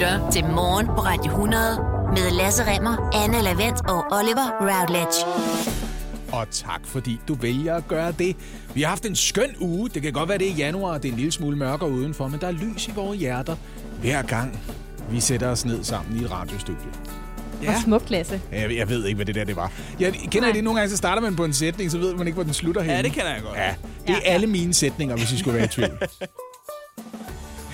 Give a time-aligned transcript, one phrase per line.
[0.00, 1.62] lytter til Morgen på Radio 100
[2.08, 5.26] med Lasse Remmer, Anne Lavendt og Oliver Routledge.
[6.32, 8.36] Og tak, fordi du vælger at gøre det.
[8.74, 9.88] Vi har haft en skøn uge.
[9.88, 12.28] Det kan godt være, det er januar, og det er en lille smule mørkere udenfor,
[12.28, 13.56] men der er lys i vores hjerter
[14.00, 14.60] hver gang,
[15.10, 16.90] vi sætter os ned sammen i et radiostudie.
[17.62, 17.74] Ja.
[17.74, 18.40] Og smukt, Lasse.
[18.52, 19.72] Jeg, jeg ved ikke, hvad det der det var.
[20.00, 20.52] Jeg kender Nej.
[20.52, 22.54] det nogle gange, så starter man på en sætning, så ved man ikke, hvor den
[22.54, 22.90] slutter hen.
[22.90, 23.56] Ja, det kender jeg godt.
[23.56, 23.74] Ja,
[24.06, 24.32] det er ja.
[24.32, 25.98] alle mine sætninger, hvis I skulle være i tvivl.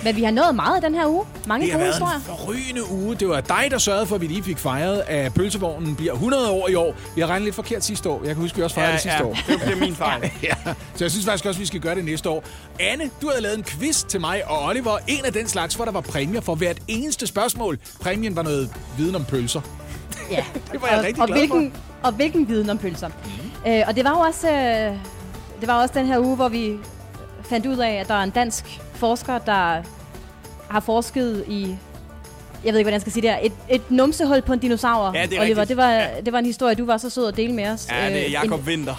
[0.07, 1.25] Men vi har nået meget den her uge.
[1.47, 2.15] Mange det har gode været historier.
[2.15, 3.15] en forrygende uge.
[3.15, 6.49] Det var dig, der sørgede for, at vi lige fik fejret, at pølsevognen bliver 100
[6.49, 6.95] år i år.
[7.15, 8.19] Vi har regnet lidt forkert sidste år.
[8.19, 9.25] Jeg kan huske, at vi også fejrede Ja, det sidste ja.
[9.25, 9.37] år.
[9.47, 10.21] Det er min fejl.
[10.43, 10.53] ja.
[10.95, 12.43] Så jeg synes faktisk også, at vi skal gøre det næste år.
[12.79, 14.97] Anne, du havde lavet en quiz til mig og Oliver.
[15.07, 17.77] En af den slags, hvor der var præmier for hvert eneste spørgsmål.
[18.01, 19.61] Præmien var noget viden om pølser.
[20.31, 20.43] Ja.
[20.71, 23.07] Det var jeg og, rigtig og glad hvilken, Og hvilken viden om pølser.
[23.07, 23.71] Mm.
[23.71, 24.93] Øh, og det var jo også, øh,
[25.59, 26.73] det var også den her uge, hvor vi
[27.43, 29.81] fandt ud af, at der er en dansk forsker, der
[30.69, 31.77] har forsket i
[32.63, 33.39] jeg ved ikke, hvordan jeg skal sige det her.
[33.43, 35.41] Et, et numsehul på en dinosaur, Ja, det er Oliver.
[35.61, 35.67] rigtigt.
[35.69, 36.07] Det var, Ja.
[36.25, 37.87] det var en historie, du var så sød at dele med os.
[37.91, 38.95] Ja, det er Øh, Jakob en, Winter.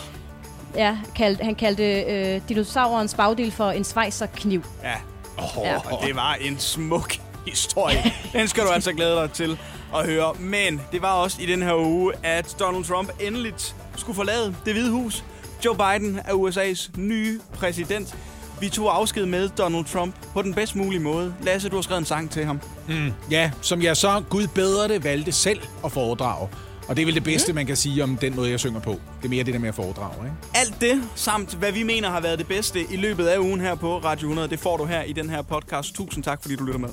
[0.77, 4.65] Ja, kald, han kaldte øh, dinosaurens bagdel for en svejserkniv.
[4.83, 4.95] Ja.
[5.39, 5.77] Oh, Ja.
[6.07, 7.15] Det var en smuk
[7.47, 8.13] historie.
[8.33, 9.59] Den skal du altså glæde dig til
[9.97, 10.35] at høre.
[10.39, 14.73] Men det var også i den her uge, at Donald Trump endeligt skulle forlade det
[14.73, 15.25] hvide hus.
[15.65, 18.17] Joe Biden er USA's nye præsident.
[18.61, 21.35] Vi tog afsked med Donald Trump på den bedst mulige måde.
[21.43, 22.61] Lasse, du har skrevet en sang til ham.
[22.89, 26.49] Mm, ja, som jeg så, Gud bedre det, valgte selv at foredrage.
[26.89, 28.91] Og det er vel det bedste, man kan sige om den måde, jeg synger på.
[28.91, 30.37] Det er mere det der med at foredrage, ikke?
[30.55, 33.75] Alt det, samt hvad vi mener har været det bedste i løbet af ugen her
[33.75, 35.95] på Radio 100, det får du her i den her podcast.
[35.95, 36.89] Tusind tak, fordi du lytter med.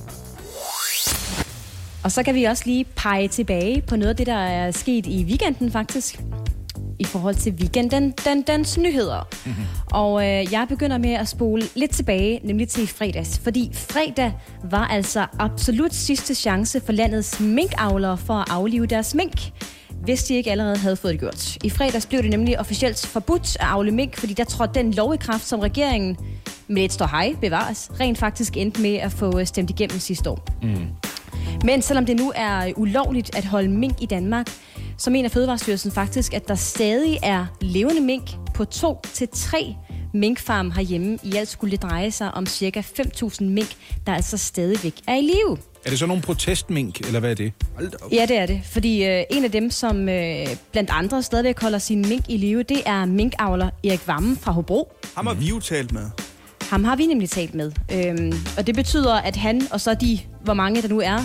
[2.03, 5.05] Og så kan vi også lige pege tilbage på noget af det, der er sket
[5.05, 6.19] i weekenden faktisk.
[6.99, 9.27] I forhold til weekenden, den, dens nyheder.
[9.45, 9.65] Mm-hmm.
[9.91, 13.39] Og øh, jeg begynder med at spole lidt tilbage, nemlig til fredags.
[13.39, 19.51] Fordi fredag var altså absolut sidste chance for landets minkavlere for at aflive deres mink
[20.05, 21.57] hvis de ikke allerede havde fået det gjort.
[21.63, 25.13] I fredags blev det nemlig officielt forbudt at afle mink, fordi der trådte den lov
[25.13, 26.17] i kraft, som regeringen
[26.67, 30.29] med et står hej bevares, rent faktisk endte med at få øh, stemt igennem sidste
[30.29, 30.47] år.
[31.65, 34.47] Men selvom det nu er ulovligt at holde mink i Danmark,
[34.97, 39.75] så mener Fødevarestyrelsen faktisk, at der stadig er levende mink på to til tre
[40.13, 41.17] minkfarm herhjemme.
[41.23, 42.79] I alt skulle det dreje sig om ca.
[42.79, 43.75] 5.000 mink,
[44.07, 45.57] der altså stadigvæk er i live.
[45.85, 47.53] Er det så nogle protestmink, eller hvad er det?
[48.11, 48.61] Ja, det er det.
[48.63, 52.63] Fordi øh, en af dem, som øh, blandt andre stadigvæk holder sin mink i live,
[52.63, 54.91] det er minkavler Erik Vammen fra Hobro.
[55.15, 56.09] Ham har vi jo talt med.
[56.61, 57.71] Ham har vi nemlig talt med.
[57.93, 61.19] Øhm, og det betyder, at han og så de, hvor mange der nu er,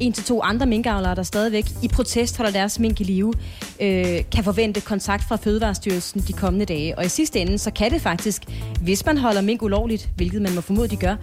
[0.00, 3.32] en til to andre minkavlere, der stadigvæk i protest holder deres mink i live,
[3.80, 6.98] øh, kan forvente kontakt fra Fødevarestyrelsen de kommende dage.
[6.98, 8.42] Og i sidste ende, så kan det faktisk,
[8.80, 11.16] hvis man holder mink ulovligt, hvilket man må formode, de gør,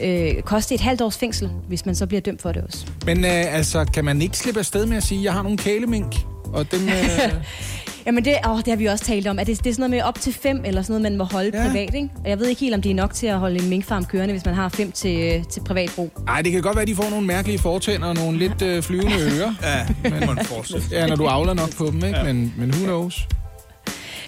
[0.00, 2.86] øh, koste et halvt års fængsel, hvis man så bliver dømt for det også.
[3.06, 5.58] Men øh, altså, kan man ikke slippe afsted med at sige, at jeg har nogle
[5.58, 6.14] kælemink?
[6.52, 6.94] Og dem, øh,
[8.06, 9.90] Jamen det, åh, det har vi også talt om, at det, det er sådan noget
[9.90, 11.68] med op til fem, eller sådan noget, man må holde Ja.
[11.68, 12.08] privat, ikke?
[12.24, 14.32] Og jeg ved ikke helt, om det er nok til at holde en minkfarm kørende,
[14.34, 16.10] hvis man har fem til, til privat brug.
[16.28, 18.82] ej, det kan godt være, at de får nogle mærkelige fortænder og nogle lidt øh,
[18.82, 19.54] flyvende ører.
[19.62, 20.86] Ja, men man fortsætter.
[20.98, 22.18] Ja, når du avler nok på dem, ikke?
[22.18, 22.24] Ja.
[22.24, 23.28] Men, men who knows?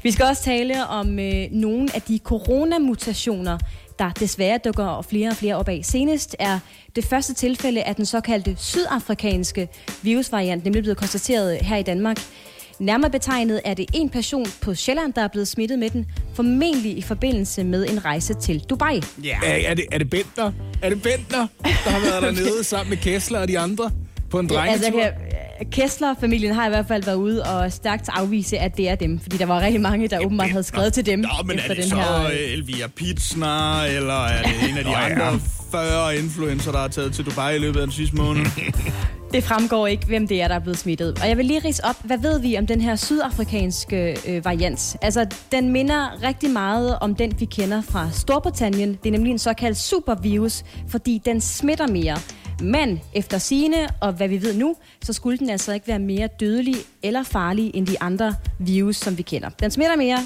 [0.02, 3.58] Vi skal også tale om øh, nogle af de coronamutationer,
[3.98, 5.80] der desværre dukker flere og flere op af.
[5.84, 6.58] Senest er
[6.96, 9.68] det første tilfælde af den såkaldte sydafrikanske
[10.02, 12.16] virusvariant nemlig blevet konstateret her i Danmark.
[12.82, 16.98] Nærmere betegnet er det en person på Sjælland, der er blevet smittet med den, formentlig
[16.98, 19.00] i forbindelse med en rejse til Dubai.
[19.24, 19.38] Ja.
[19.44, 20.52] Er, er, det, er det Bentner?
[20.82, 23.90] Er det Bentner, der har været dernede sammen med Kessler og de andre
[24.30, 24.72] på en drengetur?
[24.72, 25.28] Altså, jeg kan-
[25.70, 29.20] Kessler-familien har i hvert fald været ude og stærkt afvise, at det er dem.
[29.20, 31.74] Fordi der var rigtig mange, der åbenbart havde skrevet til dem Nå, men er efter
[31.74, 32.24] det den så her...
[32.24, 35.40] øh, Elvira Pitsner, eller er det en af de Nå, andre
[35.70, 38.46] 40 influencer, der er taget til Dubai i løbet af den sidste måned?
[39.32, 41.18] Det fremgår ikke, hvem det er, der er blevet smittet.
[41.22, 44.96] Og jeg vil lige rise op, hvad ved vi om den her sydafrikanske øh, variant?
[45.02, 48.98] Altså, den minder rigtig meget om den, vi kender fra Storbritannien.
[49.02, 52.16] Det er nemlig en såkaldt supervirus, fordi den smitter mere.
[52.60, 56.28] Men efter sine og hvad vi ved nu, så skulle den altså ikke være mere
[56.40, 59.48] dødelig eller farlig end de andre virus, som vi kender.
[59.48, 60.18] Den smitter mere,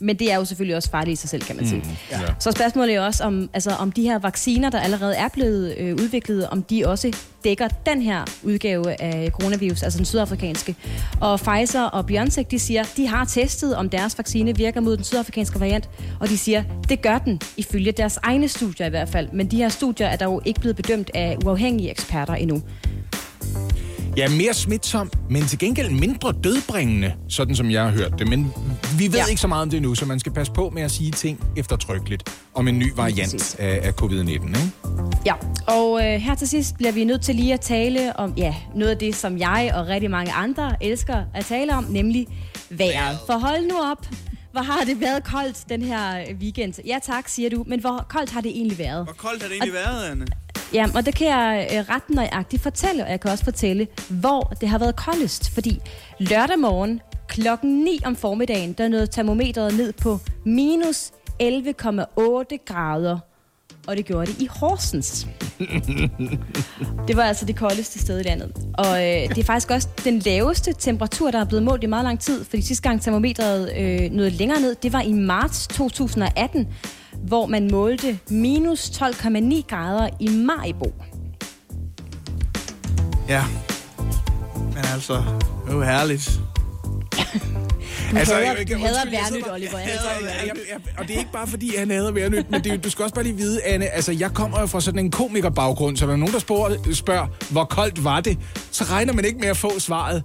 [0.00, 1.80] men det er jo selvfølgelig også farligt i sig selv, kan man sige.
[1.84, 2.18] Mm, ja.
[2.38, 5.74] Så spørgsmålet er jo også, om, altså, om de her vacciner, der allerede er blevet
[5.78, 10.74] øh, udviklet, om de også dækker den her udgave af coronavirus, altså den sydafrikanske.
[11.20, 15.04] Og Pfizer og BioNTech, de siger, de har testet, om deres vaccine virker mod den
[15.04, 15.88] sydafrikanske variant,
[16.20, 19.28] og de siger, det gør den, ifølge deres egne studier i hvert fald.
[19.32, 22.62] Men de her studier er dog ikke blevet bedømt af uafhængige eksperter endnu.
[24.16, 28.28] Ja, mere smitsom, men til gengæld mindre dødbringende, sådan som jeg har hørt det.
[28.28, 28.52] Men
[28.98, 29.24] vi ved Ja.
[29.26, 31.44] ikke så meget om det nu, så man skal passe på med at sige ting
[31.56, 32.22] eftertrykkeligt
[32.54, 34.30] om en ny variant af, af covid-19.
[34.30, 34.60] Ikke?
[35.26, 35.34] Ja,
[35.66, 38.90] og øh, her til sidst bliver vi nødt til lige at tale om ja, noget
[38.90, 42.26] af det, som jeg og rigtig mange andre elsker at tale om, nemlig
[42.70, 43.18] vejret.
[43.26, 44.06] For hold nu op,
[44.52, 46.74] hvor har det været koldt den her weekend?
[46.86, 49.04] Ja tak, siger du, men hvor koldt har det egentlig været?
[49.04, 50.26] Hvor koldt har det egentlig været, Anne?
[50.74, 54.52] Ja, og det kan jeg øh, ret nøjagtigt fortælle, og jeg kan også fortælle, hvor
[54.60, 55.50] det har været koldest.
[55.54, 55.80] Fordi
[56.18, 61.10] lørdag morgen klokken 9 om formiddagen, der nåede termometret ned på minus
[61.42, 63.18] 11,8 grader.
[63.86, 65.26] Og det gjorde det i Horsens.
[67.08, 68.52] Det var altså det koldeste sted i landet.
[68.78, 72.04] Og øh, det er faktisk også den laveste temperatur, der er blevet målt i meget
[72.04, 72.44] lang tid.
[72.44, 76.68] Fordi sidste gang termometret øh, nåede længere ned, det var i marts 2018,
[77.26, 80.92] hvor man målte minus 12,9 grader i Maribo.
[83.28, 83.44] Ja.
[84.74, 86.30] Men altså, det er jo herligt.
[88.12, 89.78] Du Altså, hader, jeg- jeg- du hader jeg værnyt, Oliver.
[89.78, 92.84] Jeg hader ja, ja, og det er ikke bare fordi, han hader værnyt, men det,
[92.84, 95.96] du skal også bare lige vide, Anne, altså jeg kommer jo fra sådan en komikerbaggrund,
[95.96, 98.38] så når nogen, der spørger, spørger, hvor koldt var det,
[98.70, 100.22] så regner man ikke med at få svaret,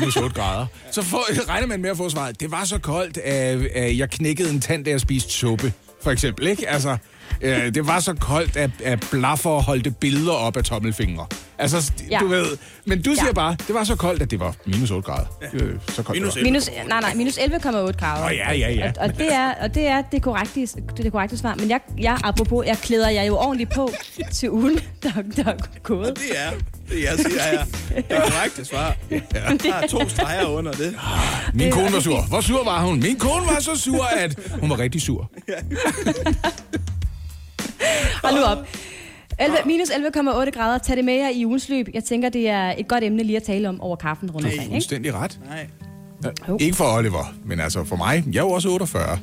[0.00, 0.66] minus 8 grader.
[0.90, 4.10] Så får, regner man med at få svaret, det var så koldt, at, at jeg
[4.10, 5.72] knækkede en tand, da jeg spiste suppe,
[6.02, 6.68] for eksempel, ikke?
[6.68, 6.96] Altså,
[7.40, 11.26] øh, det var så koldt, at, at blaffer holdte billeder op af tommelfingre.
[11.58, 12.18] Altså, Ja.
[12.18, 12.46] du ved,
[12.84, 13.32] men du siger Ja.
[13.32, 15.26] bare, det var så koldt, at det var minus 8 grader.
[15.52, 16.44] Øh, så koldt Minus det var.
[16.50, 18.24] Minus, nej, nej, minus 11,8 grader.
[18.26, 18.88] Åh, ja, ja, ja.
[18.88, 21.54] Og, og, det er, og det er det korrekte, det, er det korrekte svar.
[21.54, 23.90] Men jeg, jeg, apropos, jeg klæder jer jo ordentligt på
[24.32, 26.18] til ugen, der, der er gået.
[26.18, 26.50] Det er
[26.92, 27.64] det, jeg siger her.
[27.96, 28.96] Det er korrekte svar.
[29.62, 30.96] Der er to streger under det.
[31.54, 32.20] Min kone var sur.
[32.28, 33.00] Hvor sur var hun?
[33.00, 35.30] Min kone var så sur, at hun var rigtig sur.
[38.24, 38.58] Hold nu op.
[39.38, 40.78] 11, minus 11,8 grader.
[40.78, 41.88] Tag det med jer i ugens løb.
[41.94, 44.62] Jeg tænker, det er et godt emne lige at tale om over kaffen rundt omkring.
[44.62, 44.74] Ikke?
[44.74, 45.38] Fuldstændig ret.
[45.48, 45.66] Nej.
[46.24, 46.28] Ja.
[46.60, 48.24] Ikke for Oliver, men altså for mig.
[48.32, 49.18] Jeg er jo også 48.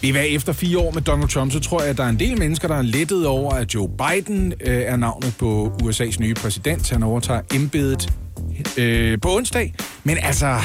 [0.00, 2.18] Vi var efter fire år med Donald Trump, så tror jeg, at der er en
[2.18, 6.34] del mennesker, der er lettet over, at Joe Biden øh, er navnet på USA's nye
[6.34, 6.90] præsident.
[6.90, 8.12] Han overtager embedet
[8.78, 9.74] øh, på onsdag.
[10.04, 10.58] Men altså,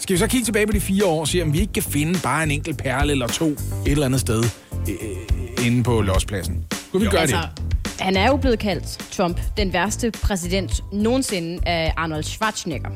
[0.00, 1.82] skal vi så kigge tilbage på de fire år og se, om vi ikke kan
[1.82, 3.56] finde bare en enkelt perle eller to et
[3.86, 4.44] eller andet sted
[4.88, 6.64] øh, inde på lospladsen?
[6.92, 7.10] Kunne vi Jo.
[7.10, 7.69] gøre Altså, det?
[8.00, 12.90] Han er jo blevet kaldt, Trump, den værste præsident nogensinde af Arnold Schwarzenegger.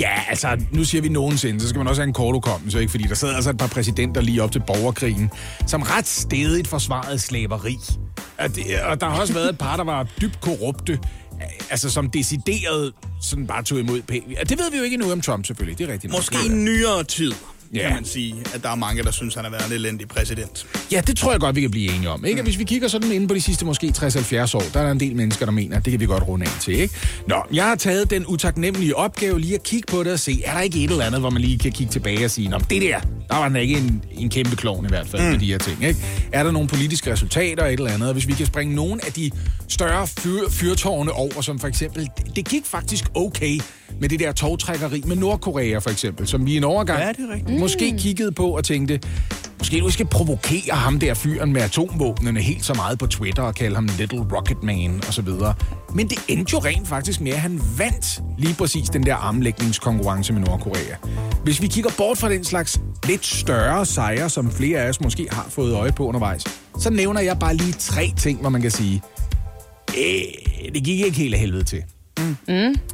[0.00, 2.90] Ja, altså, nu siger vi nogensinde, så skal man også have en kort hukommelse, ikke?
[2.90, 5.30] Fordi der sidder altså et par præsidenter lige op til borgerkrigen,
[5.66, 7.76] som ret stedigt forsvarede slaveri.
[8.38, 10.98] Og, det, og der har også været et par, der var dybt korrupte,
[11.70, 12.92] altså som decideret
[13.22, 14.24] sådan bare tog imod pænt.
[14.48, 15.78] Det ved vi jo ikke endnu om Trump, selvfølgelig.
[15.78, 16.12] Det er rigtigt.
[16.12, 17.32] Måske i nyere tid,
[17.74, 17.82] Ja.
[17.82, 20.66] kan man sige, at der er mange, der synes, han har været en elendig præsident.
[20.92, 22.24] Ja, det tror jeg godt, vi kan blive enige om.
[22.24, 22.42] Ikke?
[22.42, 22.46] Mm.
[22.46, 25.00] Hvis vi kigger sådan inde på de sidste måske 60-70 år, der er der en
[25.00, 26.74] del mennesker, der mener, at det kan vi godt runde af til.
[26.74, 26.94] Ikke?
[27.28, 30.54] Nå, jeg har taget den utaknemmelige opgave lige at kigge på det og se, er
[30.54, 32.82] der ikke et eller andet, hvor man lige kan kigge tilbage og sige, men det
[32.82, 35.28] der, der var den ikke en, en kæmpe klovn i hvert fald mm.
[35.30, 35.84] med de her ting.
[35.84, 36.00] Ikke?
[36.32, 38.08] Er der nogle politiske resultater et eller andet?
[38.08, 39.30] Og hvis vi kan springe nogle af de
[39.68, 43.60] større fyr, fyrtårne over, som for eksempel, det, det gik faktisk okay
[44.00, 47.30] med det der togtrækkeri med Nordkorea for eksempel, som vi i en overgang Ja, det
[47.30, 47.59] er rigtigt.
[47.60, 49.00] Måske kiggede på og tænkte,
[49.58, 53.54] måske du skal provokere ham der fyren med atomvåbnene helt så meget på Twitter og
[53.54, 55.54] kalde ham Little Rocket Man og så videre.
[55.94, 60.32] Men det endte jo rent faktisk med, at han vandt lige præcis den der armlægningskonkurrence
[60.32, 60.96] med Nordkorea.
[61.44, 65.28] Hvis vi kigger bort fra den slags lidt større sejre, som flere af os måske
[65.30, 66.44] har fået øje på undervejs,
[66.78, 69.02] så nævner jeg bare lige tre ting, hvor man kan sige,
[69.88, 71.82] øh, det gik ikke helt af helvede til.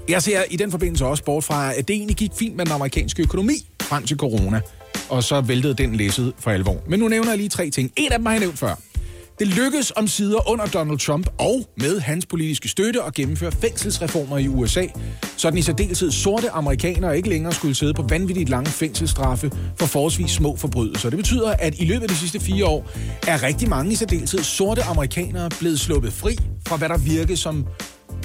[0.09, 2.73] Jeg ser i den forbindelse også bort fra, at det egentlig gik fint med den
[2.73, 4.61] amerikanske økonomi frem til corona.
[5.09, 6.77] Og så væltede den læsset for alvor.
[6.89, 7.93] Men nu nævner jeg lige tre ting.
[7.97, 8.75] En af dem har jeg nævnt før.
[9.39, 14.39] Det lykkedes om sider under Donald Trump og med hans politiske støtte at gennemføre fængselsreformer
[14.39, 14.87] i USA,
[15.37, 19.87] så den i særdeleshed sorte amerikanere ikke længere skulle sidde på vanvittigt lange fængselsstraffe for
[19.87, 21.11] forholdsvis små forbrydelser.
[21.11, 22.91] Det betyder, at i løbet af de sidste fire år
[23.27, 26.37] er rigtig mange i særdeleshed sorte amerikanere blevet sluppet fri
[26.69, 27.67] fra hvad der virkede som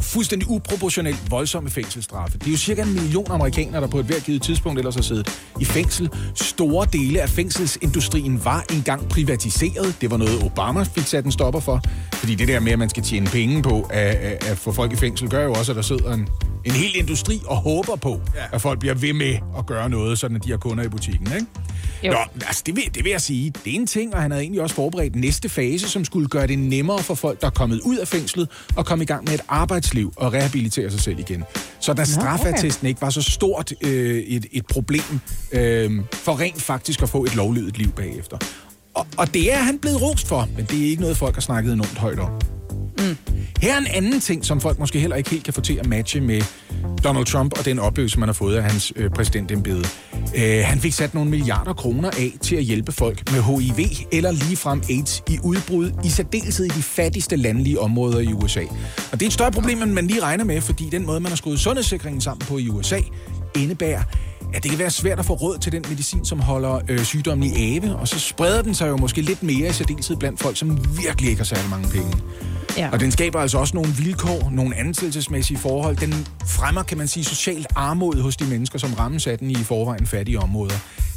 [0.02, 2.38] fuldstændig uproportionelt voldsomme fængselsstraffe.
[2.38, 5.02] Det er jo cirka en million amerikanere, der på et hvert givet tidspunkt ellers har
[5.02, 6.10] siddet i fængsel.
[6.36, 9.96] Store dele af fængselsindustrien var engang privatiseret.
[10.02, 11.82] Det var noget, Obama fik sat en stopper for.
[12.14, 14.94] Fordi det der med, at man skal tjene penge på at, at, at få folk
[14.94, 16.28] i fængsel, gør jo også, at der sidder en,
[16.66, 18.56] en hel industri og håber på, ja.
[18.56, 21.28] at folk bliver ved med at gøre noget, sådan at de har kunder i butikken.
[21.36, 21.46] Ikke?
[22.04, 22.12] Jo.
[22.12, 24.44] Nå, altså det vil, det vil jeg sige, det er en ting, og han havde
[24.44, 27.80] egentlig også forberedt næste fase, som skulle gøre det nemmere for folk, der er kommet
[27.80, 31.44] ud af fængslet og komme i gang med et arbejdsliv og rehabilitere sig selv igen.
[31.80, 35.20] Så da straffattesten ikke var så stort øh, et, et problem
[35.52, 38.38] øh, for rent faktisk at få et lovlydigt liv bagefter.
[38.94, 41.42] Og, og det er han blevet rost for, men det er ikke noget, folk har
[41.42, 42.32] snakket enormt højt om.
[43.02, 43.18] Mm.
[43.62, 45.88] Her er en anden ting, som folk måske heller ikke helt kan få til at
[45.88, 46.42] matche med
[47.04, 49.86] Donald Trump og den oplevelse, man har fået af hans øh, præsidentembede.
[50.36, 54.32] Øh, han fik sat nogle milliarder kroner af til at hjælpe folk med HIV eller
[54.32, 58.62] ligefrem AIDS i udbrud, i særdeleshed i de fattigste landlige områder i USA.
[59.12, 61.32] Og det er et større problem, end man lige regner med, fordi den måde, man
[61.32, 63.00] har skruet sundhedssikringen sammen på i USA,
[63.56, 64.04] indebærer,
[64.54, 67.48] at det kan være svært at få råd til den medicin, som holder øh, sygdommen
[67.48, 70.58] i ave, og så spreder den sig jo måske lidt mere i særdeleshed blandt folk,
[70.58, 72.18] som virkelig ikke har særlig mange penge.
[72.78, 72.90] Ja.
[72.92, 75.98] Og den skaber altså også nogle vilkår, nogle ansættelsesmæssige forhold.
[75.98, 79.56] Den fremmer, kan man sige, socialt armod hos de mennesker, som rammes af den i
[79.56, 80.76] forvejen fattige områder.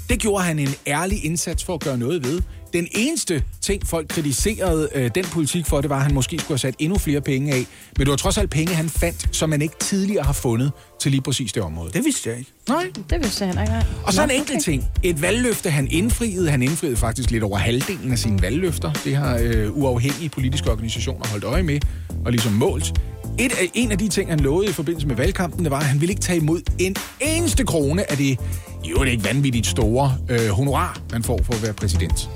[0.09, 2.43] Det gjorde han en ærlig indsats for at gøre noget ved.
[2.75, 6.49] Den eneste ting, folk kritiserede øh, den politik for, det var, at han måske skulle
[6.49, 7.67] have sat endnu flere penge af.
[7.99, 11.11] Men det var trods alt penge, han fandt, som man ikke tidligere har fundet til
[11.11, 11.93] lige præcis det område.
[11.93, 12.51] Det vidste jeg ikke.
[12.69, 12.91] Nej.
[13.11, 13.87] Det vidste han ikke.
[14.05, 14.85] Og så Nå, en enkelt ting.
[15.03, 16.51] Et valgløfte, han indfriede.
[16.51, 18.93] Han indfriede faktisk lidt over halvdelen af sine valgløfter.
[19.05, 21.81] Det har øh, uafhængige politiske organisationer holdt øje med
[22.25, 23.01] og ligesom målt.
[23.39, 25.85] Et af, en af de ting, han lovede i forbindelse med valgkampen, det var, at
[25.85, 28.39] han ville ikke tage imod en eneste krone af det
[28.85, 32.31] jo det ikke vanvittigt store øh, honorar, man får for at være præsident.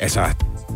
[0.00, 0.26] Altså,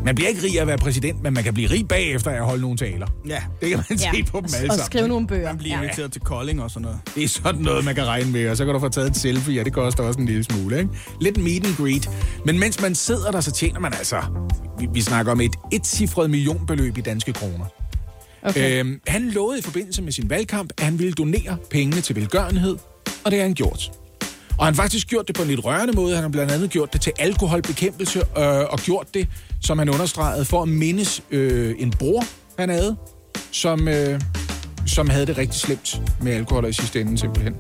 [0.05, 2.35] man bliver ikke rig af at være præsident, men man kan blive rig bagefter af
[2.37, 3.07] at holde nogle taler.
[3.29, 3.39] Ja.
[3.61, 4.11] Det kan man Ja.
[4.15, 4.87] se på dem alle Og sammen.
[4.87, 5.47] skrive nogle bøger.
[5.49, 5.83] Man bliver Ja.
[5.83, 6.99] inviteret til Kolding og sådan noget.
[7.15, 9.17] Det er sådan noget, man kan regne med, og så kan du få taget et
[9.17, 10.91] selfie, og det koster også en lille smule, ikke?
[11.21, 12.11] Lidt meet and greet.
[12.47, 14.17] Men mens man sidder der, så tjener man altså...
[14.79, 17.65] Vi, vi snakker om et etcifret millionbeløb i danske kroner.
[18.45, 18.81] Okay.
[18.81, 22.77] Øhm, han lovede i forbindelse med sin valgkamp, at han ville donere pengene til velgørenhed,
[23.25, 23.93] og det har han gjort.
[24.59, 26.15] Og han har faktisk gjort det på en lidt rørende måde.
[26.15, 29.29] Han har blandt andet gjort det til alkoholbekæmpelse, øh, og gjort det,
[29.63, 32.25] som han understregede, for at mindes øh, en bror,
[32.59, 32.97] han havde,
[33.53, 34.21] som, øh,
[34.87, 37.55] som havde det rigtig slemt med alkohol og i sidste ende simpelthen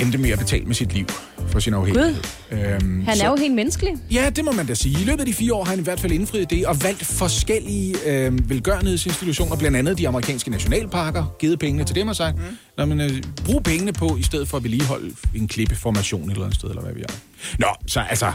[0.00, 1.06] endte med at betale med sit liv
[1.52, 2.14] for sin afhængighed.
[2.50, 3.92] Øhm, Han så- er jo helt menneskelig.
[4.12, 5.00] Ja, det må man da sige.
[5.00, 7.04] I løbet af de fire år har han i hvert fald indfriet det og valgt
[7.04, 12.42] forskellige øh, velgørenhedsinstitutioner, blandt andet de amerikanske nationalparker, givet pengene til dem og sagt, mm.
[12.78, 16.42] Nå, men, øh, brug pengene på, i stedet for at vedligeholde en klippeformation et eller
[16.44, 17.12] andet sted, eller hvad vi er.
[17.58, 18.32] Nå, så altså,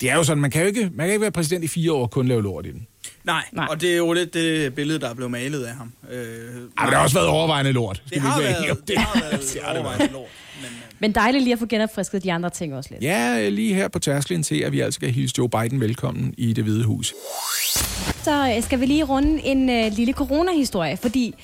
[0.00, 1.92] det er jo sådan, man kan jo ikke, man kan ikke være præsident i fire
[1.92, 2.86] år og kun lave lort i den.
[3.24, 3.66] Nej, Nej.
[3.70, 5.92] og det er jo lidt det billede, der er blevet malet af ham.
[6.10, 6.24] Øh, Ej,
[6.54, 8.02] men det har også været overvejende lort.
[8.06, 10.28] skal det har været, det har været Det har det overvejende lort.
[10.60, 13.02] Men, øh, Men dejligt lige at få genopfrisket de andre ting også lidt.
[13.02, 16.52] Ja, lige her på tærsklen til, at vi altså skal hilse Joe Biden velkommen i
[16.52, 17.14] det hvide hus.
[18.22, 21.34] Så øh, skal vi lige runde en øh, lille coronahistorie, fordi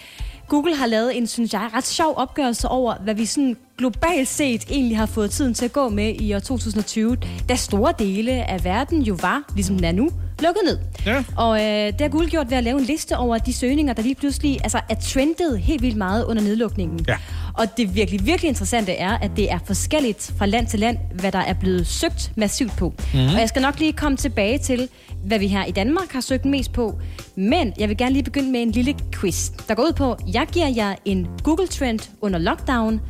[0.49, 4.65] Google har lavet en, synes jeg, ret sjov opgørelse over, hvad vi sådan globalt set
[4.71, 7.17] egentlig har fået tiden til at gå med i år 2020,
[7.49, 10.11] da store dele af verden jo var, ligesom den er nu,
[10.43, 10.79] lukket ned.
[11.07, 11.25] Ja.
[11.37, 14.03] Og øh, det har Google gjort ved at lave en liste over de søgninger, der
[14.03, 17.05] lige pludselig altså, er trendet helt vildt meget under nedlukningen.
[17.09, 17.17] Ja.
[17.55, 21.33] Og det virkelig, virkelig interessante er, at det er forskelligt fra land til land, hvad
[21.33, 22.95] der er blevet søgt massivt på.
[23.15, 23.21] Mm.
[23.21, 24.89] Og jeg skal nok lige komme tilbage til,
[25.25, 26.99] hvad vi her i Danmark har søgt mest på.
[27.37, 30.47] Men jeg vil gerne lige begynde med en lille quiz, der går ud på, jeg
[30.53, 33.01] giver jer en Google-trend under lockdown,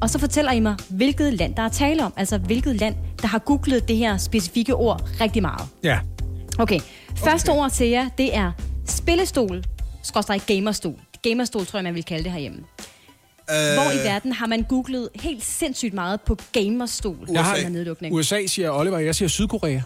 [0.00, 2.12] og så fortæller I mig, hvilket land der er tale om.
[2.16, 5.68] Altså, hvilket land, der har googlet det her specifikke ord rigtig meget.
[5.84, 5.98] Ja.
[6.58, 6.80] Okay,
[7.16, 8.52] første ord til jer, det er
[8.86, 9.64] spillestol,
[10.02, 10.94] skråstrej gamerstol.
[11.22, 12.58] Gamerstol, tror jeg, man vil kalde det herhjemme.
[13.50, 17.68] øh, Hvor i verden har man googlet helt sindssygt meget på gamerstol Jeg har- under
[17.68, 18.14] nedlukning?
[18.14, 19.80] USA siger Oliver, jeg siger Sydkorea.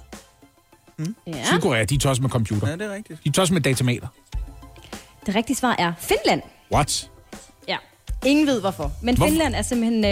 [1.26, 2.68] Ja, Sydkorea, de er tosset med computer.
[2.68, 3.24] Ja, det er rigtigt.
[3.24, 4.06] De er tosset med datamater.
[5.26, 6.42] det rigtige svar er Finland.
[6.72, 7.10] What?
[7.68, 7.76] Ja,
[8.26, 8.92] ingen ved hvorfor.
[9.02, 9.30] Men Hvorfor?
[9.30, 10.04] Finland er simpelthen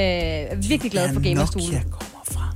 [0.56, 1.64] øh, virkelig glad for gamerstole.
[1.64, 2.54] Nokia kommer fra.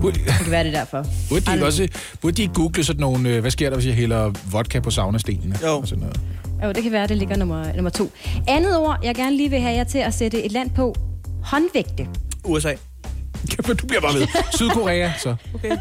[0.00, 1.06] Burde, Det kan være det er derfor.
[1.28, 1.88] burde, de ikke også,
[2.20, 4.90] burde de ikke google sådan nogle, øh, hvad sker der, hvis jeg hælder vodka på
[4.90, 5.58] saunastenene?
[5.62, 5.78] Jo.
[5.78, 6.20] Og sådan noget.
[6.64, 8.10] Jo, det kan være, det ligger nummer, nummer to.
[8.48, 10.94] Andet ord, jeg gerne lige vil have jer til at sætte et land på.
[11.42, 12.08] Håndvægte.
[12.44, 12.68] USA.
[13.58, 14.26] Jamen, du bliver bare ved.
[14.54, 15.36] Sydkorea, så.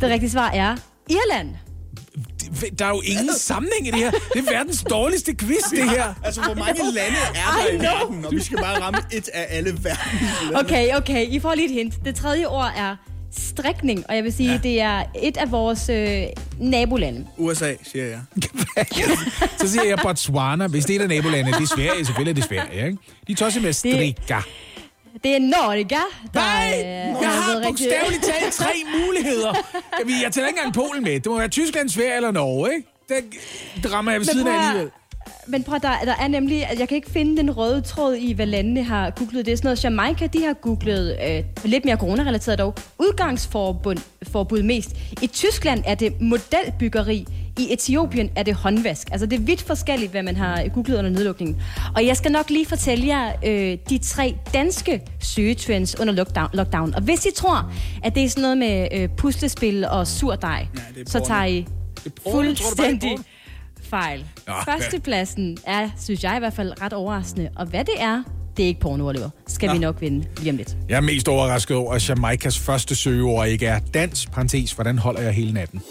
[0.00, 0.76] Det rigtige svar er
[1.10, 1.48] Irland.
[2.78, 4.10] Der er jo ingen sammenhæng i det her.
[4.10, 6.14] Det er verdens dårligste quiz, det her.
[6.24, 9.46] Altså, hvor mange lande er der i verden, og vi skal bare ramme et af
[9.50, 10.58] alle verdens lande.
[10.60, 12.04] Okay, okay, I får lige et hint.
[12.04, 12.96] Det tredje ord er
[13.38, 14.58] strikning, og jeg vil sige, ja.
[14.62, 16.22] det er et af vores øh,
[16.60, 17.26] nabolande.
[17.36, 18.20] USA, siger jeg.
[19.60, 20.66] Så siger jeg Botswana.
[20.66, 22.04] Hvis det er der nabolandet, det er Sverige.
[22.04, 22.98] Selvfølgelig er det Sverige, ikke?
[23.26, 24.14] De er tosset med strikker.
[24.28, 24.44] Det
[25.24, 25.96] er Norge, der
[26.34, 29.54] Nej, øh, jeg har bogstaveligt talt tre muligheder.
[30.22, 31.14] Jeg, tæller ikke engang Polen med.
[31.14, 32.88] Det må være Tyskland, Sverige eller Norge, ikke?
[33.08, 33.16] Det,
[33.82, 34.90] det rammer jeg ved siden af alligevel.
[35.46, 38.32] Men prøv, der, der er nemlig, at jeg kan ikke finde den røde tråd i,
[38.32, 39.46] hvad landene har googlet.
[39.46, 44.62] Det er sådan noget, Jamaica, de har googlet øh, lidt mere coronarelateret dog, udgangsforbud forbud
[44.62, 44.90] mest.
[45.22, 47.26] I Tyskland er det modelbyggeri,
[47.58, 49.08] i Etiopien er det håndvask.
[49.12, 51.56] Altså det er vidt forskelligt, hvad man har googlet under nedlukningen.
[51.94, 56.94] Og jeg skal nok lige fortælle jer øh, de tre danske søgetrends under lockdown, lockdown.
[56.94, 57.72] Og hvis I tror,
[58.02, 61.66] at det er sådan noget med øh, puslespil og surdej, Ja, så tager I
[62.32, 63.18] fuldstændig
[63.82, 64.24] fejl.
[64.46, 67.48] Nå, Førstepladsen er, synes jeg i hvert fald, ret overraskende.
[67.56, 68.22] Og hvad det er,
[68.56, 69.30] det er ikke porno, Oliver.
[69.46, 69.72] Skal Nå.
[69.72, 70.76] vi nok vinde lige om lidt.
[70.88, 75.20] Jeg er mest overrasket over, at Jamaikas første søgeord ikke er dans, parentes, hvordan holder
[75.20, 75.82] jeg hele natten?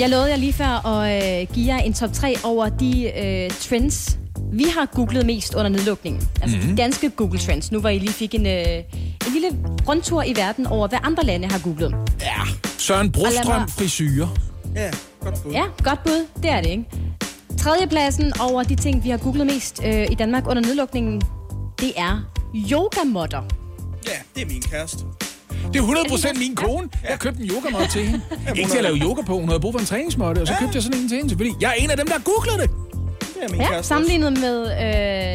[0.00, 3.50] Jeg lovede jer lige før at øh, give jer en top 3 over de øh,
[3.50, 4.18] trends,
[4.52, 6.28] vi har googlet mest under nedlukningen.
[6.42, 6.76] Altså mm-hmm.
[6.76, 7.72] de danske Google Trends.
[7.72, 8.76] Nu var I lige fik en, øh,
[9.26, 9.48] en lille
[9.88, 11.94] rundtur i verden over, hvad andre lande har googlet.
[12.20, 12.32] Ja.
[12.78, 14.28] Søren Brostrøm, mig- frisyrer.
[14.74, 14.90] Ja,
[15.20, 15.52] godt bud.
[15.52, 16.26] Ja, godt bud.
[16.42, 16.84] Det er det, ikke?
[17.58, 21.22] Tredjepladsen over de ting, vi har googlet mest øh, i Danmark under nedlukningen,
[21.80, 22.30] det er
[22.72, 23.42] yogamotter.
[24.06, 25.04] ja, det er min kæreste.
[25.72, 25.82] Det er
[26.34, 26.88] 100% min kone.
[27.10, 28.20] Jeg købte en yogamåtte til hende.
[28.56, 30.74] Ikke til at lave yoga på, hun havde brug for en træningsmåtte, og så købte
[30.74, 32.70] jeg sådan en til hende, fordi jeg er en af dem, der har googlet det.
[33.34, 33.88] Det er min Ja, kæreste.
[33.88, 34.60] sammenlignet med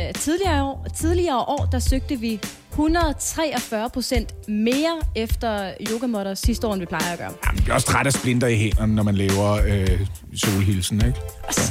[0.08, 2.40] øh, tidligere, år, tidligere år, der søgte vi
[2.72, 7.32] 143 procent mere efter yogamotter sidste år, end vi plejer at gøre.
[7.46, 10.00] Jamen, jeg bliver også træt af splinter i hænderne, når man laver øh,
[10.36, 11.20] solhilsen, ikke?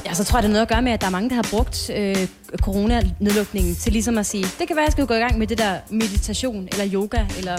[0.06, 1.34] Ja, så tror jeg, det er noget at gøre med, at der er mange, der
[1.34, 2.16] har brugt øh,
[2.60, 5.46] coronanedlukningen til ligesom at sige, det kan være, at jeg skal gå i gang med
[5.46, 7.56] det der meditation, eller yoga, eller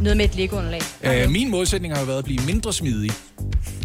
[0.00, 0.80] noget med et liggeunderlag.
[1.04, 3.10] Øh, min modsætning har jo været at blive mindre smidig.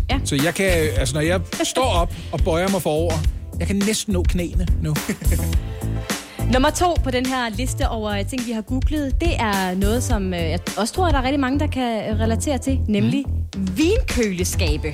[0.09, 0.19] Ja.
[0.25, 3.13] Så jeg kan, altså når jeg står op og bøjer mig forover,
[3.59, 4.95] jeg kan næsten nå knæene nu.
[6.53, 10.03] Nummer to på den her liste over øh, ting, vi har googlet, det er noget,
[10.03, 12.79] som øh, jeg også tror, at der er rigtig mange, der kan øh, relatere til,
[12.87, 13.25] nemlig
[13.57, 14.87] vinkøleskabe.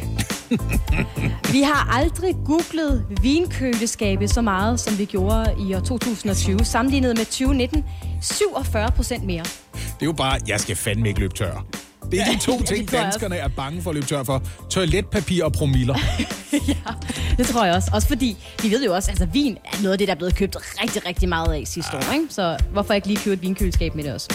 [1.56, 7.26] vi har aldrig googlet vinkøleskabe så meget, som vi gjorde i år 2020, sammenlignet med
[7.26, 7.86] 2019.
[8.22, 9.44] 47 procent mere.
[9.74, 11.66] Det er jo bare, jeg skal fandme ikke løbe tør.
[12.12, 12.98] Det er de to ting, også.
[12.98, 14.44] danskerne er bange for at løbe tør for.
[14.70, 15.96] Toiletpapir og promiller.
[17.38, 17.92] Det tror jeg også.
[17.94, 20.36] Også fordi, vi ved jo også, altså vin er noget af det, der er blevet
[20.36, 22.14] købt rigtig, rigtig meget af sidste år.
[22.14, 22.26] Ikke?
[22.30, 24.28] Så hvorfor ikke lige købe et vinkøleskab med det også?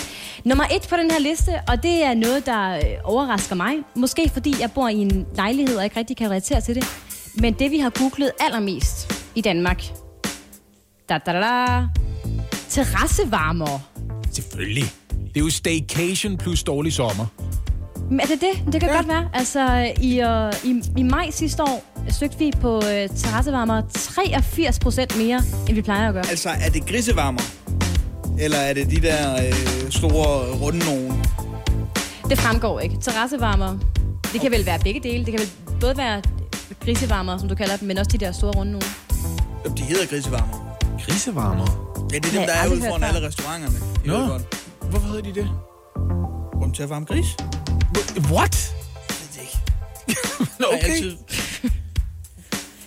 [0.45, 3.75] Nummer et på den her liste, og det er noget, der øh, overrasker mig.
[3.97, 6.85] Måske fordi jeg bor i en lejlighed og ikke rigtig kan relatere til det.
[7.35, 9.83] Men det, vi har googlet allermest i Danmark.
[11.09, 11.87] Da, da, da, da.
[12.69, 13.81] Terrassevarmere.
[14.33, 14.85] Selvfølgelig.
[15.09, 17.27] Det er jo staycation plus dårlig sommer.
[18.11, 18.73] Men er det det?
[18.73, 18.97] Det kan Ja.
[18.97, 19.29] godt være.
[19.35, 25.19] Altså, i, øh, i, i maj sidste år søgte vi på øh, terrassevarmere 83 procent
[25.19, 26.27] mere, end vi plejer at gøre.
[26.31, 27.41] Altså, er det grisevarmer?
[28.39, 31.23] Eller er det de der øh, store runde nogen?
[32.31, 32.97] Det fremgår ikke.
[33.01, 33.79] Terrassevarmer,
[34.33, 35.25] det kan vel være begge dele.
[35.25, 35.49] Det kan vel
[35.81, 36.23] både være
[36.85, 38.87] grisevarmer, som du kalder dem, men også de der store runde nogle.
[39.65, 40.77] Jamen, de hedder grisevarmer.
[41.07, 41.97] Grisevarmer.
[42.13, 43.77] Ja, det er dem, der er ude foran alle restauranterne.
[44.05, 44.39] I Nå.
[44.91, 45.51] Hvorfor hedder de det?
[46.63, 47.27] Rum til at varme gris?
[48.31, 48.73] What?
[49.09, 49.59] Det ved jeg ikke.
[50.07, 50.17] Jeg
[50.59, 51.13] har Okay.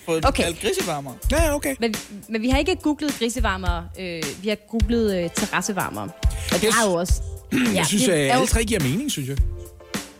[0.05, 0.43] fået Okay.
[0.43, 1.11] kaldt grisevarmer.
[1.31, 1.75] Ja, okay.
[1.79, 1.95] Men,
[2.29, 6.01] men vi har ikke googlet grisevarmer, øh, vi har googlet øh, terrassevarmer.
[6.01, 6.09] Og
[6.51, 7.21] det Jeg er jo også...
[7.53, 9.37] Ja, Jeg synes, det at er alle tre giver mening, synes jeg.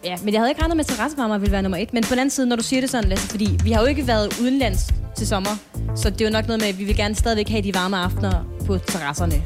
[0.03, 1.93] Ja, men jeg havde ikke regnet med, at terrassevarmer ville være nummer et.
[1.93, 3.87] Men på den anden side, når du siger det sådan, Lasse, fordi vi har jo
[3.87, 5.49] ikke været udenlands til sommer,
[5.95, 7.97] så det er jo nok noget med, at vi vil gerne stadigvæk have de varme
[7.97, 9.43] aftener på terrasserne.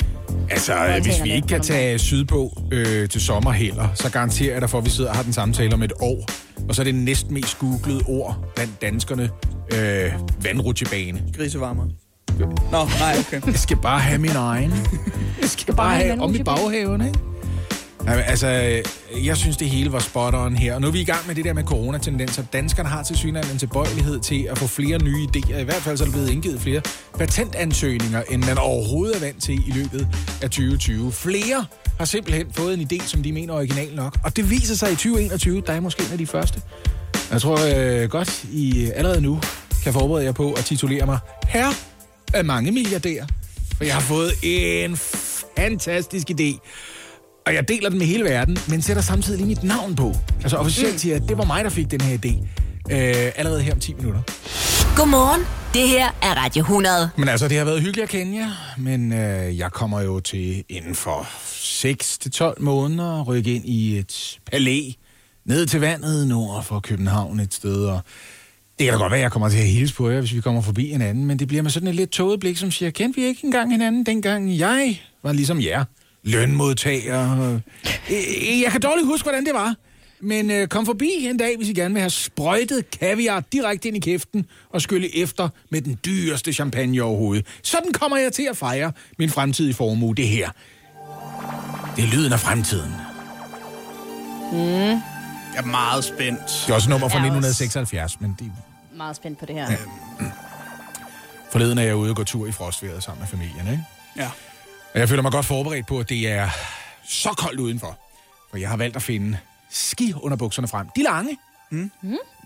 [0.49, 4.61] Altså, jeg hvis vi ikke kan tage sydpå øh, til sommer heller, så garanterer jeg
[4.61, 6.25] dig for, at vi sidder og har den samtale om et år.
[6.69, 9.29] Og så er det næsten mest googlede ord blandt danskerne.
[9.73, 11.21] Øh, vandrutsjebane.
[11.37, 11.83] Grisevarmer.
[12.71, 13.41] Nå, nej, okay.
[13.51, 14.73] Jeg skal bare have min egen.
[15.41, 17.19] Jeg skal bare have om i baghaven, ikke?
[18.07, 18.47] Jamen, altså,
[19.23, 20.75] jeg synes, det hele var spot on her.
[20.75, 22.43] Og nu er vi i gang med det der med coronatendenser.
[22.53, 25.57] Danskerne har til synligheden en tilbøjelighed til at få flere nye idéer.
[25.57, 26.81] I hvert fald så er der blevet indgivet flere
[27.17, 30.07] patentansøgninger, end man overhovedet er vant til i løbet
[30.41, 31.11] af 2020.
[31.11, 31.65] Flere
[31.97, 34.17] har simpelthen fået en idé, som de mener er original nok.
[34.23, 36.61] Og det viser sig i 2021, der er måske en af de første.
[37.31, 39.39] Jeg tror øh, godt, I allerede nu
[39.83, 41.73] kan forberede jer på at titulere mig herre
[42.33, 43.25] af mange milliardærer.
[43.77, 44.97] For jeg har fået en
[45.55, 46.59] fantastisk idé.
[47.47, 50.15] Og jeg deler den med hele verden, men sætter samtidig lige mit navn på.
[50.41, 52.47] Altså officielt siger jeg, at det var mig, der fik den her idé.
[52.91, 54.21] Øh, allerede her om 10 minutter.
[54.97, 55.41] Godmorgen.
[55.73, 57.09] Det her er Radio 100.
[57.17, 60.63] Men altså, det har været hyggeligt at kende jer, men øh, jeg kommer jo til
[60.69, 61.27] inden for
[62.57, 64.81] 6-12 måneder at rykke ind i et palæ
[65.45, 67.99] ned til vandet nord for København et sted, og
[68.79, 70.41] det kan da godt være, at jeg kommer til at hilse på jer, hvis vi
[70.41, 73.19] kommer forbi hinanden, men det bliver med sådan et lidt tåget blik, som siger, kendte
[73.19, 75.83] vi ikke engang hinanden, dengang jeg var ligesom jer,
[76.31, 77.53] lønmodtager.
[78.11, 79.75] Øh, Jeg kan dårligt huske, hvordan det var.
[80.21, 83.97] Men øh, kom forbi en dag, hvis I gerne vil have sprøjtet kaviar direkte ind
[83.97, 87.45] i kæften og skylle efter med den dyreste champagne overhovedet.
[87.63, 90.49] Sådan kommer jeg til at fejre min fremtidige formue, det her.
[91.95, 92.91] Det er lyden af fremtiden.
[94.53, 95.01] Jeg
[95.57, 96.39] er meget spændt.
[96.65, 98.51] Det er også et nummer fra Jeg er også- 1976, men det,
[98.97, 99.67] Meget spændt på det her.
[101.51, 103.83] forleden er jeg ude og gå tur i frostvejret sammen med familien, ikke?
[104.17, 104.29] Ja.
[104.97, 106.49] Og jeg føler mig godt forberedt på, at det er
[107.07, 107.97] så koldt udenfor.
[108.49, 109.37] For jeg har valgt at finde
[109.69, 110.87] ski under bukserne frem.
[110.95, 111.37] De lange.
[111.71, 111.91] Mm.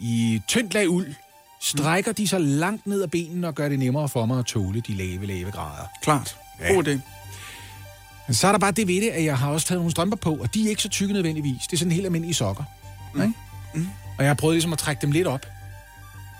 [0.02, 1.14] I tyndt lag uld
[1.62, 4.82] strækker de så langt ned ad benene og gør det nemmere for mig at tåle
[4.82, 5.84] de lave, lave grader.
[6.04, 6.38] Klart.
[6.60, 6.74] Ja.
[6.74, 7.00] God idé.
[8.28, 10.18] Men så er der bare det ved det, at jeg har også taget nogle strømper
[10.18, 11.62] på, og de er ikke så tykke nødvendigvis.
[11.62, 12.64] Det er sådan helt almindelige sokker.
[13.14, 13.22] Mm.
[13.22, 13.34] Ikke?
[13.74, 13.90] Mm.
[14.18, 15.46] Og jeg har prøvet ligesom at trække dem lidt op.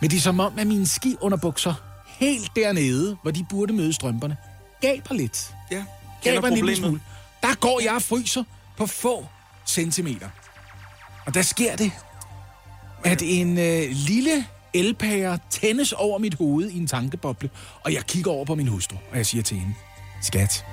[0.02, 1.74] Men det er som om, at mine ski underbukser
[2.06, 4.38] helt dernede, hvor de burde møde strømperne,
[4.82, 5.54] gaber lidt.
[5.72, 5.84] Ja,
[6.24, 7.02] kender problemet.
[7.42, 8.44] Der går jeg og fryser
[8.78, 9.26] på få
[9.66, 10.30] centimeter.
[11.26, 11.92] Og der sker det,
[13.04, 17.50] at en øh, lille elpære tændes over mit hoved i en tankeboble,
[17.84, 19.74] og jeg kigger over på min hustru, og jeg siger til hende,
[20.22, 20.66] skat,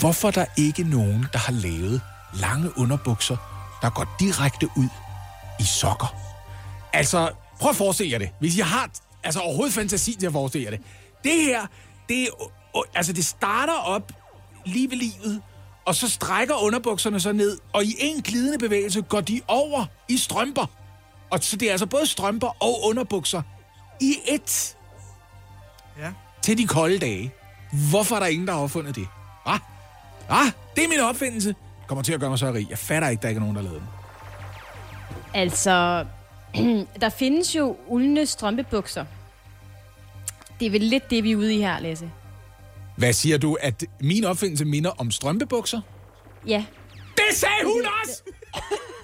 [0.00, 2.00] hvorfor er der ikke nogen, der har lavet
[2.34, 3.36] lange underbukser,
[3.82, 4.88] der går direkte ud
[5.60, 6.14] i sokker?
[6.92, 8.30] Altså, prøv at forestille jer det.
[8.40, 8.90] Hvis jeg har
[9.22, 10.80] altså, overhovedet fantasi til at forestille jer det.
[11.24, 11.66] Det her,
[12.08, 12.28] det,
[12.94, 14.12] altså, det starter op
[14.64, 15.42] lige ved livet,
[15.84, 20.16] og så strækker underbukserne sig ned, og i en glidende bevægelse går de over i
[20.16, 20.66] strømper.
[21.30, 23.42] Og så det er altså både strømper og underbukser
[24.00, 24.76] i et
[25.98, 26.12] Ja.
[26.42, 27.32] til de kolde dage.
[27.90, 29.08] Hvorfor er der ingen, der har opfundet det?
[29.46, 29.60] Ah,
[30.28, 30.46] ah
[30.76, 31.54] det er min opfindelse.
[31.86, 32.70] Kommer til at gøre mig så rig.
[32.70, 33.88] Jeg fatter ikke, der ikke er nogen, der lavede den.
[35.34, 36.06] Altså,
[37.00, 39.04] der findes jo uldne strømpebukser.
[40.60, 42.10] Det er vel lidt det, vi er ude i her, Lasse.
[42.96, 45.80] Hvad siger du, at min opfindelse minder om strømpebukser?
[46.46, 46.64] Ja.
[47.16, 48.22] Det sagde hun også!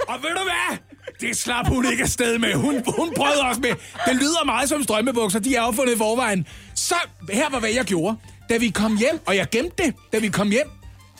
[0.08, 0.78] Og ved du hvad?
[1.20, 2.54] Det slap hun ikke afsted med.
[2.54, 3.70] Hun, hun prøvede også med.
[4.06, 5.38] Det lyder meget som strømpebukser.
[5.38, 6.46] De er opfundet i forvejen.
[6.74, 6.94] Så
[7.32, 8.16] her var, hvad jeg gjorde.
[8.48, 10.70] Da vi kom hjem, og jeg gemte det, da vi kom hjem,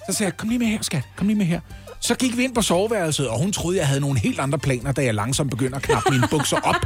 [0.06, 1.02] så sagde jeg, kom lige med her, skat.
[1.16, 1.60] Kom lige med her.
[2.00, 4.92] Så gik vi ind på soveværelset, og hun troede, jeg havde nogle helt andre planer,
[4.92, 6.76] da jeg langsomt begynder at knappe mine bukser op.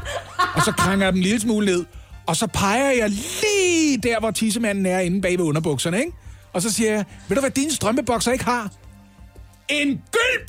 [0.55, 1.85] Og så krænger jeg dem en lille smule ned.
[2.27, 6.13] Og så peger jeg lige der, hvor tissemanden er inde bag ved underbukserne, ikke?
[6.53, 8.71] Og så siger jeg, ved du hvad dine strømpebukser ikke har?
[9.69, 10.47] En gylp!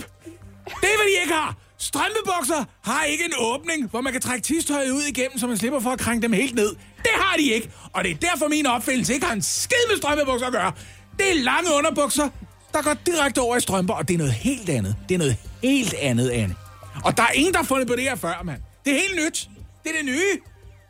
[0.65, 1.55] Det er, hvad de ikke har!
[1.77, 5.79] Strømpebukser har ikke en åbning, hvor man kan trække tistøjet ud igennem, så man slipper
[5.79, 6.75] for at krænge dem helt ned.
[6.97, 9.97] Det har de ikke, og det er derfor min opfindelse ikke har en skid med
[9.97, 10.71] strømpebukser at gøre.
[11.19, 12.29] Det er lange underbukser,
[12.73, 14.95] der går direkte over i strømper, og det er noget helt andet.
[15.09, 16.55] Det er noget helt andet, Anne.
[17.03, 18.61] Og der er ingen, der har fundet på det her før, mand.
[18.85, 19.49] Det er helt nyt.
[19.83, 20.39] Det er det nye.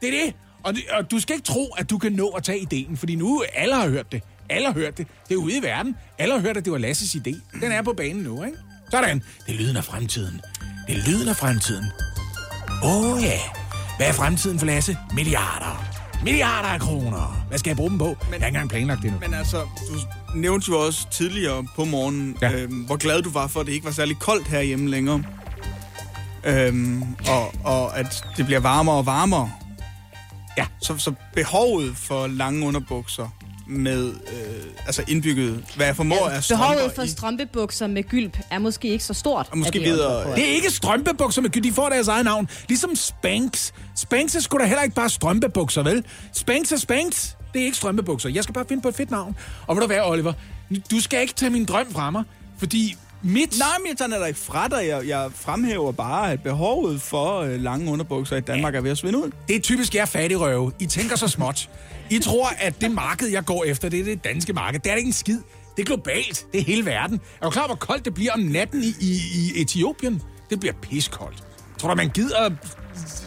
[0.02, 0.34] Det er det.
[0.66, 3.44] Og, og du skal ikke tro, at du kan nå at tage ideen, fordi nu
[3.54, 4.24] alle har hørt det.
[4.50, 5.08] Alle har hørt det.
[5.30, 5.96] Det er ude i verden.
[6.18, 7.60] Alle har hørt, at det var Lasses idé.
[7.62, 8.58] Den er på banen nu, ikke?
[8.92, 9.24] Sådan.
[9.48, 10.42] Det er lyden af fremtiden.
[10.88, 11.86] Det er lyden af fremtiden.
[12.84, 13.40] Åh oh, ja.
[13.98, 14.98] Hvad er fremtiden for Lasse?
[15.14, 15.86] Milliarder.
[16.24, 17.46] Milliarder af kroner.
[17.48, 18.06] Hvad skal jeg bruge dem på?
[18.06, 19.20] Men, jeg har ikke engang planlagt det nu.
[19.20, 22.52] Men altså, du nævnte jo også tidligere på morgenen, ja.
[22.52, 25.24] øhm, hvor glad du var for, at det ikke var særlig koldt herhjemme længere.
[26.44, 29.52] Øhm, og, og at det bliver varmere og varmere.
[30.58, 30.66] Ja.
[30.82, 33.28] Så, så behovet for lange underbukser
[33.68, 38.60] med øh, altså indbygget, hvad jeg formår er Behovet for i, strømpebukser med gylp er
[38.60, 39.48] måske ikke så stort.
[39.52, 40.36] Og måske det, jeg videre-.
[40.36, 42.50] Det er ikke strømpebukser med De får deres eget navn.
[42.68, 43.72] Ligesom Spanx.
[43.96, 46.04] Spanx er sgu da heller ikke bare strømpebukser, vel?
[46.34, 47.34] Spanx er Spanx.
[47.54, 48.30] Det er ikke strømpebukser.
[48.30, 49.36] Jeg skal bare finde på et fedt navn.
[49.68, 50.34] Og ved du hvad, Oliver?
[50.92, 52.24] Du skal ikke tage min drøm fra mig,
[52.58, 53.60] fordi mit...
[53.60, 54.88] Nej, men jeg tager da ikke fra dig.
[54.88, 58.98] Jeg, jeg fremhæver bare, at behovet for øh, lange underbukser i Danmark er ved at
[58.98, 59.32] svinde ud.
[59.48, 60.72] Det er typisk jer fattigrøve.
[60.80, 61.70] I tænker så småt.
[62.10, 64.80] I tror, at det marked, jeg går efter, det er det danske marked.
[64.80, 65.40] Det er det ikke en skid.
[65.78, 66.46] Det er globalt.
[66.52, 67.22] Det er hele verden.
[67.42, 70.22] Er du klar, hvor koldt det bliver om natten i, i, i Etiopien?
[70.50, 71.44] Det bliver piskoldt.
[71.78, 72.52] Tror du, man gider at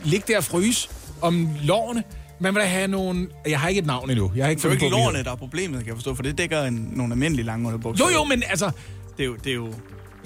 [0.05, 0.89] ligge der og fryse
[1.21, 2.03] om lårene?
[2.41, 3.29] Man vil da have nogle...
[3.47, 4.33] Jeg har ikke et navn endnu.
[4.37, 6.23] Jeg har ikke Det er jo ikke lårene, der er problemet, kan jeg forstå, for
[6.23, 8.05] det dækker en, nogle almindelige lange underbukser.
[8.05, 8.71] Jo, jo, men altså...
[9.19, 9.37] Det er jo...
[9.37, 9.73] Det er jo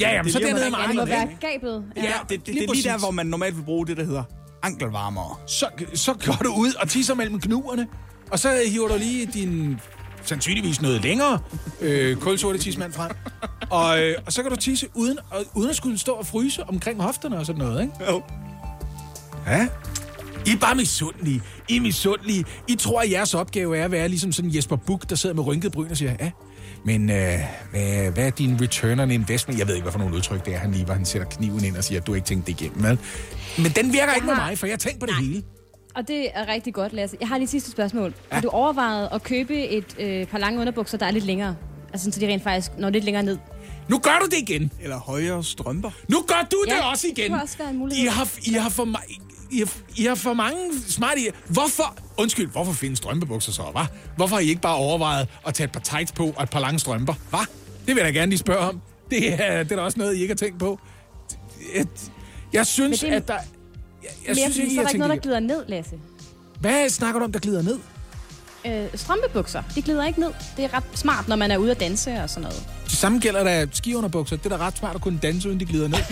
[0.01, 1.85] Ja, jamen, så lige om dernede man er Det må være gabet.
[1.97, 4.05] Ja, Ja, det, det, det er lige der, hvor man normalt vil bruge det, der
[4.05, 4.23] hedder
[4.63, 5.37] ankelvarmere.
[5.47, 7.87] så, så går du ud og tisser mellem knuerne,
[8.31, 9.81] og så hiver du lige din
[10.23, 11.39] sandsynligvis noget længere
[11.81, 13.11] øh, kulsorte tidsmand frem.
[13.71, 16.65] Og, øh, og så kan du tisse uden, og, uden at skulle stå og fryse
[16.69, 17.95] omkring hofterne og sådan noget, ikke?
[18.11, 18.23] Jo.
[19.47, 19.69] Ja.
[20.47, 21.43] I er bare misundelige.
[21.69, 22.45] I er misundelige.
[22.69, 25.47] I tror, at jeres opgave er at være ligesom sådan Jesper Buch, der sidder med
[25.47, 26.31] rynket bryn og siger, ja,
[26.85, 27.17] men øh,
[27.71, 29.59] hvad, hvad er din return on investment?
[29.61, 30.95] Jeg ved ikke, hvad for nogle udtryk det er, han lige var.
[30.95, 32.83] Han sætter kniven ind og siger, at du ikke tænkte det igennem.
[32.85, 32.99] Vel?
[33.59, 35.43] Men den virker ikke med har- mig, for jeg tænkt på det hele.
[35.95, 37.17] Og det er rigtig godt, Lasse.
[37.21, 38.15] Jeg har lige sidste spørgsmål.
[38.31, 38.35] Ja.
[38.35, 41.57] Har du overvejet at købe et øh, par lange underbukser, der er lidt længere?
[41.93, 43.39] Altså, så de rent faktisk når lidt længere ned.
[43.89, 44.73] Nu gør du det igen.
[44.81, 45.91] Eller højere strømper.
[46.09, 47.17] Nu gør du Ja, det også igen.
[47.17, 48.05] det kunne også være en mulighed.
[48.05, 49.01] I har, I har for mig...
[49.51, 51.21] I har, I har for mange smarte...
[51.49, 51.97] Hvorfor...
[52.19, 53.87] Undskyld, hvorfor findes strømpebukser så, hva'?
[54.17, 56.61] Hvorfor har I ikke bare overvejet at tage et par tights på og et par
[56.61, 57.39] lange strømper, hva?
[57.87, 58.81] Det vil jeg da gerne lige spørge om.
[59.11, 60.81] Det er, det er da også noget, I ikke har tænkt på.
[61.75, 61.87] Jeg,
[62.53, 63.35] jeg synes, det- at der...
[63.35, 63.43] Jeg,
[64.03, 65.99] jeg Men synes jeg, ikke, så er der ikke noget, der glider ned, Lasse.
[66.61, 67.79] Hvad snakker du om, der glider ned?
[68.67, 70.31] Øh, strømpebukser, de glider ikke ned.
[70.57, 72.63] Det er ret smart, når man er ude at danse og sådan noget.
[72.85, 74.37] Det samme gælder da skiunderbukser.
[74.37, 75.99] Det er da ret smart at kunne danse, uden de glider ned.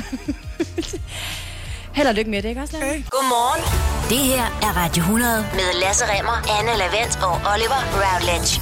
[1.96, 2.88] Held og lykke med det, ikke også, Lasse?
[2.88, 3.02] Okay.
[3.10, 3.62] Godmorgen.
[4.10, 8.60] Det her er Radio 100 med Lasse Remmer, Anne Lavendt og Oliver Routledge.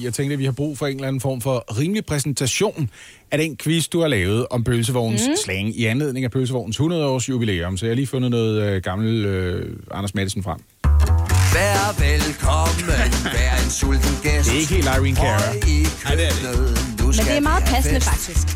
[0.00, 2.90] Jeg tænkte, at vi har brug for en eller anden form for rimelig præsentation
[3.30, 5.34] af den quiz, du har lavet om pølsevognens mm.
[5.44, 7.76] slang i anledning af pølsevognens 100-års jubilæum.
[7.76, 10.58] Så jeg har lige fundet noget øh, gammel øh, Anders Madsen frem.
[11.56, 12.86] Vær velkommen,
[13.34, 14.48] vær en sulten gæst.
[14.48, 15.52] Det er ikke helt Irene Cara.
[15.54, 18.46] I køkkenet, nu Men det er meget passende, faktisk.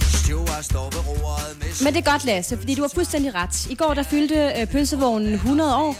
[1.84, 3.66] Men det er godt, Lasse, fordi du har fuldstændig ret.
[3.66, 5.96] I går der fyldte øh, pølsevognen 100 år,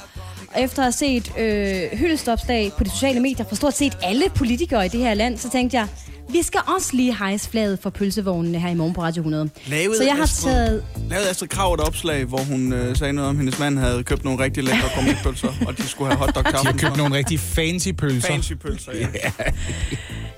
[0.54, 4.24] og efter at have set øh, hyldestopslag på de sociale medier fra stort set alle
[4.34, 5.86] politikere i det her land, så tænkte jeg,
[6.32, 9.50] vi skal også lige hejse flaget for pølsevognene her i morgen på Radio 100.
[9.66, 10.84] Lavede så jeg har Astrid- taget...
[11.10, 14.02] Lavede Astrid Krav et opslag, hvor hun øh, sagde noget om, at hendes mand havde
[14.04, 17.14] købt nogle rigtig lækre gourmetpølser, og de skulle have hotdog til De har købt nogle
[17.16, 18.28] rigtig fancy pølser.
[18.28, 19.06] fancy pølser, ja.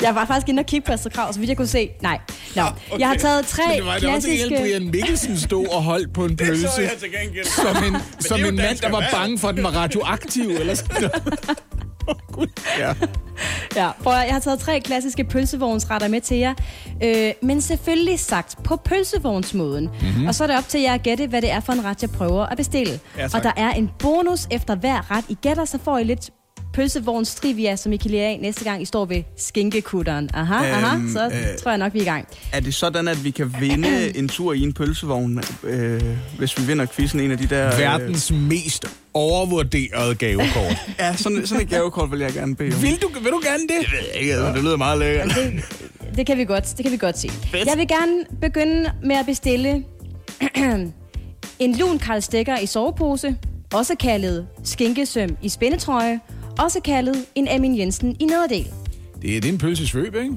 [0.02, 1.88] Jeg var faktisk inde og kigge på Astrid Krav, så vidt jeg kunne se.
[2.02, 2.18] Nej.
[2.56, 2.98] Nå, okay.
[2.98, 4.36] jeg har taget tre Men det var klassiske...
[4.36, 6.68] helt Brian Mikkelsen stod og holdt på en pølse.
[6.74, 7.44] Så jeg til gengæld.
[7.46, 10.48] Som en, som en mand, der var bange for, at den var radioaktiv.
[10.60, 11.40] Eller sådan noget.
[12.32, 12.46] Gud.
[12.78, 12.94] ja.
[13.76, 16.54] Ja, prøv at, jeg har taget tre klassiske pølsevognsretter med til jer.
[17.04, 19.84] Øh, men selvfølgelig sagt på pølsevognsmåden.
[19.84, 20.08] Mhm.
[20.08, 20.26] Mm-hmm.
[20.26, 22.02] Og så er det op til jer at gætte, hvad det er for en ret,
[22.02, 23.00] jeg prøver at bestille.
[23.16, 23.34] Ja, tak.
[23.34, 25.24] og der er en bonus efter hver ret.
[25.28, 26.30] I gætter, så får I lidt
[26.72, 30.30] pølsevogns trivia, som I kan lære af næste gang, I står ved skinkekutteren.
[30.34, 32.28] Aha, Øhm, aha, så øh, tror jeg nok, vi er i gang.
[32.52, 36.02] Er det sådan, at vi kan vinde en tur i en pølsevogn, øh,
[36.38, 37.72] hvis vi vinder quizzen en af de der...
[37.72, 40.76] Øh, Verdens mest overvurderede gavekort.
[40.98, 42.82] ja, sådan, sådan et gavekort vil jeg gerne bede om.
[42.82, 43.92] vil, du, vil du gerne det?
[43.92, 45.28] ved jeg ikke, altså, det lyder meget lækkert.
[45.36, 45.64] Det,
[46.16, 47.30] det kan vi godt, det kan vi godt se.
[47.66, 49.84] Jeg vil gerne begynde med at bestille
[51.58, 53.36] en lun Karl Stikker i sovepose,
[53.74, 56.20] også kaldet skinkesøm i spændetrøje,
[56.58, 58.66] også kaldet en Amin Jensen i nederdel.
[59.22, 60.30] Det er, det er en pølsesvøb, ikke?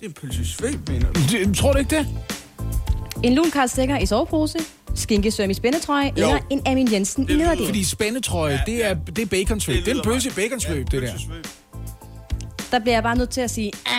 [0.00, 1.20] Det er en pølsesvøb, mener du?
[1.30, 2.06] Det, tror du ikke det?
[3.22, 4.58] En lun Stikker i sovepose,
[4.94, 6.12] skinkesøm i spændetrøje, Jo.
[6.26, 7.66] eller en Amin Jensen i nederdel.
[7.66, 9.76] Fordi spændetrøje, det er, det er baconsvøb.
[9.76, 11.12] Det, det er en pølse baconsvøb, det der.
[12.70, 13.92] Der bliver jeg bare nødt til at sige, "Ah,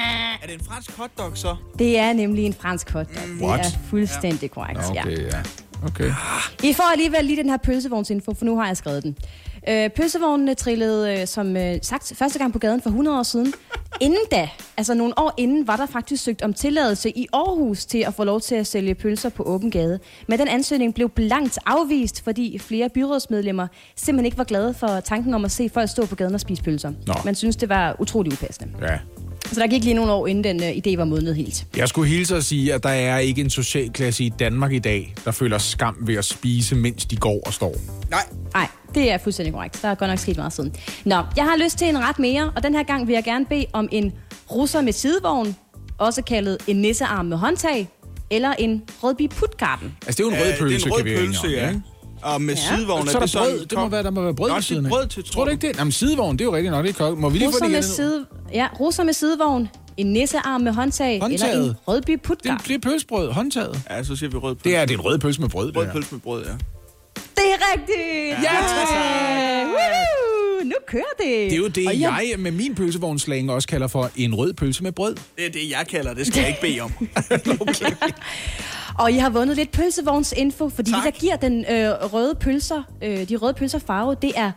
[0.44, 1.56] Er det en fransk hotdog, så?
[1.80, 3.24] det er nemlig en fransk hotdog.
[3.40, 3.60] Det What?
[3.60, 4.80] er fuldstændig korrekt.
[4.96, 5.02] ja.
[5.04, 5.42] Okay, ja.
[5.86, 6.12] Okay.
[6.64, 9.18] I får alligevel lige den her pølsevognsinfo, for nu har jeg skrevet den.
[9.70, 13.54] Øh, pølsevognene trillede, øh, som øh, sagt, første gang på gaden for 100 år siden.
[14.02, 18.04] Inden da, altså nogle år inden, var der faktisk søgt om tilladelse i Aarhus til
[18.08, 20.00] at få lov til at sælge pølser på åben gade.
[20.28, 25.34] Men den ansøgning blev blankt afvist, fordi flere byrådsmedlemmer simpelthen ikke var glade for tanken
[25.34, 26.92] om at se folk stå på gaden og spise pølser.
[27.08, 27.14] Nå.
[27.26, 28.74] Man synes, det var utrolig upassende.
[28.82, 28.98] Ja.
[29.52, 31.66] Så der gik lige nogle år, inden den øh, idé var modnet helt.
[31.78, 35.14] Jeg skulle hilse at sige, at der er ikke en socialklasse i Danmark i dag,
[35.26, 37.76] der føler skam ved at spise, mens de går og står.
[38.10, 38.24] Nej.
[38.54, 39.80] Nej, det er fuldstændig korrekt.
[39.82, 40.74] Der er godt nok sket meget siden.
[41.06, 43.46] Nå, jeg har lyst til en ret mere, og den her gang vil jeg gerne
[43.46, 44.14] bede om en
[44.52, 45.56] russer med sidevogn,
[45.98, 47.90] også kaldet en nissearm med håndtag,
[48.32, 49.96] eller en rødbi putgarden.
[50.08, 51.48] Altså, det er jo en rød pølse, det er en rød kan vi jo pølse,
[51.48, 51.74] ja.
[52.22, 52.76] Og med Ja.
[52.78, 53.66] sidevogn, Så er der sådan brød.
[53.66, 54.90] Det må kok- være, der må være brød Nå, ved det siden af.
[54.90, 55.78] brød til, tror Tror du ikke det?
[55.78, 56.86] Jamen, sidevogn, det er jo rigtigt nok.
[56.86, 58.26] Det er Må vi lige få Russer det med, side...
[58.54, 61.54] ja, russer med sidevogn, en nissearm med håndtag, Håndtaget.
[61.58, 62.60] eller en rødbi Det er, putgarden.
[62.68, 63.82] det er pølsebrød, håndtaget.
[63.90, 64.70] Ja, så siger vi rød pølse.
[64.70, 66.52] Det er, det er en rød pølse med brød, det Rød pølse med brød, ja.
[67.16, 68.44] Det er rigtigt!
[68.44, 68.54] Ja,
[68.96, 69.68] Yeah!
[69.68, 70.64] Woo!
[70.64, 71.28] Nu kører det!
[71.28, 74.84] Det er jo det, Og jeg med min pølsevognslang også kalder for en rød pølse
[74.84, 75.16] med brød.
[75.38, 76.28] Det er det, jeg kalder det.
[76.28, 76.92] skal jeg ikke bede om.
[79.00, 81.04] Og I har vundet lidt pølsevognsinfo, fordi Tak.
[81.06, 84.52] det, der giver den øh, røde pølser, øh, de røde pølser farve, det er,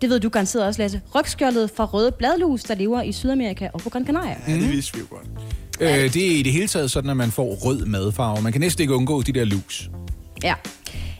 [0.00, 3.80] det ved du garanteret også, Lasse, rygskjoldet fra røde bladlus, der lever i Sydamerika og
[3.80, 4.36] på Gran Canaria.
[4.48, 5.26] Ja, det vidste vi jo godt.
[5.80, 8.42] Øh, det er i det hele taget sådan, at man får rød madfarve.
[8.42, 9.90] Man kan næsten ikke undgå de der lus.
[10.42, 10.54] Ja.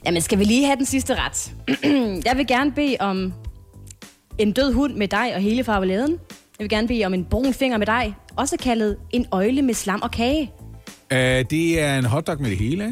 [0.07, 1.53] Jamen, skal vi lige have den sidste ret?
[2.29, 3.33] jeg vil gerne bede om
[4.39, 6.11] en død hund med dig og hele farveladen.
[6.59, 9.75] Jeg vil gerne bede om en brun finger med dig, også kaldet en øjle med
[9.75, 10.53] slam og kage.
[11.11, 12.85] Øh, det er en hotdog med det hele,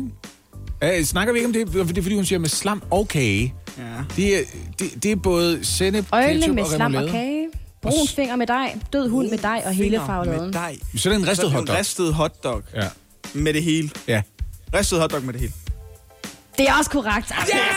[0.82, 0.98] ikke?
[0.98, 1.66] Øh, snakker vi ikke om det?
[1.72, 3.54] Det er fordi, hun siger med slam og kage.
[3.78, 3.82] Ja.
[4.16, 4.42] Det er,
[4.78, 7.10] det, det er både sennep, Øjle ketchup med og slam og remoulade.
[7.12, 7.48] kage.
[7.82, 10.54] Brun finger med dig, død hund med dig og hele farveladen.
[10.96, 11.74] Så er det en ristet er hotdog.
[11.74, 12.88] En ristet hotdog Ja.
[13.34, 13.90] med det hele.
[14.08, 14.22] ja.
[14.74, 15.52] Ristet hotdog med det hele.
[16.58, 17.32] Det er også korrekt.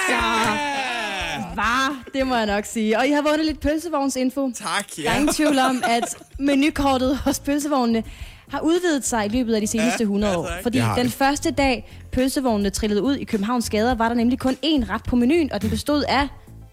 [0.10, 1.56] Yeah!
[1.56, 2.98] Var, det må jeg nok sige.
[2.98, 4.52] Og I har vundet lidt pølsevognsinfo.
[4.56, 8.04] Tak, Der er ingen tvivl om, at menukortet hos pølsevognene
[8.50, 10.50] har udvidet sig i løbet af de seneste Ja, 100 ja, år.
[10.64, 14.54] Fordi har den første dag, pølsevognene trillede ud i Københavns gader, var der nemlig kun
[14.66, 16.28] én ret på menuen, og den bestod af,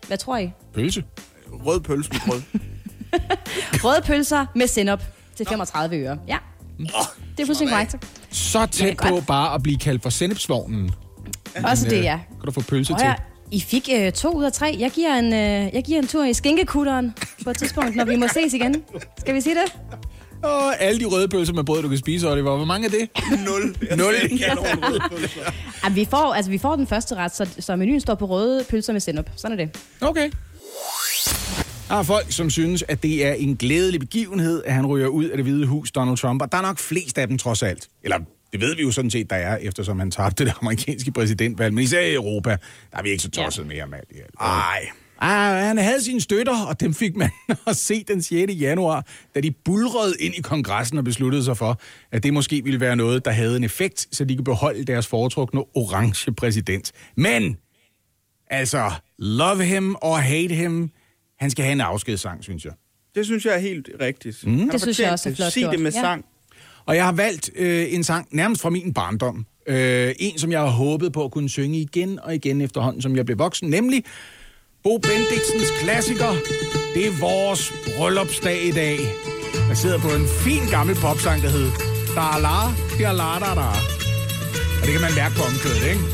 [0.07, 0.51] hvad tror I?
[0.75, 1.05] Pølse.
[1.67, 2.43] Rød pølse med brød.
[3.85, 5.01] Røde pølser med sennep
[5.37, 6.19] til 35 øre.
[6.29, 6.39] Ja,
[6.79, 7.97] det er fuldstændig korrekt.
[8.31, 10.91] Så tæt Ja, på bare at blive kaldt for sennepsvognen.
[11.65, 12.21] Også det, ja.
[12.41, 13.07] Kan du få pølse til?
[13.51, 14.77] I fik øh, to ud af tre.
[14.79, 18.17] Jeg giver, en, øh, jeg giver en tur i skinkekutteren på et tidspunkt, når vi
[18.17, 18.83] må ses igen.
[19.19, 19.79] Skal vi sige det?
[20.43, 22.57] Og alle de røde pølser med brød, du kan spise, Oliver.
[22.57, 23.09] Hvor mange er det?
[23.47, 23.77] Nul.
[23.97, 24.15] Nul.
[25.11, 25.41] pølser.
[25.85, 28.65] Jamen, vi, får, altså, vi får den første ret, så, så menuen står på røde
[28.71, 29.31] pølser med sennep.
[29.37, 29.79] Sådan er det.
[30.01, 30.31] Okay.
[31.89, 35.25] Der er folk, som synes, at det er en glædelig begivenhed, at han ryger ud
[35.25, 36.43] af det hvide hus, Donald Trump.
[36.43, 37.89] Og der er nok flest af dem trods alt.
[38.03, 38.19] Eller
[38.53, 41.75] det ved vi jo sådan set, der er, eftersom han tabte det amerikanske præsidentvalg.
[41.75, 42.51] Men især i Europa,
[42.93, 44.47] der er vi ikke så tosset mere med alt det her.
[44.47, 44.87] Ej.
[45.25, 47.31] Ah, han havde sine støtter, og dem fik man
[47.67, 48.53] at se den 6.
[48.61, 51.81] januar, da de bulrede ind i kongressen og besluttede sig for,
[52.13, 55.07] at det måske ville være noget, der havde en effekt, så de kunne beholde deres
[55.07, 56.93] foretrukne orange præsident.
[57.17, 57.57] Men,
[58.51, 60.91] altså, love him or hate him,
[61.39, 62.73] han skal have en afskedssang, synes jeg.
[63.15, 64.47] Det synes jeg er helt rigtigt.
[64.47, 64.71] Mm.
[64.71, 65.81] Det synes jeg også er flot Sig det gjort.
[65.81, 66.01] med Ja.
[66.01, 66.25] sang.
[66.87, 69.47] Og jeg har valgt øh, en sang nærmest fra min barndom.
[69.67, 73.17] Øh, en, som jeg har håbet på at kunne synge igen og igen efterhånden, som
[73.17, 73.71] jeg blev voksen.
[73.71, 74.05] Nemlig
[74.83, 76.33] Bo Bendiksens klassiker.
[76.95, 78.99] Det er vores bryllupsdag i dag.
[79.69, 81.71] Jeg sidder på en fin gammel popsang, der hed
[82.17, 82.59] Da la,
[82.99, 83.69] da la, da da.
[84.79, 86.05] Og det kan man mærke på omkødet, ikke?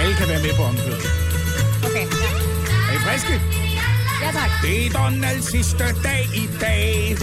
[0.00, 1.06] Alle kan være med på omkødet.
[1.86, 2.30] Okay, ja.
[2.88, 3.34] Er I friske?
[4.22, 4.50] ja tak.
[4.62, 7.16] Det er Donalds sidste dag i dag.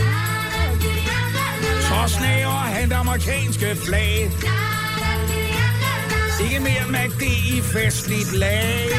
[1.89, 4.32] Så snæver han det amerikanske flag.
[6.43, 8.89] Ikke mere magt i festligt lag.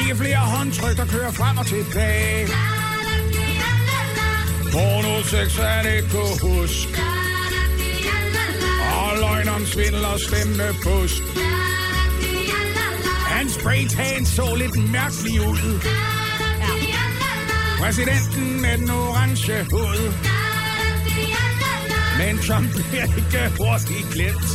[0.00, 2.46] Ikke flere håndtryk, der kører frem og tilbage.
[4.72, 7.00] Porno, sex er det kunne huske.
[9.02, 11.22] Og løgn om svindel og stemmepusk.
[13.26, 15.80] Hans spraytan så lidt mærkelig ud.
[17.78, 20.12] Præsidenten med den orange hud.
[22.18, 24.48] Men Trump bliver ikke hurtigt glemt.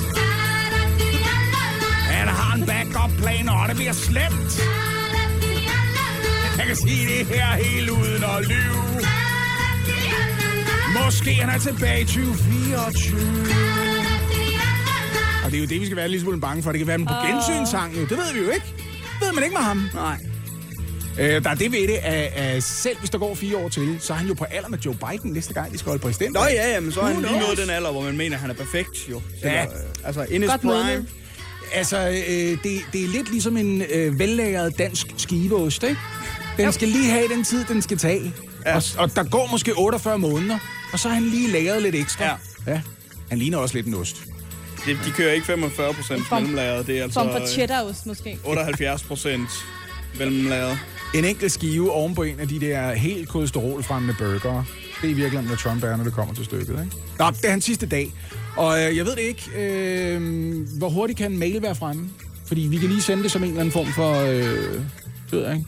[2.11, 4.51] Han har en backup-plan, og det bliver slemt.
[6.57, 8.83] Jeg kan sige det her helt uden at lyve.
[11.05, 13.19] Måske han er tilbage i 2024.
[15.45, 16.71] Og det er jo det, vi skal være lidt smule bange for.
[16.71, 18.01] Det kan være en på gensynssang, jo.
[18.01, 18.65] Det ved vi jo ikke.
[19.19, 19.89] Det ved man ikke med ham.
[19.93, 20.17] Nej.
[21.19, 23.97] Øh, der er det ved det, at, at selv hvis der går fire år til,
[23.99, 26.33] så er han jo på alder med Joe Biden næste gang, de skal holde præsident.
[26.33, 28.41] Nå ja, ja, men så er han lige nået den alder, hvor man mener, at
[28.41, 29.21] han er perfekt, jo.
[29.43, 29.49] Ja.
[29.49, 30.73] Eller, øh, altså, in his Godt prime.
[30.73, 31.05] modnet.
[31.73, 35.97] Altså, øh, det, det er lidt ligesom en øh, vellagret dansk skiveost, ikke?
[36.57, 38.33] Den skal lige have den tid, den skal tage.
[38.65, 38.75] Ja.
[38.75, 40.57] Og, og der går måske 48 måneder,
[40.93, 42.25] og så har han lige lagret lidt ekstra.
[42.25, 42.35] Ja.
[42.71, 42.81] ja.
[43.29, 44.23] Han ligner også lidt en ost.
[44.85, 48.39] Det, de kører ikke 45 procent mellemlagret, det er altså Form for cheddarost, måske.
[48.45, 49.49] 78 procent
[50.19, 50.77] mellemlagret.
[51.15, 54.65] En enkelt skive oven på en af de der helt kolesterolfremmende burgere.
[55.01, 56.69] Det er virkelig, hvad Trump er, når det kommer til stykket.
[56.69, 56.95] Ikke?
[57.19, 58.13] Nå, det er hans sidste dag.
[58.57, 62.09] Og øh, jeg ved det ikke, øh, hvor hurtigt kan en mail være fremme?
[62.45, 64.13] Fordi vi kan lige sende det som en eller anden form for...
[64.21, 65.67] Øh, det ved jeg ikke.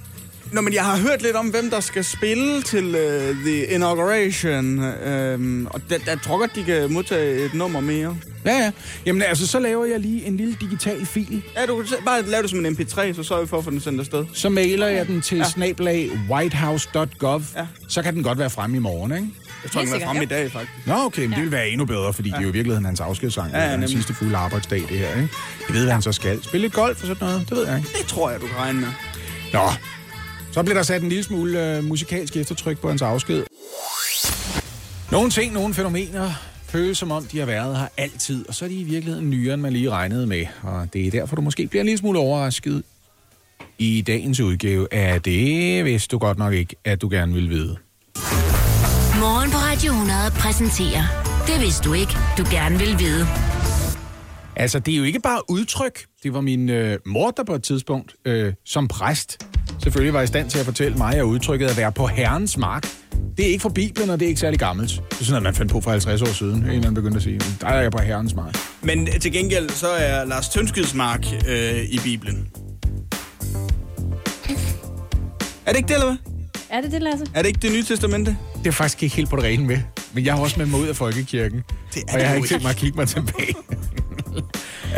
[0.51, 4.79] Nå, men jeg har hørt lidt om, hvem der skal spille til uh, The Inauguration.
[4.79, 8.17] Um, og der, der tror godt, de kan modtage et nummer mere.
[8.45, 8.71] Ja, ja.
[9.05, 11.43] Jamen altså, så laver jeg lige en lille digital fil.
[11.57, 13.71] Ja, du kan bare lave det som en mp3, så sørger vi for at få
[13.71, 14.25] den sendt afsted.
[14.33, 15.43] Så mailer jeg den til ja.
[15.43, 17.41] snablag whitehouse.gov.
[17.55, 17.65] Ja.
[17.87, 19.27] Så kan den godt være fremme i morgen, ikke?
[19.63, 20.25] Jeg tror, den er sikkert, fremme ja.
[20.39, 20.87] i dag, faktisk.
[20.87, 22.35] Nå, okay, men det vil være endnu bedre, fordi ja.
[22.35, 23.51] det er jo i virkeligheden hans afskedssang.
[23.51, 23.89] Ja, Ja, ja, ja, nemlig.
[23.89, 25.29] sidste fulde arbejdsdag, det her, ikke?
[25.67, 26.43] Jeg ved, hvad han så skal.
[26.43, 27.89] Spille lidt golf og sådan noget, det ved jeg ikke.
[27.97, 28.87] Det tror jeg, du kan regne med.
[29.53, 29.59] Nå,
[30.51, 33.43] så bliver der sat en lille smule øh, musikalsk eftertryk på hans afsked.
[35.11, 36.31] Nogle ting, nogle fænomener
[36.67, 39.53] føles som om, de har været her altid, og så er de i virkeligheden nyere,
[39.53, 40.45] end man lige regnede med.
[40.63, 42.83] Og det er derfor, du måske bliver en lille smule overrasket
[43.77, 47.77] i dagens udgave af det, hvis du godt nok ikke, at du gerne vil vide.
[49.19, 51.03] Morgen på Radio 100 præsenterer
[51.47, 53.27] Det vidste du ikke, du gerne vil vide.
[54.55, 56.05] Altså, det er jo ikke bare udtryk.
[56.23, 59.47] Det var min øh, mor, der på et tidspunkt, øh, som præst,
[59.83, 62.87] selvfølgelig var i stand til at fortælle mig, at udtrykket at være på herrens mark,
[63.37, 64.89] det er ikke fra Bibelen, og det er ikke særlig gammelt.
[64.89, 66.69] Det er sådan noget, man fandt på for 50 år siden.
[66.69, 68.57] En man begyndte at sige, der er jeg på herrens mark.
[68.81, 72.47] Men øh, til gengæld, så er Lars Tønskidsmark øh, i Bibelen.
[75.65, 76.28] Er det ikke det, eller hvad?
[76.69, 77.25] Er det det, Lasse?
[77.33, 78.37] Er det ikke det nye testamente?
[78.57, 79.77] Det er faktisk ikke helt på det rene med,
[80.13, 82.37] men jeg har også med mig ud af folkekirken, Det er og jeg har det
[82.37, 83.55] ikke tænkt mig at kigge mig tilbage.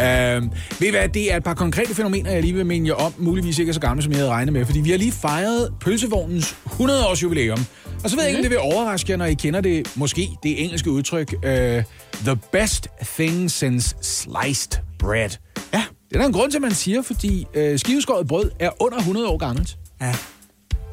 [0.36, 2.93] øhm, ved I hvad, det er et par konkrete fænomener, jeg lige vil minde jer
[2.93, 5.12] om, muligvis ikke er så gamle, som jeg havde regnet med, fordi vi har lige
[5.12, 7.65] fejret pølsevognens 100-års jubilæum.
[8.03, 10.29] Og så ved jeg ikke, om det vil overraske jer, når I kender det, måske
[10.43, 11.84] det engelske udtryk, øh,
[12.25, 15.29] the best thing since sliced bread.
[15.73, 18.69] Ja, det er der en grund til, at man siger, fordi øh, skiveskåret brød er
[18.79, 19.77] under 100 år gammelt.
[20.02, 20.15] Ja.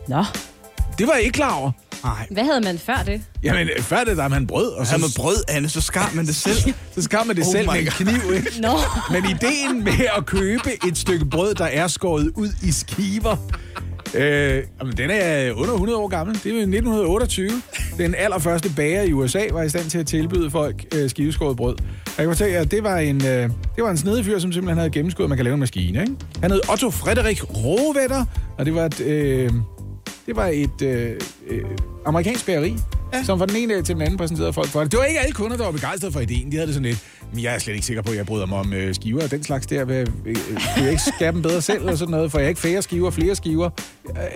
[0.08, 0.24] Nå,
[0.98, 1.70] Det var jeg ikke klar over.
[2.04, 2.26] Nej.
[2.30, 3.22] hvad havde man før det?
[3.42, 6.12] Jamen, før det, der er man brød, og Så så, med brød, Anne, så skar
[6.14, 6.74] man det selv.
[6.94, 8.60] så skar man det Oh selv med en kniv, ikke?
[8.66, 8.78] Nå,
[9.10, 13.36] Men ideen med at købe et stykke brød, der er skåret ud i skiver,
[14.14, 16.34] øh, jamen, den er under 100 år gammel.
[16.34, 17.50] Det er jo 1928.
[17.98, 21.74] Den allerførste bager i USA var i stand til at tilbyde folk øh, skiveskåret brød.
[21.74, 24.52] Og jeg kan fortælle jer, det var en, øh, det var en snedig fyr, som
[24.52, 26.00] simpelthen havde gennemskåret, at man kan lave en maskine.
[26.00, 26.12] Ikke?
[26.42, 28.24] Han hed Otto Frederik Rovetter,
[28.58, 29.50] Og det var et, øh,
[30.28, 31.64] det var et øh, øh,
[32.06, 32.76] amerikansk bageri,
[33.12, 33.24] ja.
[33.24, 34.92] som fra den ene dag til den anden præsenterede folk for det.
[34.92, 36.52] Det var ikke alle kunder, der var begejstrede for ideen.
[36.52, 37.04] De havde det sådan lidt,
[37.34, 39.30] men jeg er slet ikke sikker på, at jeg bryder mig om øh, skiver og
[39.30, 39.84] den slags der.
[39.84, 40.36] Vil, vil,
[40.76, 42.82] vil jeg ikke skære dem bedre selv eller sådan noget, for jeg er ikke færre
[42.82, 43.70] skiver, flere skiver.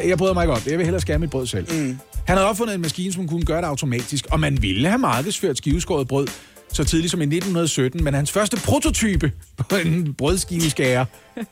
[0.03, 0.71] Øh, Jeg bryder mig ikke om det.
[0.71, 1.67] Jeg vil hellere skære mit brød selv.
[1.73, 1.99] Mm.
[2.27, 5.57] Han havde opfundet en maskine, som kunne gøre det automatisk, og man ville have markedsført
[5.59, 6.27] skiveskåret brød
[6.73, 9.33] så tidligt som i 1917, men hans første prototype
[9.69, 11.05] på en brødskiveskærer,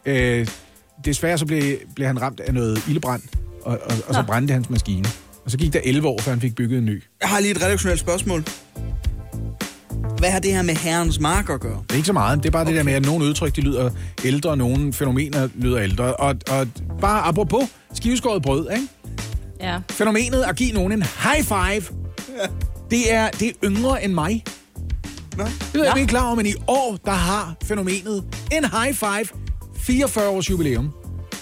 [0.06, 0.46] øh,
[1.04, 1.62] desværre så blev,
[1.94, 3.22] blev han ramt af noget ildebrand,
[3.62, 5.04] og, og, og så brændte hans maskine.
[5.44, 7.02] Og så gik der 11 år, før han fik bygget en ny.
[7.20, 8.44] Jeg har lige et redaktionelt spørgsmål.
[10.18, 11.82] Hvad har det her med herrens mark at gøre?
[11.82, 12.38] Det er ikke så meget.
[12.38, 12.70] Det er bare okay.
[12.70, 13.90] det der med, at nogle udtryk de lyder
[14.24, 16.16] ældre, og nogle fænomener lyder ældre.
[16.16, 16.66] Og, og
[17.00, 18.88] bare apropos skiveskåret brød, ikke?
[19.60, 19.78] Ja.
[19.90, 21.82] Fænomenet at give nogen en high five,
[22.90, 24.44] det er, det er yngre end mig.
[25.36, 25.44] Nå.
[25.44, 29.26] Det ved jeg ikke klar over, men i år, der har fænomenet en high five
[29.76, 30.92] 44 års jubilæum.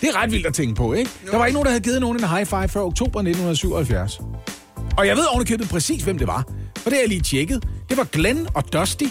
[0.00, 1.10] Det er ret vildt at tænke på, ikke?
[1.26, 1.30] Jo.
[1.30, 4.20] Der var ikke nogen, der havde givet nogen en high five før oktober 1977.
[4.98, 6.44] Og jeg ved ovenikøbet præcis, hvem det var.
[6.76, 7.64] For det har jeg lige tjekket.
[7.88, 9.04] Det var Glenn og Dusty.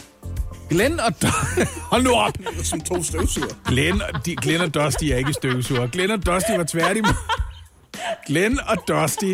[0.70, 1.72] Glenn og Dusty...
[1.92, 2.38] Hold nu op!
[2.64, 3.48] Som to støvsuger.
[3.66, 5.88] Glenn, og de, Glenn og Dusty er ikke støvsuger.
[5.88, 7.14] Glenn og Dusty var tværtimod.
[8.28, 9.34] Glenn og Dusty.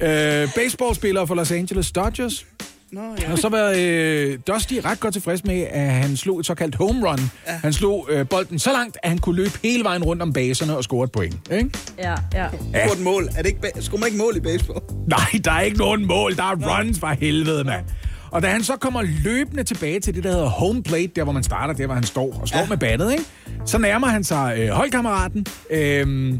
[0.00, 2.46] Øh, baseballspillere for Los Angeles Dodgers.
[2.92, 3.32] Nå, ja.
[3.32, 7.08] Og så var øh, Dusty ret godt tilfreds med, at han slog et såkaldt home
[7.10, 7.18] run.
[7.46, 7.52] Ja.
[7.52, 10.76] Han slog øh, bolden så langt, at han kunne løbe hele vejen rundt om baserne
[10.76, 11.34] og score et point.
[11.52, 11.70] Ikke?
[11.98, 12.46] Ja, ja.
[12.74, 12.92] Ja.
[12.92, 13.24] et mål.
[13.36, 14.80] Er det ikke ba- Skulle man ikke mål i baseball?
[15.08, 16.36] Nej, der er ikke nogen mål.
[16.36, 17.84] Der er runs for helvede, mand.
[18.30, 21.32] Og da han så kommer løbende tilbage til det, der hedder home plate, der hvor
[21.32, 22.62] man starter, der hvor han står og slår ja.
[22.64, 22.68] Ja.
[22.68, 23.24] med battet, ikke?
[23.64, 26.34] så nærmer han sig øh, holdkammeraten, øh,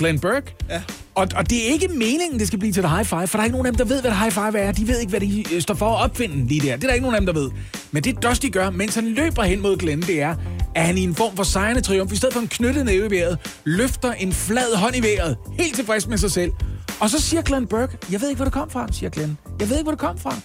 [0.00, 0.54] Glenn Burke.
[0.70, 0.82] Ja.
[1.14, 3.40] Og, og det er ikke meningen, det skal blive til et high five, for der
[3.40, 4.72] er ikke nogen af dem, der ved, hvad et high five er.
[4.72, 6.76] De ved ikke, hvad de øh, står for at opfinde lige der.
[6.76, 7.50] Det er der ikke nogen af dem, der ved.
[7.90, 10.36] Men det Dusty gør, mens han løber hen mod Glenn, det er,
[10.74, 13.10] at han i en form for sejrende triumf, i stedet for en knyttet næve i
[13.10, 16.52] vejret, løfter en flad hånd i vejret, helt tilfreds med sig selv.
[17.00, 19.38] Og så siger Glenn Burke, jeg ved ikke, hvor det kom fra, siger Glenn.
[19.60, 20.36] Jeg ved ikke, hvor det kom fra.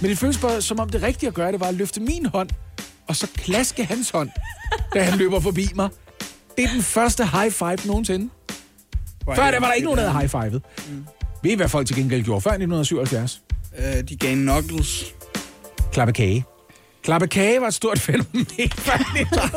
[0.00, 2.26] Men det føles bare, som om det rigtige at gøre, det var at løfte min
[2.26, 2.48] hånd,
[3.08, 4.30] og så klaske hans hånd,
[4.94, 5.88] da han løber forbi mig.
[6.56, 8.30] Det er den første high five nogensinde.
[9.26, 10.62] Før der var der ikke nogen, der havde high-fivet.
[10.88, 11.04] Mm.
[11.42, 13.40] Ved I, hvad folk til gengæld gjorde før 1977?
[13.78, 15.04] Øh, de gav knuckles.
[15.92, 16.44] Klappe kage.
[17.04, 18.46] Klappe kage var et stort fænomen.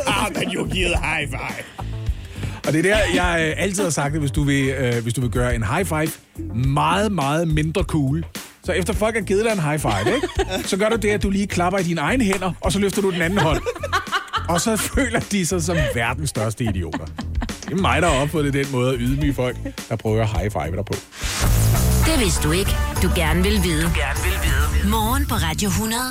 [0.07, 1.88] ah, men jo givet high five.
[2.68, 5.13] Og det er der, jeg øh, altid har sagt, at hvis du, vil, øh, hvis
[5.13, 6.07] du vil gøre en high five
[6.65, 8.26] meget, meget mindre cool,
[8.63, 10.28] så efter folk har givet dig en high five, ikke?
[10.70, 13.01] så gør du det, at du lige klapper i dine egne hænder, og så løfter
[13.01, 13.61] du den anden hånd.
[14.49, 17.05] Og så føler de sig som verdens største idioter.
[17.68, 19.57] Det er mig, der har opfundet den måde at ydmyge folk,
[19.89, 20.93] der prøver at high five dig på.
[22.05, 22.72] Det vidste du ikke,
[23.03, 23.82] du gerne vil vide.
[23.84, 24.89] Gerne vil vide.
[24.89, 26.01] Morgen på Radio 100.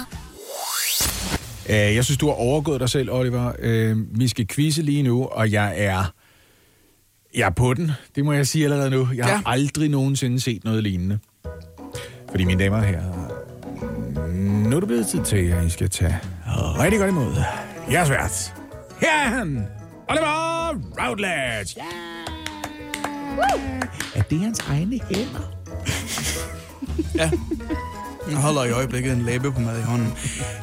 [1.69, 3.53] Øh, Jeg synes, du har overgået dig selv, Oliver.
[3.59, 6.13] Øh, Vi skal quizze lige nu, og jeg er...
[7.35, 9.09] Jeg er på den, det må jeg sige allerede nu.
[9.15, 9.41] Jeg har Ja.
[9.47, 11.19] aldrig nogensinde set noget lignende.
[12.31, 13.13] Fordi, mine damer herrer,
[14.69, 16.19] nu er det blevet tid til, at I skal tage
[16.79, 17.35] rigtig godt imod
[17.91, 18.55] jeres vært.
[19.01, 19.67] Her er han,
[20.09, 21.75] Oliver Routledge.
[21.77, 21.83] Ja!
[24.15, 25.53] Er det hans egne hænder?
[28.31, 30.15] Jeg holder i øjeblikket en læbe på mad i hånden.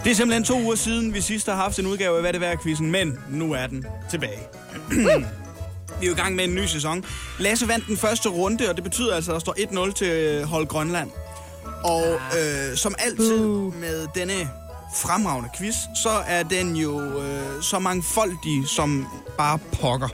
[0.04, 2.42] Det er simpelthen to uger siden, vi sidst har haft en udgave af Hvad det
[2.42, 4.40] værd quizzen, men nu er den tilbage.
[6.00, 7.06] vi er jo i gang med en ny sæson.
[7.40, 10.68] Lasse vandt den første runde, og det betyder altså, at der står 1-0 til hold
[10.68, 11.10] Grønland.
[11.84, 13.48] Og øh, som altid
[13.80, 14.50] med denne
[14.94, 20.10] fremragende quiz, så er den jo øh, så mangfoldig som bare pokker.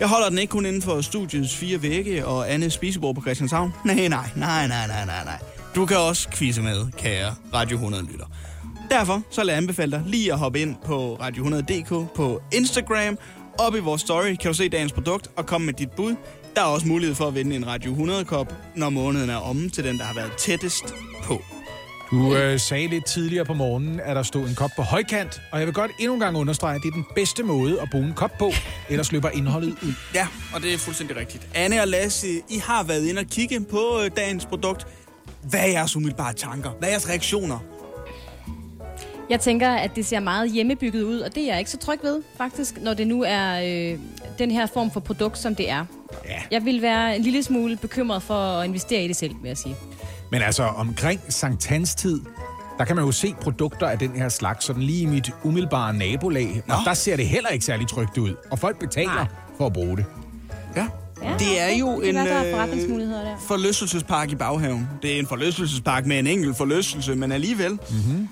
[0.00, 3.74] Jeg holder den ikke kun inden for studiets fire vægge og andet spisebord på Christianshavn.
[3.84, 5.38] Nej, nej, nej, nej, nej, nej, nej.
[5.74, 8.26] Du kan også quizze med, kære Radio 100 lytter.
[8.90, 13.18] Derfor så vil jeg anbefale dig lige at hoppe ind på Radio 100.dk på Instagram.
[13.58, 16.14] Op i vores story kan du se dagens produkt og komme med dit bud.
[16.56, 19.84] Der er også mulighed for at vinde en Radio 100-kop, når måneden er omme til
[19.84, 21.42] den, der har været tættest på.
[22.10, 25.58] Du øh, sagde lidt tidligere på morgenen, at der stod en kop på højkant, og
[25.58, 28.06] jeg vil godt endnu en gang understrege, at det er den bedste måde at bruge
[28.06, 28.52] en kop på,
[28.88, 29.92] ellers løber indholdet ud.
[30.14, 31.48] Ja, og det er fuldstændig rigtigt.
[31.54, 34.86] Anne og Lasse, I har været inde og kigge på øh, dagens produkt.
[35.42, 36.70] Hvad er jeres umiddelbare tanker?
[36.70, 37.58] Hvad er jeres reaktioner?
[39.30, 41.98] Jeg tænker, at det ser meget hjemmebygget ud, og det er jeg ikke så tryg
[42.02, 43.60] ved, faktisk, når det nu er
[43.92, 43.98] øh,
[44.38, 45.84] den her form for produkt, som det er.
[46.24, 46.42] Ja.
[46.50, 49.58] Jeg vil være en lille smule bekymret for at investere i det selv, vil jeg
[49.58, 49.76] sige.
[50.30, 52.20] Men altså, omkring Sankt Hans tid,
[52.78, 55.94] der kan man jo se produkter af den her slags, sådan lige i mit umiddelbare
[55.94, 58.34] nabolag, og der ser det heller ikke særlig trygt ud.
[58.50, 59.26] Og folk betaler Nej.
[59.58, 60.04] for at bruge det.
[60.76, 60.86] Ja.
[61.22, 64.88] Ja, Det er jo det en være, der øh, forlystelsespark i baghaven.
[65.02, 67.70] Det er en forlystelsespark med en enkelt forlystelse, men alligevel.
[67.72, 68.28] Mm-hmm.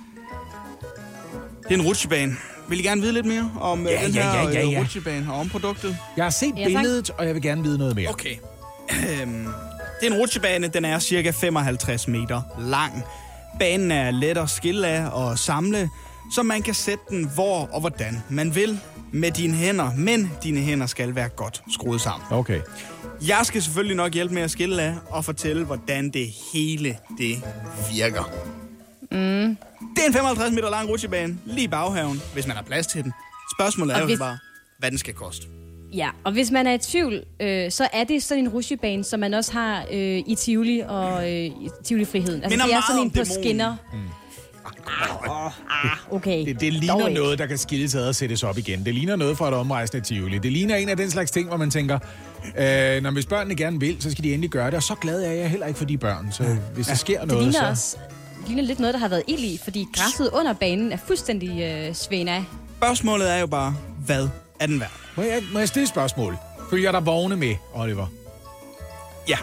[1.62, 2.36] Det er en rutsjebane.
[2.68, 4.72] Vil I gerne vide lidt mere om øh, Ja, den ja, her ja, ja, øh,
[4.72, 4.80] ja.
[4.80, 5.96] rutsjebane og om produktet?
[6.16, 8.08] Jeg har set Ja, billedet, og jeg vil gerne vide noget mere.
[8.10, 8.34] Okay.
[10.00, 13.02] Det er en rutsjebane, den er cirka 55 meter lang.
[13.58, 15.90] Banen er let at skille af og samle,
[16.34, 18.80] så man kan sætte den hvor og hvordan man vil
[19.12, 22.26] med dine hænder, men dine hænder skal være godt skruet sammen.
[22.30, 22.60] Okay.
[23.26, 27.42] Jeg skal selvfølgelig nok hjælpe med at skille af og fortælle, hvordan det hele det
[27.92, 28.22] virker.
[29.10, 29.56] Mm.
[29.96, 33.04] Det er en 55 meter lang rutsjebane, lige i baghaven, hvis man har plads til
[33.04, 33.12] den.
[33.58, 34.38] Spørgsmålet er Og jo hvis- bare,
[34.78, 35.46] hvad den skal koste.
[35.96, 39.20] Ja, og hvis man er i tvivl, øh, så er det sådan en rutsjebane, som
[39.20, 42.42] man også har øh, i Tivoli og øh, i Tivoli-friheden.
[42.42, 43.42] Altså, Minder det er sådan en på dæmonen.
[43.42, 43.76] skinner.
[45.28, 45.52] Ah,
[45.84, 46.46] ah, okay.
[46.46, 48.84] Det, det ligner Dog noget, der kan skilles ad og sættes op igen.
[48.84, 50.38] Det ligner noget fra et omrejsende Tivoli.
[50.38, 51.98] Det ligner en af den slags ting, hvor man tænker,
[52.58, 54.74] øh, når hvis børnene gerne vil, så skal de endelig gøre det.
[54.74, 56.28] Og så glad er jeg heller ikke for de børn.
[56.32, 57.68] Så hvis der sker Det noget, ligner så...
[57.68, 57.96] også
[58.38, 61.62] det ligner lidt noget, der har været ild i, fordi græsset under banen er fuldstændig
[61.62, 62.44] øh, svæn af.
[62.76, 63.74] Spørgsmålet er jo bare,
[64.06, 64.28] hvad
[64.60, 64.90] er den værd?
[65.16, 66.36] Må jeg, må jeg stille et spørgsmål?
[66.70, 68.06] Følger der vogne med, Oliver?
[69.28, 69.38] Ja,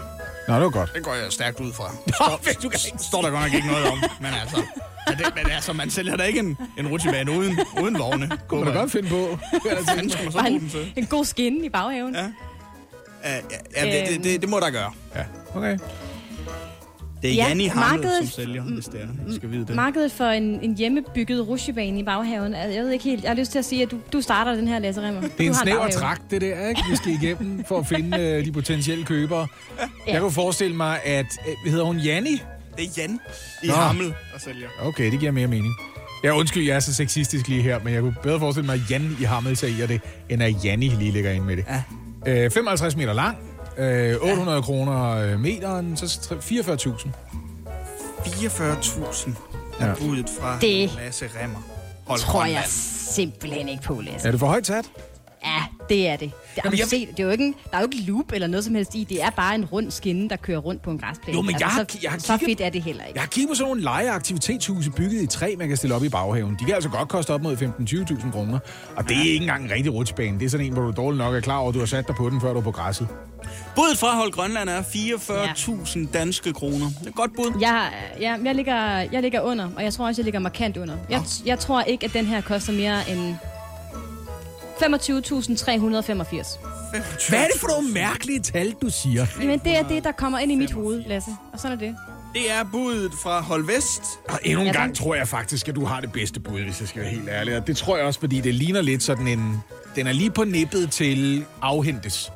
[0.47, 0.91] Nå, det var godt.
[0.95, 1.91] det går jeg stærkt ud fra.
[2.15, 4.61] Står, du kan ikke står der godt nok ikke noget om, men altså...
[5.09, 8.31] Men, det, men altså, man sælger da ikke en, en rutsjebane uden, uden vogne.
[8.47, 9.39] Kunne man da godt finde på.
[9.51, 10.93] Hvad skal man så bruge den en, til?
[10.95, 12.15] en god skinne i baghaven.
[12.15, 12.21] Ja.
[13.23, 14.91] Ja, ja, ja det, det, det, det må der gøre.
[15.15, 15.23] Ja,
[15.55, 15.77] okay.
[17.23, 19.31] Det er Ja, Janni markedet- som sælger, hvis det er.
[19.31, 19.75] I skal vide det.
[19.75, 23.51] Markedet for en, en hjemmebygget rutsjebane i baghaven, jeg ved ikke helt, jeg har lyst
[23.51, 25.21] til at sige, at du, du starter den her læseremmer.
[25.21, 26.81] Det er en snæver trakt, det der, ikke?
[26.89, 29.47] Vi skal igennem for at finde øh, de potentielle købere.
[30.07, 31.25] Jeg kunne forestille mig, at...
[31.65, 32.31] Øh, hedder hun Janni?
[32.77, 33.19] Det er Jan
[33.63, 33.73] i Nå.
[33.73, 34.67] Hammel, der sælger.
[34.81, 35.73] Okay, det giver mere mening.
[36.23, 38.81] Ja, undskyld, jeg er så sexistisk lige her, men jeg kunne bedre forestille mig, at
[38.91, 41.65] Jan i Hammel sælger det, end at Janni lige ligger ind med det.
[42.25, 42.45] Ja.
[42.45, 43.37] Øh, 55 meter lang,
[43.77, 47.07] øh, 800 kroner øh, meteren, så tre- 44.000.
[48.25, 49.31] 44.000
[49.79, 49.93] er Ja.
[49.93, 51.59] budet fra Det Lasse Remmer.
[52.07, 54.27] Hold tror jeg simpelthen ikke på, Lasse.
[54.27, 54.85] Er det for højt sat?
[55.45, 56.19] Ja, det er det.
[56.19, 56.79] det, Jamen, jeg...
[56.79, 58.75] jeg- se, det er jo ikke en, der er jo ikke loop eller noget som
[58.75, 59.03] helst i.
[59.09, 61.35] Det er bare en rund skinne, der kører rundt på en græsplæne.
[61.37, 63.15] Jo, men jeg har- så, jeg har så kigget- fedt er det heller ikke.
[63.15, 66.09] Jeg har kigget på sådan nogle lejeaktivitetshuse bygget i træ, man kan stille op i
[66.09, 66.57] baghaven.
[66.59, 68.59] De kan altså godt koste op mod 15-20.000 kroner.
[68.95, 70.39] Og det er ikke engang en rigtig rutsjebane.
[70.39, 72.07] Det er sådan en, hvor du dårligt nok er klar over, at du har sat
[72.07, 73.07] dig på den, før du er på græsset.
[73.75, 76.85] Budet fra Hold Grønland er 44.000 danske kroner.
[76.99, 77.57] Det er godt bud.
[77.61, 77.89] Jeg,
[78.21, 78.75] jeg, jeg, ligger,
[79.11, 80.95] jeg ligger under, og jeg tror også, jeg ligger markant under.
[81.09, 83.35] Jeg, jeg tror ikke, at den her koster mere end
[84.77, 86.59] 25.385.
[87.29, 89.25] Hvad er det for nogle mærkelige tal, du siger?
[89.37, 91.31] Men det er det, der kommer ind i mit hoved, Lasse.
[91.53, 91.95] Og sådan er det.
[92.33, 94.01] Det er budet fra Hold Vest.
[94.29, 96.79] Og endnu en Ja, gang tror jeg faktisk, at du har det bedste bud, hvis
[96.79, 97.57] jeg skal være helt ærlig.
[97.57, 99.57] Og det tror jeg også, fordi det ligner lidt sådan en...
[99.95, 102.31] Den er lige på nippet til afhentes.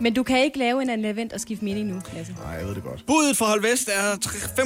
[0.00, 2.32] Men du kan ikke lave en anden event og skifte mening nu, Lasse.
[2.44, 3.04] Nej, jeg ved det godt.
[3.06, 4.62] Budet for Hold Vest er tre-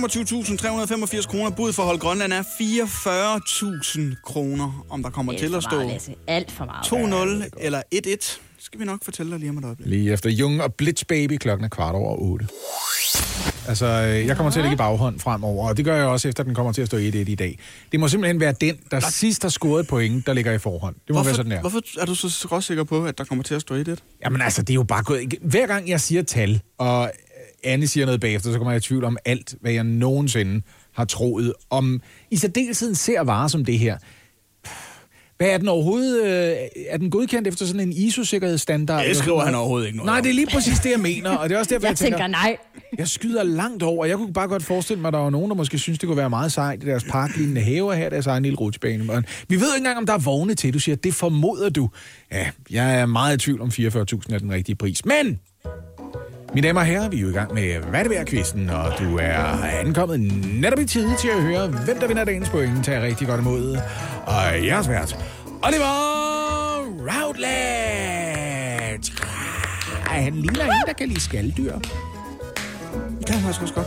[1.16, 1.50] 25.385 kroner.
[1.50, 5.88] Budet for Hold Grønland er 44.000 kroner, om der kommer Alt til at stå meget,
[5.90, 6.14] Lasse.
[6.26, 7.46] Alt for meget.
[7.46, 8.40] 2-0 eller 1-1.
[8.59, 9.86] Skal vi nok fortælle dig lige om et øjeblik.
[9.88, 12.48] Lige efter Jung og Blitz Baby klokken er kvart over 8.
[13.68, 16.28] Altså, øh, jeg kommer til at ligge i baghånd fremover, og det gør jeg også,
[16.28, 17.58] efter den kommer til at stå 1-1 i dag.
[17.92, 20.94] Det må simpelthen være den, der sidst har scoret et point, der ligger i forhånd.
[21.06, 21.60] Det må være sådan her.
[21.60, 23.94] hvorfor er du så skråsikker på, at der kommer til at stå 1-1?
[24.24, 25.34] Jamen altså, det er jo bare gået...
[25.42, 27.10] Hver gang jeg siger tal, og
[27.64, 30.62] Anne siger noget bagefter, så kommer jeg i tvivl om alt, hvad jeg nogensinde
[30.92, 32.00] har troet om...
[32.30, 33.98] I særdelesheden ser varer som det her.
[35.36, 36.24] Hvad er den overhovedet?
[36.24, 36.56] Øh,
[36.88, 38.98] er den godkendt efter sådan en ISO-sikkerhedsstandard?
[38.98, 41.30] Det eller skriver han overhovedet ikke noget Nej, det er lige præcis det, jeg mener,
[41.30, 42.56] og det er også derfor, jeg, Jeg tænker nej
[42.99, 44.05] jeg skyder langt over.
[44.05, 46.16] Jeg kunne bare godt forestille mig, at der var nogen, der måske synes, det kunne
[46.16, 49.24] være meget sejt i deres parklignende haver her, deres egen lille rutsjebane.
[49.49, 50.74] Vi ved ikke engang, om der er vogne til.
[50.74, 51.90] Du siger, det formoder du.
[52.32, 55.05] Ja, jeg er meget i tvivl om 44.000 er den rigtige pris.
[55.05, 55.40] Men
[56.55, 58.70] mine damer og herrer, vi er jo i gang med Hvad er det værd quizzen
[58.70, 60.20] og du er ankommet
[60.55, 62.84] netop i tide til at høre, hvem der vinder dagens point.
[62.84, 63.78] tager rigtig godt imod.
[64.26, 65.18] Og jeres vært,
[65.62, 66.16] Oliver
[67.11, 69.12] Routledge.
[70.07, 71.78] Ej, han ligner en, der kan lide skalddyr.
[73.26, 73.86] Det kan faktisk også godt.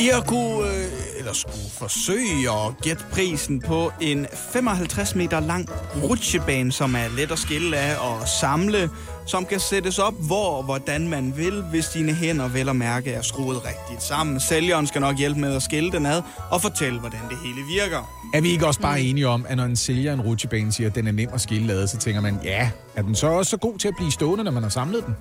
[0.00, 0.84] I har kunne, øh,
[1.18, 5.68] eller skulle forsøge at gætte prisen på en 55 meter lang
[6.02, 8.90] rutsjebane, som er let at skille af og samle,
[9.26, 13.12] som kan sættes op hvor og hvordan man vil, hvis dine hænder vel og mærke
[13.12, 14.40] er skruet rigtigt sammen.
[14.40, 18.30] Sælgeren skal nok hjælpe med at skille den ad og fortælle, hvordan det hele virker.
[18.34, 20.94] Er vi ikke også bare enige om, at når en sælger en rutsjebane siger, at
[20.94, 23.56] den er nem at skille lade, så tænker man, ja, er den så også så
[23.56, 25.16] god til at blive stående, når man har samlet den?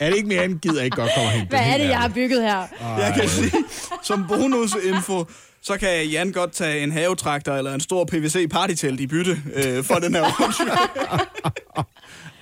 [0.01, 1.67] Er det ikke mere en, gider ikke godt komme og hente Hvad den?
[1.67, 2.67] er Helt det, jeg har bygget her?
[2.99, 3.53] Jeg kan sige,
[4.03, 5.25] som bonusinfo,
[5.63, 9.85] så kan Jan godt tage en havetraktor eller en stor PVC partytelt i bytte øh,
[9.85, 10.69] for den her undskyld.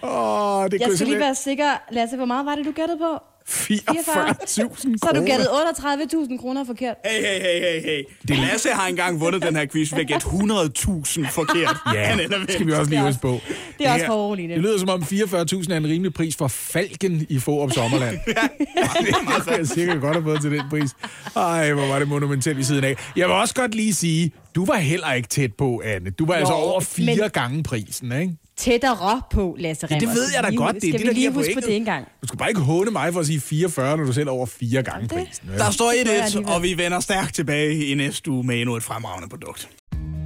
[0.03, 1.71] Åh, det Jeg skal lige være sikker.
[1.91, 3.19] Lasse, hvor meget var det, du gættede på?
[3.49, 6.95] 44.000 Så har du gættet 38.000 kroner forkert.
[7.05, 8.03] Hey, hey, hey, hey, hey.
[8.29, 11.77] Det Lasse har engang vundet den her quiz ved at gætte 100.000 forkert.
[11.95, 12.47] Ja, Han ender med.
[12.47, 13.41] det skal vi også lige Det er huske på.
[13.79, 14.55] det er også her- foruroligende.
[14.55, 18.19] Det lyder som om 44.000 er en rimelig pris for Falken i Forup Sommerland.
[18.27, 20.91] det kunne jeg sikkert godt have fået til den pris.
[21.37, 22.97] Ej, hvor var det monumentalt i siden af.
[23.17, 26.11] Jeg vil også godt lige sige, du var heller ikke tæt på, Anne.
[26.11, 28.35] Du var altså Jo, over fire men- gange prisen, ikke?
[28.57, 29.99] Tættere på, Lasse Remmer.
[30.01, 30.75] det ved jeg da Lige- godt.
[30.75, 32.07] Det er Skal det, vi der lige giver huske på det engang?
[32.23, 34.47] Du skal bare ikke håne mig for at sige 44, når du selv er over
[34.47, 35.49] fire gange det- prisen.
[35.49, 35.59] vel?
[35.59, 36.55] Der står gør jeg 1-1, alligevel.
[36.55, 39.69] og vi vender stærkt tilbage i næste uge med endnu et fremragende produkt.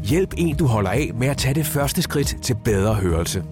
[0.05, 3.43] Hjælp en, du holder af med at tage det første skridt til bedre hørelse.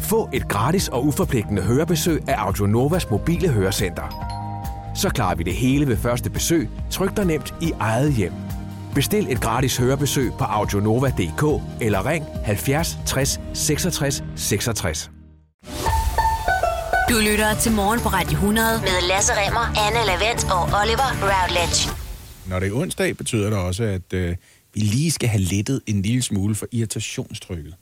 [0.00, 4.30] Få et gratis og uforpligtende hørebesøg af Audionovas mobile hørecenter.
[4.96, 8.32] Så klarer vi det hele ved første besøg, tryk dig nemt i eget hjem.
[8.94, 15.10] Bestil et gratis hørebesøg på audionova.dk eller ring 70 60 66 66.
[17.10, 21.90] Du lytter til Morgen på Radio 100 med Lasse Remmer, Anne Lavendt og Oliver Routledge.
[22.46, 24.36] Når det er onsdag, betyder det også, at øh,
[24.74, 27.74] vi lige skal have lettet en lille smule for irritationstrykket.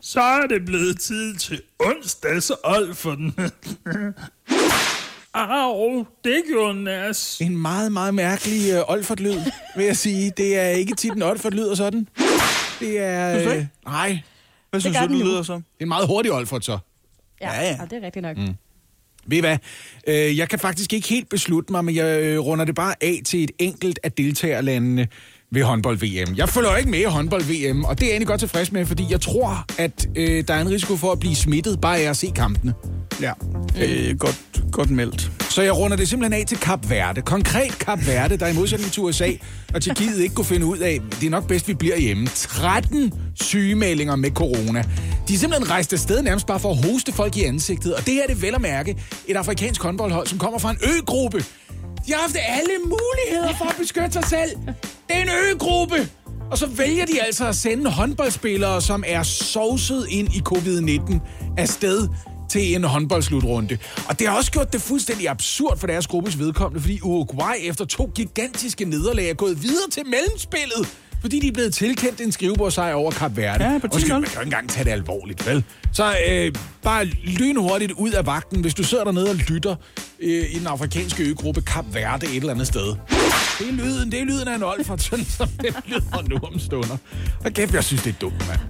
[0.00, 3.34] Så er det blevet tid til onsdags old for den.
[5.34, 7.40] Au, det gjorde nas.
[7.40, 9.40] En meget, meget mærkelig øh, Olfert-lyd,
[9.76, 10.32] vil jeg sige.
[10.36, 12.08] Det er ikke tit en Olfert lyder sådan.
[12.80, 13.56] Det er...
[13.56, 14.18] Øh, nej,
[14.70, 15.62] Hvad synes du, den lyder som?
[15.62, 16.78] det er en meget hurtig Olfert så.
[17.40, 17.78] Ja, ja.
[17.82, 18.36] Og det er rigtigt nok.
[18.36, 18.54] Mm.
[19.26, 19.58] Ved I hvad?
[20.06, 23.20] Øh, jeg kan faktisk ikke helt beslutte mig, men jeg øh, runder det bare af
[23.24, 25.08] til et enkelt af deltagerlandene
[25.52, 26.34] ved håndbold-VM.
[26.36, 29.06] Jeg følger ikke med i håndbold-VM, og det er jeg egentlig godt tilfreds med, fordi
[29.10, 32.16] jeg tror, at øh, der er en risiko for at blive smittet bare af at
[32.16, 32.74] se kampene.
[33.20, 33.32] Ja,
[33.80, 34.42] øh, godt,
[34.72, 35.32] godt meldt.
[35.50, 37.22] Så jeg runder det simpelthen af til Kap Verde.
[37.22, 39.30] Konkret Kap Verde, der i modsætning til USA
[39.74, 42.26] og Tjekkiet ikke kunne finde ud af, det er nok bedst, vi bliver hjemme.
[42.26, 44.84] 13 sygemeldinger med corona.
[45.28, 47.94] De er simpelthen rejst afsted nærmest bare for at hoste folk i ansigtet.
[47.94, 48.96] Og det her er det vel at mærke
[49.28, 51.44] et afrikansk håndboldhold, som kommer fra en øgruppe.
[52.06, 54.50] De har haft alle muligheder for at beskytte sig selv.
[55.08, 56.10] Det er en øgruppe.
[56.50, 61.18] Og så vælger de altså at sende håndboldspillere, som er sovset ind i covid-19
[61.58, 62.08] afsted
[62.50, 63.78] til en håndboldslutrunde.
[64.08, 67.84] Og det har også gjort det fuldstændig absurd for deres gruppes vedkommende, fordi Uruguay efter
[67.84, 70.88] to gigantiske nederlag er gået videre til mellemspillet,
[71.22, 73.64] fordi de er blevet tilkendt en skrivebordsejr over Kap Verde.
[73.64, 74.12] Ja, på Og skal 10-0.
[74.12, 75.64] man kan jo ikke engang tage det alvorligt, vel?
[75.92, 76.52] Så øh,
[76.82, 79.76] bare lynhurtigt ud af vagten, hvis du sidder dernede og lytter
[80.20, 82.86] øh, i den afrikanske øgruppe Kap Verde et eller andet sted.
[83.58, 86.58] Det er lyden, det er lyden af en Olfert, sådan som den lyder nu om
[86.58, 86.96] stunder.
[87.44, 88.60] Og kæft, jeg synes, det er dumt, mand.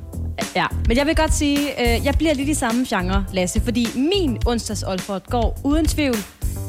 [0.56, 3.86] Ja, men jeg vil godt sige, øh, jeg bliver lidt i samme genre, Lasse, fordi
[3.96, 6.16] min onsdags Olfert går uden tvivl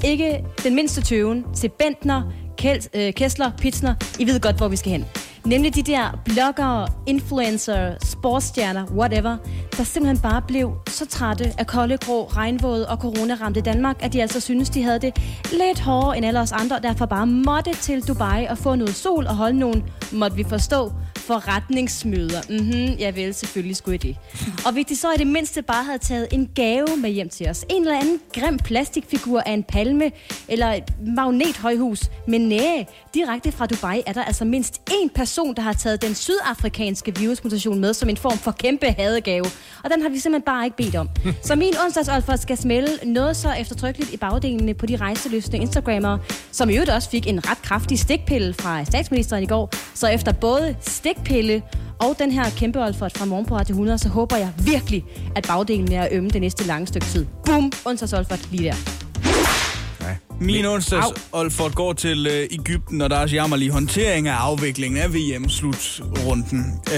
[0.04, 2.22] ikke den mindste tøven til Bentner,
[2.66, 3.96] Øh, Kessler, Pitsner.
[4.20, 5.06] I ved godt, hvor vi skal hen.
[5.46, 9.38] Nemlig de der bloggere, influencer, sportsstjerner, whatever,
[9.78, 14.22] der simpelthen bare blev så trætte af kolde, grå, regnvåde og coronaramte Danmark, at de
[14.22, 15.14] altså synes, de havde det
[15.52, 18.96] lidt hårdere end alle os andre, og derfor bare måtte til Dubai og få noget
[18.96, 20.92] sol og holde nogle, måtte vi forstå,
[21.28, 22.42] forretningsmøder.
[22.50, 24.18] Mhm, jeg vil selvfølgelig skulle det.
[24.66, 27.50] Og hvis de så i det mindste bare havde taget en gave med hjem til
[27.50, 30.12] os, en eller anden grim plastikfigur af en palme,
[30.48, 30.84] eller et
[31.16, 36.02] magnethøjhus, men næh, direkte fra Dubai er der altså mindst én person, der har taget
[36.02, 39.46] den sydafrikanske virusmutation med som en form for kæmpe hadegave.
[39.84, 41.10] Og den har vi simpelthen bare ikke bedt om.
[41.48, 46.20] Så min onsdagsolfer skal smelle noget så eftertrykkeligt i bagdelene på de rejseløsne Instagrammere,
[46.52, 49.70] som i øvrigt også fik en ret kraftig stikpille fra statsministeren i går.
[49.94, 50.76] Så efter både
[51.14, 51.62] knækpille
[52.00, 55.06] og den her kæmpe Olfert fra morgen på Radio 100, så håber jeg virkelig,
[55.36, 57.26] at bagdelen er ømme det næste lange stykke tid.
[57.46, 57.72] Bum!
[57.86, 58.76] Onsdagsolfert lige der.
[60.40, 66.66] Min onsdags Olfert går til øh, Ægypten og deres jammerlige håndtering af afviklingen af VM-slutrunden.
[66.88, 66.96] Øh,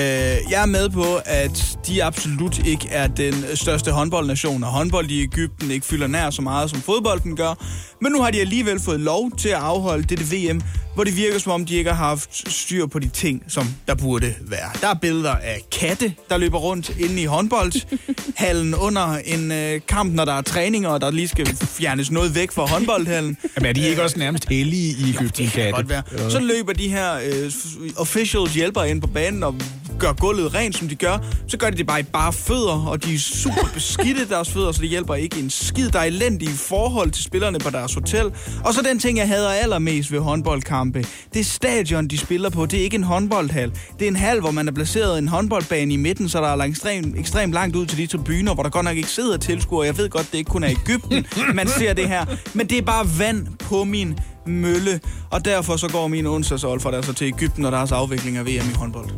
[0.51, 5.21] jeg er med på, at de absolut ikke er den største håndboldnation, og håndbold i
[5.21, 7.65] Ægypten ikke fylder nær så meget, som fodbolden gør.
[8.01, 10.61] Men nu har de alligevel fået lov til at afholde dette VM,
[10.95, 13.95] hvor det virker som om, de ikke har haft styr på de ting, som der
[13.95, 14.69] burde være.
[14.81, 20.13] Der er billeder af katte, der løber rundt inde i håndboldhallen under en øh, kamp,
[20.13, 23.24] når der er træninger, og der lige skal fjernes noget væk fra håndboldhallen.
[23.55, 25.71] Jamen, er de ikke også nærmest hellige i Ægypten, Det kan katte?
[25.71, 26.29] godt være.
[26.31, 27.51] Så løber de her øh,
[27.97, 29.55] officials hjælper ind på banen og
[29.99, 31.17] gør gulvet rent, som de gør,
[31.47, 34.71] så gør de det bare i bare fødder, og de er super beskidte deres fødder,
[34.71, 35.89] så det hjælper ikke en skid.
[35.89, 38.31] Der er elendige forhold til spillerne på deres hotel.
[38.63, 42.65] Og så den ting, jeg hader allermest ved håndboldkampe, det er stadion, de spiller på.
[42.65, 43.71] Det er ikke en håndboldhal.
[43.99, 46.57] Det er en hal, hvor man er placeret en håndboldbane i midten, så der er
[46.63, 49.85] ekstremt, ekstremt langt ud til de tribuner, hvor der godt nok ikke sidder tilskuere.
[49.85, 52.25] Jeg ved godt, det ikke kun er Ægypten, man ser det her.
[52.53, 54.99] Men det er bare vand på min mølle.
[55.31, 58.45] Og derfor så går min onsdagshold for der så til Ægypten og deres afvikling af
[58.45, 59.09] VM i håndbold.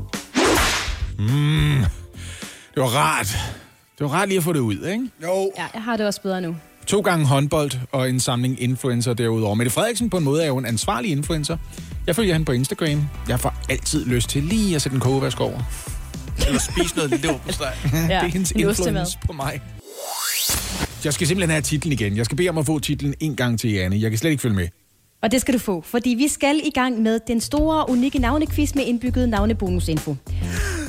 [2.76, 3.28] Det var rart.
[3.98, 5.10] Det var rart lige at få det ud, ikke?
[5.24, 5.52] Jo.
[5.58, 6.56] Ja, jeg har det også bedre nu.
[6.88, 9.56] To gange håndbold og en samling influencer derudover.
[9.56, 11.58] Mette Frederiksen på en måde er jo en ansvarlig influencer.
[12.08, 13.08] Jeg følger hende på Instagram.
[13.30, 15.60] Jeg får altid lyst til lige at sætte en kogevask over.
[16.48, 17.78] Eller spise noget leverpostej.
[17.94, 19.62] Ja, det er hendes influence på mig.
[21.06, 22.18] Jeg skal simpelthen have titlen igen.
[22.18, 24.02] Jeg skal bede om at få titlen en gang til, Janne.
[24.02, 24.68] Jeg kan slet ikke følge med.
[25.24, 28.76] Og det skal du få, fordi vi skal i gang med den store, unikke navnequiz
[28.76, 30.16] med indbygget navnebonusinfo.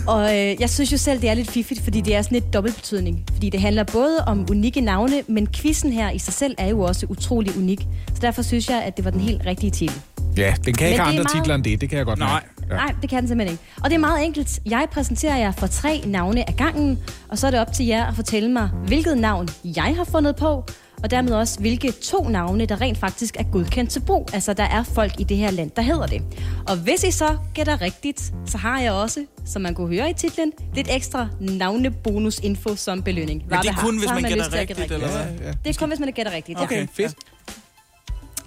[0.07, 2.53] Og øh, jeg synes jo selv, det er lidt fiffigt, fordi det er sådan et
[2.53, 3.25] dobbeltbetydning.
[3.33, 6.81] Fordi det handler både om unikke navne, men quizzen her i sig selv er jo
[6.81, 7.81] også utrolig unik.
[8.09, 10.01] Så derfor synes jeg, at det var den helt rigtige titel.
[10.37, 11.81] Ja, den kan ikke det have andre meget- titler end det.
[11.81, 12.33] Det kan jeg godt Nej.
[12.33, 12.47] mærke.
[12.71, 12.75] Ja.
[12.77, 13.64] Nej, det kan den simpelthen ikke.
[13.85, 14.61] Og det er meget enkelt.
[14.66, 16.99] Jeg præsenterer jer for tre navne af gangen,
[17.29, 20.37] og så er det op til jer at fortælle mig, hvilket navn jeg har fundet
[20.37, 20.64] på,
[21.03, 24.29] og dermed også, hvilke to navne, der rent faktisk er godkendt til brug.
[24.33, 26.23] Altså, der er folk i det her land, der hedder det.
[26.69, 30.14] Og hvis I så gætter rigtigt, så har jeg også, som man kunne høre i
[30.14, 33.43] titlen, lidt ekstra navnebonusinfo som belønning.
[33.49, 35.39] Men det er kun, har- hvis man lyst gætter gætte rigtigt, eller hvad?
[35.41, 35.53] Ja, ja.
[35.64, 36.59] Det er kun, hvis man gætter rigtigt.
[36.59, 36.64] ja.
[36.64, 36.87] Okay.
[36.95, 37.14] Fedt.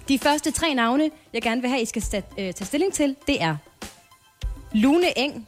[0.08, 3.16] De første tre navne, jeg gerne vil have, I skal sta- øh, tage stilling til,
[3.26, 3.56] det er
[4.74, 5.46] Lune Eng,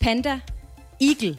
[0.00, 0.40] Panda,
[1.00, 1.36] Eagle.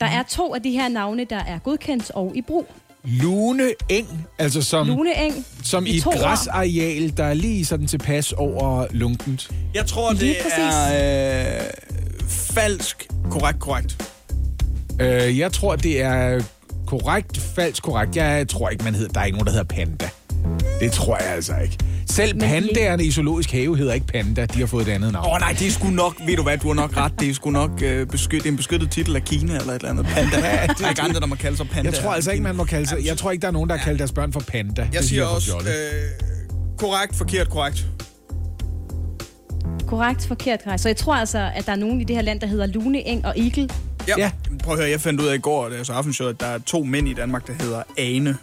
[0.00, 2.66] Der er to af de her navne, der er godkendt og i brug.
[3.04, 7.86] Lune Eng, altså som, Lune Eng, som i i et græsareal, der er lige sådan
[7.86, 9.50] tilpas over lunkent.
[9.74, 10.74] Jeg tror, Lige det præcis.
[10.76, 13.08] er øh, falsk.
[13.30, 14.12] Korrekt, korrekt.
[15.00, 16.42] Øh, jeg tror, det er
[16.86, 18.16] korrekt, falsk korrekt.
[18.16, 20.10] Jeg tror ikke, man hedder, der er ikke nogen, der hedder panda.
[20.80, 21.78] Det tror jeg altså ikke.
[22.10, 24.46] Selv pandaerne i zoologisk have hedder ikke panda.
[24.46, 25.26] De har fået et andet navn.
[25.26, 27.12] Åh oh, nej, det er sgu nok, ved du hvad, du har nok ret.
[27.20, 30.06] Det er sgu nok øh, beskyt, en beskyttet titel af Kina eller et eller andet.
[30.06, 30.36] Panda.
[30.36, 30.46] Der
[30.84, 31.90] er ikke andre, der må kalde sig panda.
[31.90, 32.98] Jeg tror altså ikke, man må kalde sig...
[33.04, 34.82] Jeg tror ikke, der er nogen, der har kaldt deres børn for panda.
[34.92, 35.66] Jeg Det siger også øh,
[36.78, 37.86] korrekt, forkert, korrekt.
[39.86, 40.82] korrekt, forkert, korrekt.
[40.82, 43.08] Så jeg tror altså, at der er nogen i det her land, der hedder Lune
[43.08, 43.68] Eng og Eagle.
[44.08, 44.14] Ja.
[44.18, 44.24] Ja.
[44.24, 44.30] ja.
[44.62, 46.46] Prøv at høre, jeg fandt ud af i går, da jeg så aftenshow, at der
[46.46, 48.36] er to mænd i Danmark, der hedder Ane.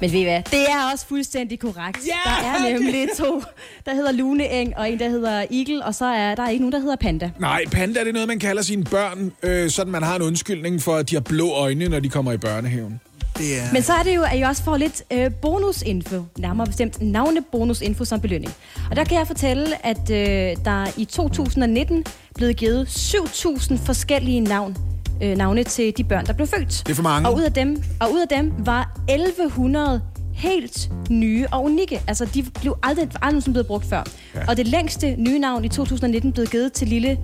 [0.00, 0.42] Men ved I hvad?
[0.50, 1.98] Det er også fuldstændig korrekt.
[2.06, 3.42] Ja, der er nemlig to,
[3.86, 6.72] der hedder Lune Eng, og en, der hedder Eagle, og så er der ikke nogen,
[6.72, 7.30] der hedder Panda.
[7.38, 10.82] Nej, panda det er noget, man kalder sine børn, øh, sådan man har en undskyldning
[10.82, 13.00] for, at de har blå øjne, når de kommer i børnehaven.
[13.38, 13.72] Det er...
[13.72, 18.04] Men så er det jo, at jeg også får lidt øh, bonusinfo, nærmere bestemt navnebonusinfo
[18.04, 18.54] som belønning.
[18.90, 24.76] Og der kan jeg fortælle, at øh, der i 2019 blev givet 7.000 forskellige navn,
[25.22, 26.82] øh, navne til de børn, der blev født.
[26.86, 27.28] Det er for mange.
[27.28, 30.00] Og ud af dem, og ud af dem var 1100
[30.34, 32.02] helt nye og unikke.
[32.06, 34.02] Altså, de blev aldrig, aldrig som blevet brugt før.
[34.34, 34.40] Ja.
[34.48, 37.18] Og det længste nye navn i 2019 blev givet til lille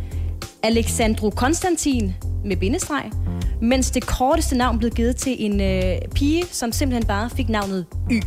[0.62, 2.14] Alexandro Konstantin
[2.44, 3.10] med bindestreg,
[3.62, 7.86] mens det korteste navn blev givet til en øh, pige, som simpelthen bare fik navnet
[8.10, 8.22] Y.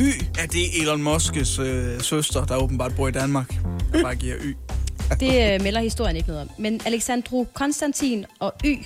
[0.00, 0.24] Y.
[0.38, 3.54] Ja, det er Elon Musk's øh, søster, der åbenbart bor i Danmark.
[3.92, 4.56] Der bare giver Y.
[5.20, 6.50] Det øh, melder historien ikke noget om.
[6.58, 8.84] Men Alexandro Konstantin og Y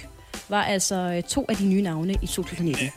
[0.49, 2.91] var altså øh, to af de nye navne i 2019.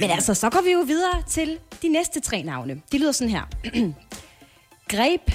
[0.00, 2.80] Men altså, så går vi jo videre til de næste tre navne.
[2.92, 3.42] De lyder sådan her.
[4.96, 5.30] Greb,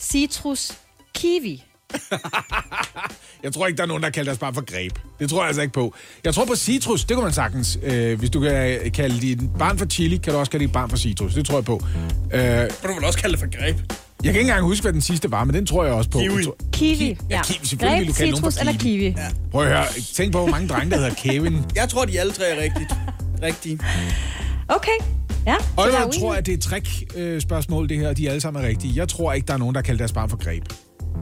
[0.00, 0.72] citrus,
[1.14, 1.64] kiwi.
[3.42, 4.92] Jeg tror ikke, der er nogen, der kalder deres barn for greb.
[5.18, 5.94] Det tror jeg altså ikke på.
[6.24, 7.78] Jeg tror på citrus, det kunne man sagtens.
[7.82, 10.90] Øh, hvis du kan kalde dit barn for chili, kan du også kalde dit barn
[10.90, 11.34] for citrus.
[11.34, 11.80] Det tror jeg på.
[12.32, 13.76] Øh, Må du vel også kalde det for greb?
[14.22, 16.18] Kan ikke engang huske, hvad den sidste var, men den tror jeg også på.
[16.18, 16.34] Kiwi.
[16.44, 17.66] Jeg Kiwi, Ja, kiwi.
[17.66, 18.96] Selvfølgelig for citrus eller kiwi.
[18.98, 19.04] kiwi.
[19.06, 19.28] Ja.
[19.52, 19.84] Prøv at høre.
[20.14, 21.58] Tænk på, hvor mange drenge, der hedder Kevin.
[21.76, 22.92] Jeg tror, de alle tre er rigtigt.
[23.42, 23.78] Rigtige.
[24.68, 24.90] Okay,
[25.46, 25.54] ja.
[25.76, 28.64] Og er jeg tror, at det er et trick-spørgsmål, det her, og de alle sammen
[28.64, 28.92] er rigtige.
[28.96, 30.64] Jeg tror ikke, der er nogen, der kalder deres barn for greb.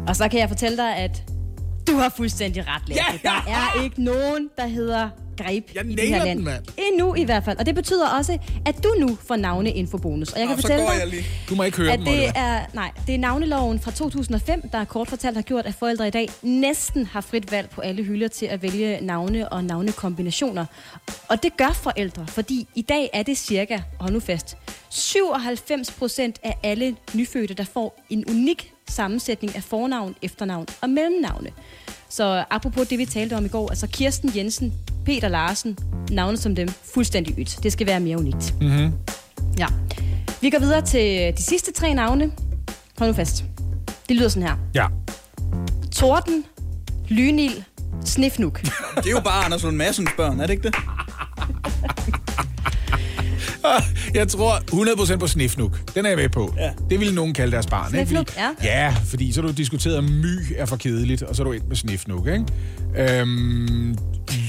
[0.09, 1.23] Og så kan jeg fortælle dig, at
[1.89, 3.05] du har fuldstændig ret, Lasse.
[3.25, 3.29] Ja!
[3.29, 5.09] Der er ikke nogen, der hedder
[5.45, 6.39] greb Jeg i det her land.
[6.39, 6.49] den.
[6.93, 7.59] Endnu i hvert fald.
[7.59, 10.33] Og det betyder også, at du nu får navneinfobonus.
[10.33, 11.25] Og jeg kan Og så fortælle dig, lige.
[11.49, 14.85] Du må ikke høre at dem, det er, nej, det er navneloven fra 2005, der
[14.85, 18.29] kort fortalt har gjort, at forældre i dag næsten har frit valg på alle hylder
[18.29, 20.65] til at vælge navne og navnekombinationer.
[21.29, 24.57] Og det gør forældre, fordi i dag er det cirka, hold nu fast,
[24.91, 31.51] 97 procent af alle nyfødte, der får en unik sammensætning af fornavn, efternavn og mellemnavne.
[32.09, 34.75] Så apropos det, vi talte om i går, altså Kirsten Jensen,
[35.05, 35.79] Peter Larsen,
[36.11, 37.59] navne som dem, fuldstændig ydt.
[37.63, 38.55] Det skal være mere unikt.
[38.61, 38.93] Mm-hmm.
[39.59, 39.67] Ja.
[40.41, 42.33] Vi går videre til de sidste tre navne.
[42.99, 43.45] Hold nu fast.
[44.09, 44.57] Det lyder sådan her.
[44.75, 44.87] Ja.
[45.93, 46.45] Torden,
[47.09, 47.65] Lynil,
[48.05, 48.63] Snifnuk.
[48.97, 50.75] Det er jo bare Anders Lund Madsens børn, er det ikke det?
[54.15, 55.95] Jeg tror 100% på Snifnuk.
[55.95, 56.55] Den er jeg med på.
[56.57, 56.71] Ja.
[56.91, 57.95] Det ville nogen kalde deres barn.
[57.95, 58.07] ikke?
[58.07, 58.95] Snifnuk, Fordi, ja.
[59.05, 61.65] fordi så har du diskuteret, at my er for kedeligt, og så er du ind
[61.65, 62.45] med Snifnuk, ikke?
[63.21, 63.99] Øhm,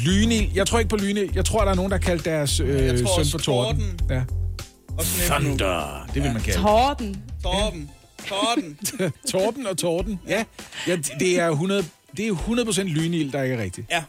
[0.06, 0.52] Lynil.
[0.56, 1.32] Jeg tror ikke på Lynil.
[1.36, 3.82] Jeg tror, der er nogen, der kaldt deres øh, Jeg tror søn for Torden.
[3.82, 4.10] Torden.
[4.10, 4.22] Ja.
[4.98, 5.04] Og.
[5.06, 6.08] Thunder.
[6.14, 6.60] Det vil man kalde.
[6.60, 7.22] Torden.
[7.44, 7.90] Torben.
[8.28, 8.78] Torben.
[9.32, 10.20] Torben og Torden.
[10.28, 10.44] Ja.
[10.88, 11.86] ja det er 100
[12.18, 13.88] det er 100% Lynil, der ikke er rigtigt.
[13.92, 14.04] Ja.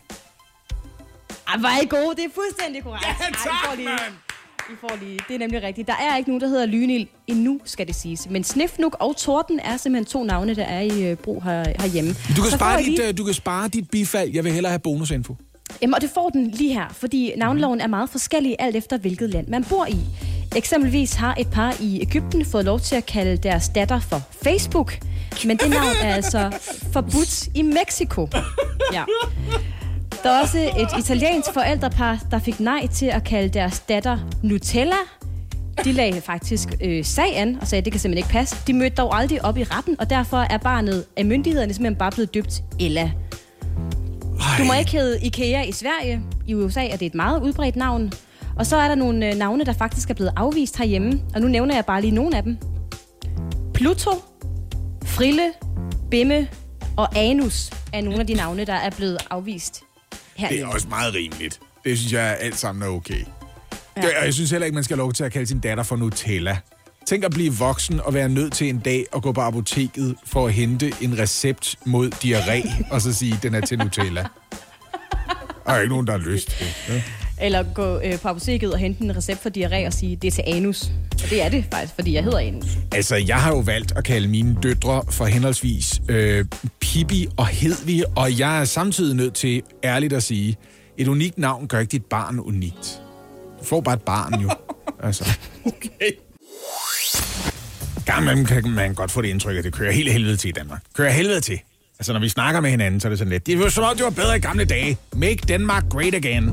[1.49, 2.17] Ej, er I gode.
[2.17, 3.07] Det er fuldstændig korrekt.
[3.07, 4.30] Ja, tak, mand!
[4.73, 5.18] I får lige.
[5.29, 5.89] Det er nemlig rigtigt.
[5.89, 8.31] Der er ikke nogen, der hedder Lynil endnu, skal det siges.
[8.31, 12.11] Men Snifnuk og Torden er simpelthen to navne, der er i øh, brug her, herhjemme.
[12.37, 14.31] Du kan, Så spare I lige- dit, øh, du kan spare dit bifald.
[14.35, 15.37] Jeg vil hellere have bonusinfo.
[15.83, 19.31] Jamen, og det får den lige her, fordi navnloven er meget forskellig alt efter, hvilket
[19.31, 19.97] land man bor i.
[20.57, 24.99] Eksempelvis har et par i Ægypten fået lov til at kalde deres datter for Facebook,
[25.47, 26.51] men det navn er altså
[26.93, 28.29] forbudt i Mexico.
[28.93, 29.05] Ja.
[30.23, 34.97] Der er også et italiensk forældrepar, der fik nej til at kalde deres datter Nutella.
[35.85, 38.57] De lagde faktisk øh, sag an og sagde, at det kan simpelthen ikke passe.
[38.66, 42.11] De mødte dog aldrig op i retten, og derfor er barnet af myndighederne simpelthen bare
[42.11, 43.12] blevet døbt Ella.
[44.59, 46.23] Du må ikke hedde IKEA i Sverige.
[46.47, 48.12] I USA er det et meget udbredt navn.
[48.57, 51.21] Og så er der nogle øh, navne, der faktisk er blevet afvist herhjemme.
[51.35, 52.59] Og nu nævner jeg bare lige nogle af dem.
[53.75, 54.11] Pluto,
[55.05, 55.53] Frille,
[56.11, 56.49] Bimme
[56.97, 59.85] og Anus er nogle af de navne, der er blevet afvist
[60.49, 61.61] Det er også meget rimeligt.
[61.84, 63.24] Det synes jeg alt sammen er okay.
[63.97, 64.03] Ja.
[64.03, 65.97] Jeg, jeg synes heller ikke, man skal have lov til at kalde sin datter for
[65.97, 66.59] Nutella.
[67.07, 70.47] Tænk at blive voksen og være nødt til en dag at gå på apoteket for
[70.47, 74.26] at hente en recept mod diarré, og så sige, at den er til Nutella.
[75.66, 76.66] Der er ikke nogen, der har lyst til.
[76.88, 77.03] Ja.
[77.41, 80.32] Eller gå øh, på apoteket og hente en recept for diarré og sige, det er
[80.32, 80.91] til anus.
[81.12, 82.66] Og det er det faktisk, fordi jeg hedder anus.
[82.93, 86.45] Altså, jeg har jo valgt at kalde mine døtre for henholdsvis øh,
[86.80, 90.57] Pippi og Hedvig, og jeg er samtidig nødt til ærligt at sige,
[90.99, 93.03] et unikt navn gør ikke dit barn unikt.
[93.61, 94.51] Du får bare et barn jo.
[95.03, 95.38] Altså.
[95.64, 96.11] Okay.
[98.18, 100.82] Imellem kan man godt få det indtryk, at det kører helt helvede til i Danmark.
[100.95, 101.61] Kører helvede til.
[101.99, 103.47] Altså, når vi snakker med hinanden, så er det sådan lidt.
[103.47, 104.97] Det er jo som om, det var bedre i gamle dage.
[105.12, 106.53] Make Denmark great again.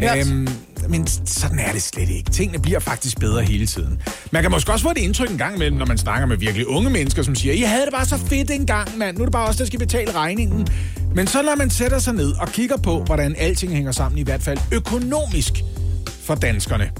[0.00, 0.18] Ja.
[0.18, 0.48] Øhm,
[0.88, 2.30] men sådan er det slet ikke.
[2.30, 4.02] Tingene bliver faktisk bedre hele tiden.
[4.30, 6.68] Man kan måske også få det indtryk en gang imellem, når man snakker med virkelig
[6.68, 9.16] unge mennesker, som siger, I havde det bare så fedt engang, mand.
[9.16, 10.66] Nu er det bare os, der skal betale regningen.
[11.14, 14.22] Men så når man sætter sig ned og kigger på, hvordan alting hænger sammen, i
[14.22, 15.52] hvert fald økonomisk
[16.24, 16.90] for danskerne,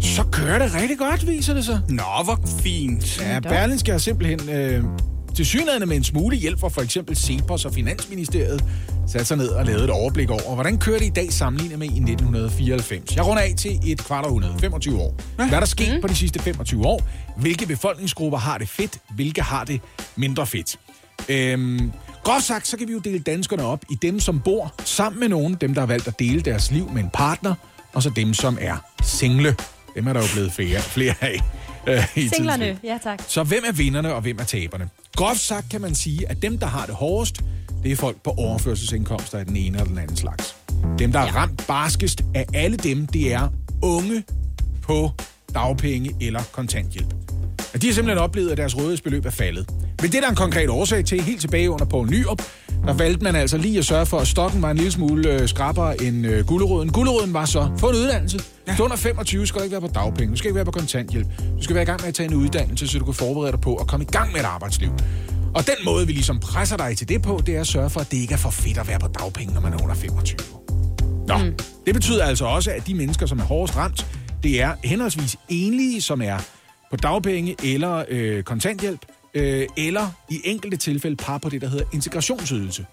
[0.00, 1.80] så kører det rigtig godt, viser det sig.
[1.88, 3.20] Nå, hvor fint.
[3.20, 4.84] Ja, Berlinske har simpelthen øh,
[5.36, 8.64] til synligheden med en smule hjælp fra for eksempel Cepos og Finansministeriet
[9.08, 11.86] sat sig ned og lavet et overblik over, hvordan kører det i dag sammenlignet med
[11.86, 13.16] i 1994.
[13.16, 15.14] Jeg runder af til et kvart århundrede, 25 år.
[15.36, 16.00] Hvad er der sket mm.
[16.00, 17.02] på de sidste 25 år?
[17.36, 18.98] Hvilke befolkningsgrupper har det fedt?
[19.14, 19.80] Hvilke har det
[20.16, 20.78] mindre fedt?
[21.28, 21.92] Øhm,
[22.24, 25.28] groft sagt, så kan vi jo dele danskerne op i dem, som bor sammen med
[25.28, 27.54] nogen, dem, der har valgt at dele deres liv med en partner,
[27.92, 29.56] og så dem, som er single.
[29.94, 31.40] Dem er der jo blevet flere, flere af.
[31.86, 33.22] Øh, i Singlerne, ja tak.
[33.28, 34.88] Så hvem er vinderne, og hvem er taberne?
[35.16, 37.40] Groft sagt kan man sige, at dem, der har det hårdest,
[37.82, 40.56] det er folk på overførselsindkomster af den ene eller den anden slags.
[40.98, 43.48] Dem, der er ramt barskest af alle dem, det er
[43.82, 44.24] unge
[44.82, 45.10] på
[45.54, 47.14] dagpenge eller kontanthjælp.
[47.74, 49.70] Og de har simpelthen oplevet, at deres rådighedsbeløb er faldet.
[50.02, 51.20] Men det er der en konkret årsag til.
[51.20, 52.42] Helt tilbage under Poul Nyrup,
[52.84, 55.48] der valgte man altså lige at sørge for, at stokken var en lille smule øh,
[55.48, 56.92] skrappere end øh, gulderåden.
[56.92, 58.40] Gulderåden var så, få en uddannelse.
[58.66, 58.74] Ja.
[58.78, 60.32] Du er under 25, skal du ikke være på dagpenge.
[60.32, 61.26] Du skal ikke være på kontanthjælp.
[61.58, 63.60] Du skal være i gang med at tage en uddannelse, så du kan forberede dig
[63.60, 64.90] på at komme i gang med et arbejdsliv.
[65.54, 68.00] Og den måde, vi ligesom presser dig til det på, det er at sørge for,
[68.00, 70.38] at det ikke er for fedt at være på dagpenge, når man er under 25.
[71.26, 71.54] Nå, mm.
[71.86, 74.06] det betyder altså også, at de mennesker, som er hårdest ramt,
[74.42, 76.38] det er henholdsvis enlige, som er
[76.90, 79.00] på dagpenge eller øh, kontanthjælp,
[79.36, 82.86] øh, eller i enkelte tilfælde par på det, der hedder integrationsydelse.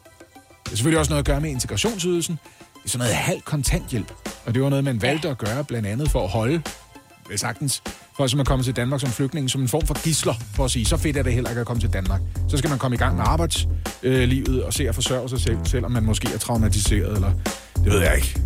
[0.64, 2.40] Det har selvfølgelig også noget at gøre med integrationsydelsen.
[2.74, 4.12] Det er sådan noget halv kontanthjælp.
[4.46, 6.62] Og det var noget, man valgte at gøre blandt andet for at holde,
[7.30, 7.84] vel sagtens,
[8.18, 10.72] folk som er kommet til Danmark som flygtninge, som en form for gisler, for at
[10.72, 12.22] sige, så fedt er det heller ikke at komme til Danmark.
[12.50, 15.92] Så skal man komme i gang med arbejdslivet og se at forsørge sig selv, selvom
[15.92, 17.32] man måske er traumatiseret, eller
[17.84, 18.42] det ved jeg ikke,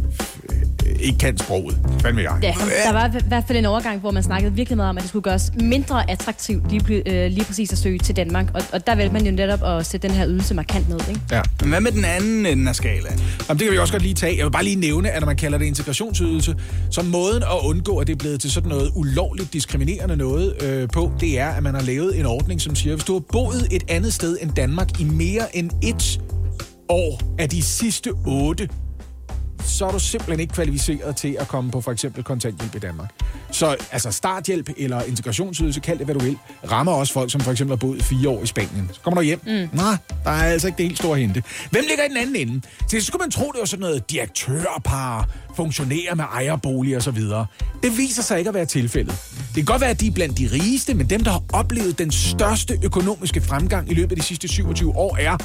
[0.49, 1.77] øh, ikke kan sproget.
[2.01, 2.39] Fandme jeg.
[2.43, 2.53] Ja,
[2.85, 5.09] der var i hvert fald en overgang, hvor man snakkede virkelig meget om, at det
[5.09, 8.45] skulle gøres mindre attraktivt lige, øh, lige præcis at søge til Danmark.
[8.53, 11.21] Og, og der valgte man jo netop at sætte den her ydelse markant ned, ikke?
[11.31, 11.41] Ja.
[11.61, 13.19] Men hvad med den anden ende af skalaen?
[13.49, 14.37] Jamen, det kan vi også godt lige tage.
[14.37, 16.55] Jeg vil bare lige nævne, at når man kalder det integrationsydelse,
[16.91, 20.87] så måden at undgå, at det er blevet til sådan noget ulovligt diskriminerende noget øh,
[20.93, 23.23] på, det er, at man har lavet en ordning, som siger, at hvis du har
[23.31, 26.21] boet et andet sted end Danmark i mere end et
[26.89, 28.69] år af de sidste otte,
[29.69, 33.09] så er du simpelthen ikke kvalificeret til at komme på for eksempel kontanthjælp i Danmark.
[33.51, 36.37] Så altså starthjælp eller integrationsydelse, kald det hvad du vil,
[36.71, 38.89] rammer også folk, som for eksempel har boet fire år i Spanien.
[38.93, 39.41] Så kommer du hjem.
[39.45, 39.69] Mm.
[39.73, 41.43] Nej, der er altså ikke det helt store hente.
[41.71, 42.61] Hvem ligger i den anden ende?
[42.87, 47.45] Så skulle man tro, det var sådan noget direktørpar, funktionærer med ejerbolig og så videre.
[47.83, 49.15] Det viser sig ikke at være tilfældet.
[49.47, 51.97] Det kan godt være, at de er blandt de rigeste, men dem, der har oplevet
[51.99, 55.37] den største økonomiske fremgang i løbet af de sidste 27 år, er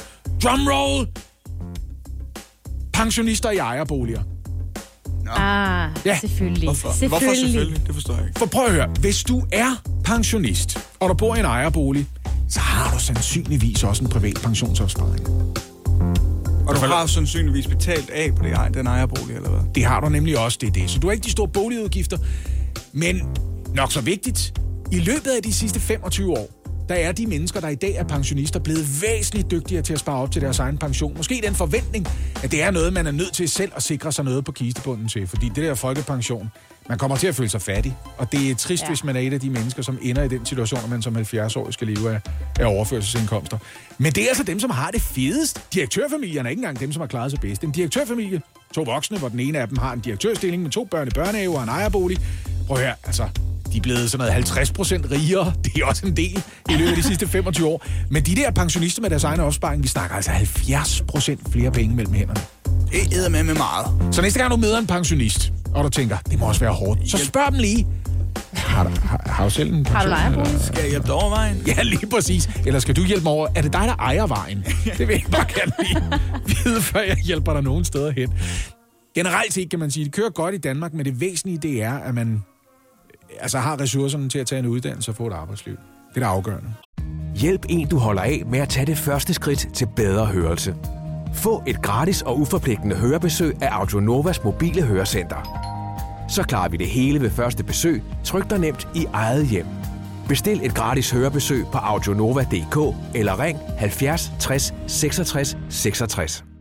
[0.43, 1.07] drumroll,
[2.93, 4.21] pensionister i ejerboliger.
[5.35, 6.19] Ah, Ja.
[6.19, 6.67] selvfølgelig.
[6.67, 6.91] Hvorfor?
[6.91, 7.09] Selvfølgelig.
[7.27, 7.87] Hvorfor selvfølgelig?
[7.87, 8.39] Det forstår jeg ikke.
[8.39, 12.07] For prøv at høre, hvis du er pensionist, og du bor i en ejerbolig,
[12.49, 15.27] så har du sandsynligvis også en privat pensionsopsparing.
[16.67, 19.59] Og du har sandsynligvis betalt af på det, ej- den ejerbolig, eller hvad?
[19.75, 20.89] Det har du nemlig også, det er det.
[20.89, 22.17] Så du har ikke de store boligudgifter.
[22.93, 23.21] Men
[23.75, 24.53] nok så vigtigt,
[24.91, 28.03] i løbet af de sidste 25 år, der er de mennesker, der i dag er
[28.03, 31.17] pensionister, blevet væsentligt dygtigere til at spare op til deres egen pension.
[31.17, 32.07] Måske den forventning,
[32.43, 35.07] at det er noget, man er nødt til selv at sikre sig noget på kistebunden
[35.07, 35.27] til.
[35.27, 36.51] Fordi det der folkepension,
[36.89, 37.97] man kommer til at føle sig fattig.
[38.17, 38.87] Og det er trist, ja.
[38.87, 41.15] Hvis man er et af de mennesker, som ender i den situation, at man som
[41.15, 42.21] 70-årig skal leve af,
[42.59, 43.57] af overførselsindkomster.
[43.97, 45.73] Men det er altså dem, som har det fedest.
[45.73, 47.63] Direktørfamilierne er ikke engang dem, som har klaret sig bedst.
[47.63, 48.41] En direktørfamilie,
[48.73, 51.57] to voksne, hvor den ene af dem har en direktørstilling med to børn i børnehave
[51.57, 52.17] og en ejerbolig.
[52.67, 53.29] Prøv høre, altså,
[53.73, 55.53] de er blevet sådan noget 50 procent rigere.
[55.63, 57.85] Det er også en del i løbet af de sidste 25 år.
[58.09, 61.95] Men de der pensionister med deres egen opsparing, vi snakker altså 70 procent flere penge
[61.95, 62.41] mellem hænderne.
[62.91, 64.15] Det æder med med meget.
[64.15, 67.11] Så næste gang du møder en pensionist, og du tænker, det må også være hårdt,
[67.11, 67.87] så spørg dem lige.
[68.53, 69.95] Har du, har, har du selv en pension?
[69.95, 70.61] Har du lejerbolig?
[70.61, 71.63] Skal jeg hjælpe dig over vejen?
[71.67, 72.49] Ja, lige præcis.
[72.65, 73.47] Eller skal du hjælpe mig over?
[73.55, 74.65] Er det dig, der ejer vejen?
[74.97, 76.01] Det vil jeg bare gerne lige
[76.63, 78.33] vide, før jeg hjælper dig nogen steder hen.
[79.15, 81.83] Generelt set kan man sige, at det kører godt i Danmark, men det væsentlige det
[81.83, 82.43] er, at man
[83.39, 85.75] altså, har ressourcerne til at tage en uddannelse og få et arbejdsliv.
[85.75, 86.73] Det er det afgørende.
[87.35, 90.75] Hjælp en, du holder af med at tage det første skridt til bedre hørelse.
[91.33, 95.69] Få et gratis og uforpligtende hørebesøg af Audionovas mobile hørecenter.
[96.29, 99.65] Så klarer vi det hele ved første besøg, tryk dig nemt i eget hjem.
[100.27, 106.52] Bestil et gratis hørebesøg på audionova.dk eller ring 70 60 66 66.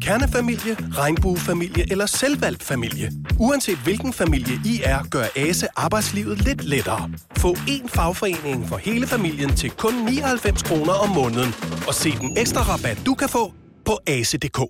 [0.00, 3.12] Kernefamilie, regnbuefamilie eller selvvalgt familie.
[3.38, 7.10] Uanset hvilken familie I er, gør ASE arbejdslivet lidt lettere.
[7.38, 11.54] Få én fagforening for hele familien til kun 99 kroner om måneden.
[11.88, 13.52] Og se den ekstra rabat, du kan få
[13.84, 14.60] på ase.dk.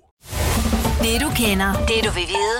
[1.01, 2.57] Det du kender, det du vil vide.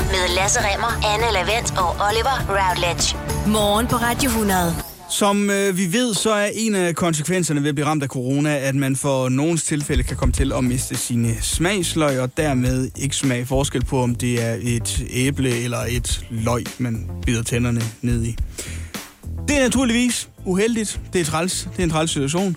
[0.00, 3.16] Med Lasse Remmer, Anne Lavendt og Oliver Routledge.
[3.46, 4.91] Morgen på Radio 100.
[5.12, 8.58] Som øh, vi ved, så er en af konsekvenserne ved at blive ramt af corona,
[8.58, 13.16] at man for nogens tilfælde kan komme til at miste sine smagsløg, og dermed ikke
[13.16, 18.24] smage forskel på, om det er et æble eller et løg, man bider tænderne ned
[18.24, 18.36] i.
[19.48, 21.00] Det er naturligvis uheldigt.
[21.12, 21.68] Det er, træls.
[21.72, 22.56] det er en træls situation.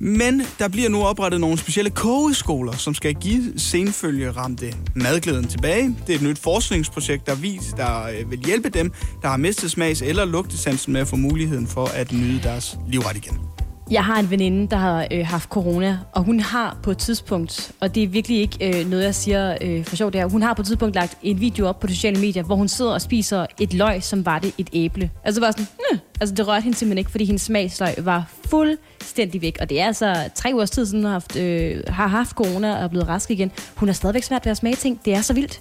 [0.00, 5.96] Men der bliver nu oprettet nogle specielle kogeskoler, som skal give senfølgeramte madglæden tilbage.
[6.06, 8.92] Det er et nyt forskningsprojekt, der, vis, der øh, vil hjælpe dem,
[9.22, 13.16] der har mistet smags- eller lugtesansen med at få muligheden for at nyde deres livret
[13.16, 13.53] igen.
[13.90, 17.72] Jeg har en veninde, der har øh, haft corona, og hun har på et tidspunkt,
[17.80, 20.42] og det er virkelig ikke øh, noget, jeg siger øh, for sjov, det er, hun
[20.42, 23.00] har på et tidspunkt lagt en video op på sociale medier, hvor hun sidder og
[23.00, 25.10] spiser et løg, som var det et æble.
[25.24, 26.00] Altså var sådan, Nøh.
[26.20, 29.56] altså det rørte hende simpelthen ikke, fordi hendes smagsløg var fuldstændig væk.
[29.60, 32.76] Og det er altså tre ugers tid siden, hun har haft, øh, har haft corona
[32.76, 33.50] og er blevet rask igen.
[33.74, 35.00] Hun har stadigvæk svært ved at smage ting.
[35.04, 35.60] Det er så vildt.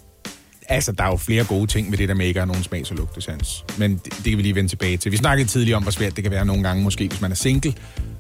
[0.70, 2.64] Altså, der er jo flere gode ting med det der med ikke at have nogen
[2.64, 3.66] smags- og lugtesans.
[3.78, 5.12] Men det, det kan vi lige vende tilbage til.
[5.12, 7.36] Vi snakkede tidligere om, hvor svært det kan være nogle gange, måske hvis man er
[7.36, 7.74] single,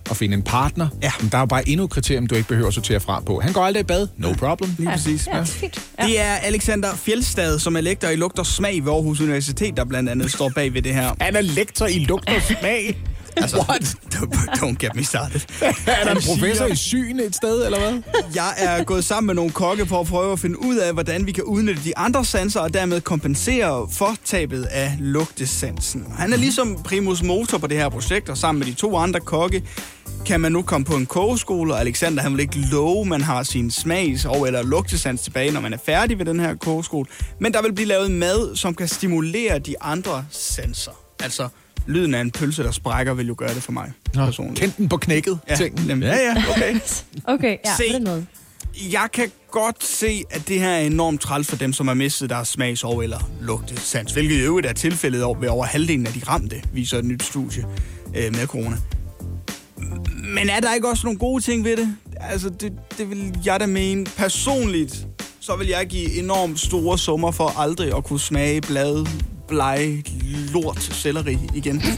[0.09, 0.87] at finde en partner.
[1.01, 1.11] Ja.
[1.19, 3.39] Men der er jo bare endnu et kriterium, du ikke behøver at sortere fra på.
[3.39, 4.07] Han går aldrig i bad.
[4.17, 4.71] No problem.
[4.77, 5.27] Lige præcis.
[5.27, 5.81] Ja, fint.
[5.99, 6.05] Ja.
[6.05, 9.85] Det er Alexander Fjeldstad, som er lektor i lugt og smag ved Aarhus Universitet, der
[9.85, 11.15] blandt andet står bag ved det her.
[11.21, 12.97] Han er lektor i lugt og smag.
[13.37, 13.95] Altså, What?
[14.63, 15.41] Don't get me started.
[15.87, 18.01] Er der en professor i syn et sted, eller hvad?
[18.35, 21.25] Jeg er gået sammen med nogle kokke for at prøve at finde ud af, hvordan
[21.25, 26.05] vi kan udnytte de andre sanser og dermed kompensere for tabet af lugtesansen.
[26.17, 29.19] Han er ligesom primus motor på det her projekt, og sammen med de to andre
[29.19, 29.63] kokke
[30.25, 33.21] kan man nu komme på en kogeskole, og Alexander han vil ikke love, at man
[33.21, 37.05] har sin smags- og eller lugtesans tilbage, når man er færdig ved den her kogeskole.
[37.39, 40.91] Men der vil blive lavet mad, som kan stimulere de andre sanser.
[41.23, 41.47] Altså,
[41.87, 44.59] lyden af en pølse, der sprækker, vil jo gøre det for mig personligt.
[44.59, 45.39] Kend den på knækket.
[45.49, 45.87] Ja, ting.
[45.87, 46.07] nemlig.
[46.07, 46.75] ja, ja, okay.
[47.35, 47.83] Okay, ja, Se.
[47.91, 48.25] på den måde.
[48.91, 52.29] Jeg kan godt se, at det her er enormt træls for dem, som har mistet
[52.29, 56.13] deres smags- og eller lugtesans, hvilket i øvrigt er tilfældet over- ved over halvdelen af
[56.13, 57.65] de ramte, viser et nyt studie
[58.15, 58.77] øh, med corona.
[60.35, 61.95] Men er der ikke også nogle gode ting ved det?
[62.19, 64.05] Altså, det, det vil jeg da mene.
[64.05, 65.07] Personligt,
[65.39, 69.05] så vil jeg give enormt store summer for aldrig at kunne smage blad,
[69.47, 70.03] bleg,
[70.53, 71.81] lort, selleri igen.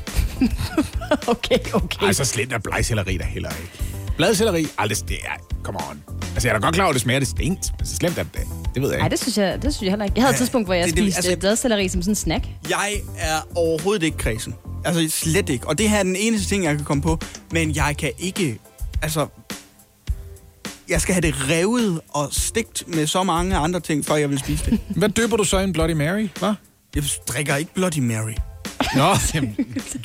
[1.27, 2.05] Okay, okay.
[2.05, 3.71] Ej, så slemt er blegselleri der heller ikke.
[4.17, 6.03] Bladselleri, aldrig det er, come on.
[6.33, 8.23] Altså, jeg er da godt klar over, at det smager distinkt, men så slemt er
[8.23, 8.39] det da.
[8.73, 9.11] Det ved jeg Nej, ikke.
[9.11, 10.13] det synes jeg, det synes jeg heller ikke.
[10.15, 12.15] Jeg havde et tidspunkt, hvor jeg det- det- spiste altså- altså, bladcelleri som sådan en
[12.15, 12.45] snack.
[12.69, 14.55] Jeg er overhovedet ikke kredsen.
[14.85, 15.67] Altså slet ikke.
[15.67, 17.19] Og det her er den eneste ting, jeg kan komme på.
[17.51, 18.59] Men jeg kan ikke...
[19.01, 19.27] Altså...
[20.89, 24.39] Jeg skal have det revet og stegt med så mange andre ting, før jeg vil
[24.39, 24.79] spise det.
[24.95, 26.27] Hvad døber du så i en Bloody Mary?
[26.39, 26.53] Hvad?
[26.95, 28.31] Jeg drikker ikke Bloody Mary.
[28.95, 29.55] Nå, jamen,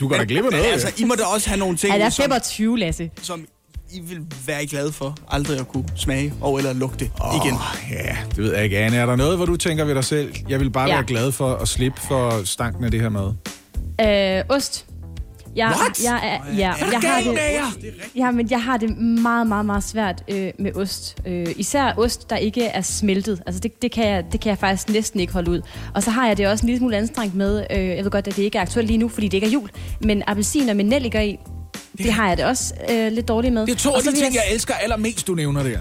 [0.00, 0.64] du går da glip af noget.
[0.64, 3.10] Altså, I må da også have nogle ting, Ja, der er som, 25, Lasse.
[3.22, 3.44] som
[3.92, 7.34] I vil være glade for aldrig at kunne smage og eller lugte oh.
[7.46, 7.56] igen.
[7.90, 8.96] ja, det ved jeg ikke, Anne.
[8.96, 10.34] Er der noget, hvor du tænker ved dig selv?
[10.48, 10.94] Jeg vil bare Ja.
[10.94, 13.32] være glad for at slippe for stanken af det her mad.
[14.00, 14.86] Øh, ost.
[15.56, 16.04] Jeg, What?
[16.04, 19.84] Jeg, er, ja, Er jeg har det, ja, men jeg har det meget, meget, meget
[19.84, 21.16] svært øh, med ost.
[21.26, 23.42] Øh, især ost, der ikke er smeltet.
[23.46, 25.60] Altså, det, det, kan jeg, det kan jeg faktisk næsten ikke holde ud.
[25.94, 28.26] Og så har jeg det også en lille smule anstrengt med, øh, jeg ved godt,
[28.26, 29.70] at det ikke er aktuelt lige nu, fordi det ikke er jul,
[30.00, 31.38] men appelsiner med nelliker i,
[31.98, 33.66] det har jeg det også øh, lidt dårligt med.
[33.66, 35.78] Det er to af de ting, jeg elsker allermest, du nævner der.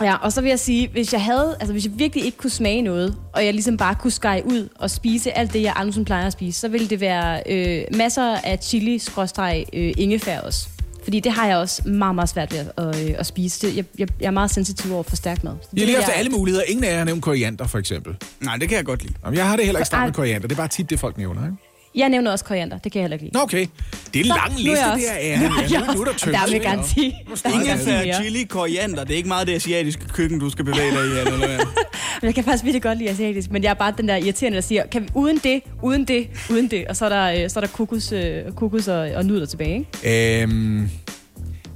[0.00, 2.50] Ja, og så vil jeg sige, hvis jeg havde, altså hvis jeg virkelig ikke kunne
[2.50, 5.94] smage noget, og jeg ligesom bare kunne skære ud og spise alt det, jeg aldrig
[5.94, 10.40] sådan plejer at spise, så ville det være øh, masser af chili, skråstreg, øh, ingefær
[10.40, 10.68] også.
[11.04, 13.66] Fordi det har jeg også meget, meget svært ved at, øh, at spise.
[13.66, 15.52] Det, jeg, jeg, jeg er meget sensitiv over for stærk mad.
[15.52, 16.64] Jeg har lige haft alle muligheder.
[16.64, 18.16] Ingen af jer har nævnt koriander, for eksempel.
[18.40, 19.14] Nej, det kan jeg godt lide.
[19.24, 20.48] Jamen, jeg har det heller ikke stramt med koriander.
[20.48, 21.56] Det er bare tit det, folk nævner, ikke?
[21.94, 23.34] Jeg nævner også koriander, det kan jeg heller ikke lide.
[23.36, 23.66] Nå, okay.
[24.14, 25.78] Det er en Så, lang er liste, jeg det også- er.
[25.80, 26.32] Ja, nu, nu er der tømt.
[26.34, 26.46] Der er.
[26.46, 27.14] Der er med garanti
[27.54, 29.04] Ingefær, chili, koriander.
[29.04, 31.18] Det er ikke meget det asiatiske køkken, du skal bevæge dig i.
[31.18, 31.48] Eller hvad?
[32.20, 34.56] Men Jeg kan faktisk virkelig godt lide asiatisk, men jeg er bare den der irriterende,
[34.56, 37.50] der siger, kan vi, uden det, uden det, uden det, og så er der, øh,
[37.50, 40.42] så er der kokos, øh, kokos og, og nudler tilbage, ikke?
[40.42, 40.88] Øhm,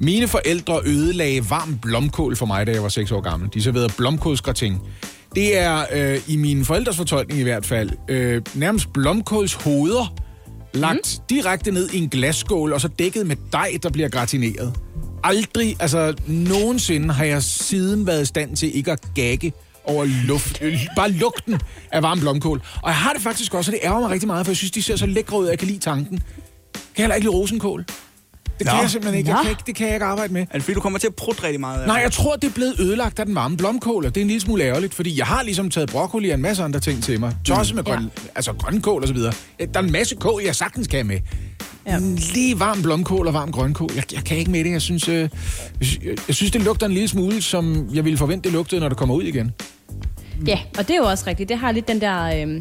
[0.00, 3.48] mine forældre ødelagde varm blomkål for mig, da jeg var 6 år gammel.
[3.54, 4.74] De serverede blomkålsgratin.
[5.34, 10.14] Det er øh, i min forældres fortolkning i hvert fald øh, nærmest blomkålshoveder
[10.74, 11.24] lagt mm.
[11.36, 14.74] direkte ned i en glasskål, og så dækket med dej, der bliver gratineret.
[15.24, 19.52] Aldrig, altså nogensinde har jeg siden været i stand til ikke at gagge
[19.84, 20.58] over luft.
[20.62, 21.60] øh, Bare lugten
[21.92, 22.62] af varm blomkål.
[22.82, 24.70] Og jeg har det faktisk også, og det ærger mig rigtig meget, for jeg synes,
[24.70, 26.18] de ser så lækre ud, at jeg kan lide tanken.
[26.18, 27.84] Kan jeg heller ikke lide rosenkål.
[28.59, 28.82] Det kan Nå.
[28.82, 29.30] jeg simpelthen ikke.
[29.30, 29.62] Jeg kan ikke.
[29.66, 30.40] Det kan jeg ikke arbejde med.
[30.42, 32.52] Er det fordi, du kommer til at prutte rigtig meget Nej, jeg tror, det er
[32.54, 35.26] blevet ødelagt af den varme blomkål, og det er en lille smule ærgerligt, fordi jeg
[35.26, 37.36] har ligesom taget broccoli og en masse andre ting til mig.
[37.44, 39.32] Tosset med grøn, altså grønkål og så videre.
[39.59, 41.18] Der er en masse kål, jeg sagtens kan med.
[41.86, 41.98] Ja.
[42.34, 43.90] Lige varm blomkål og varm grønkål.
[43.96, 44.70] Jeg, jeg kan ikke med det.
[44.70, 45.28] Jeg synes, øh,
[45.80, 48.88] jeg, jeg synes, det lugter en lille smule, som jeg ville forvente, det lugtede, når
[48.88, 49.52] det kommer ud igen.
[50.47, 51.49] Ja, og det er jo også rigtigt.
[51.49, 52.61] Det har lidt den der øh,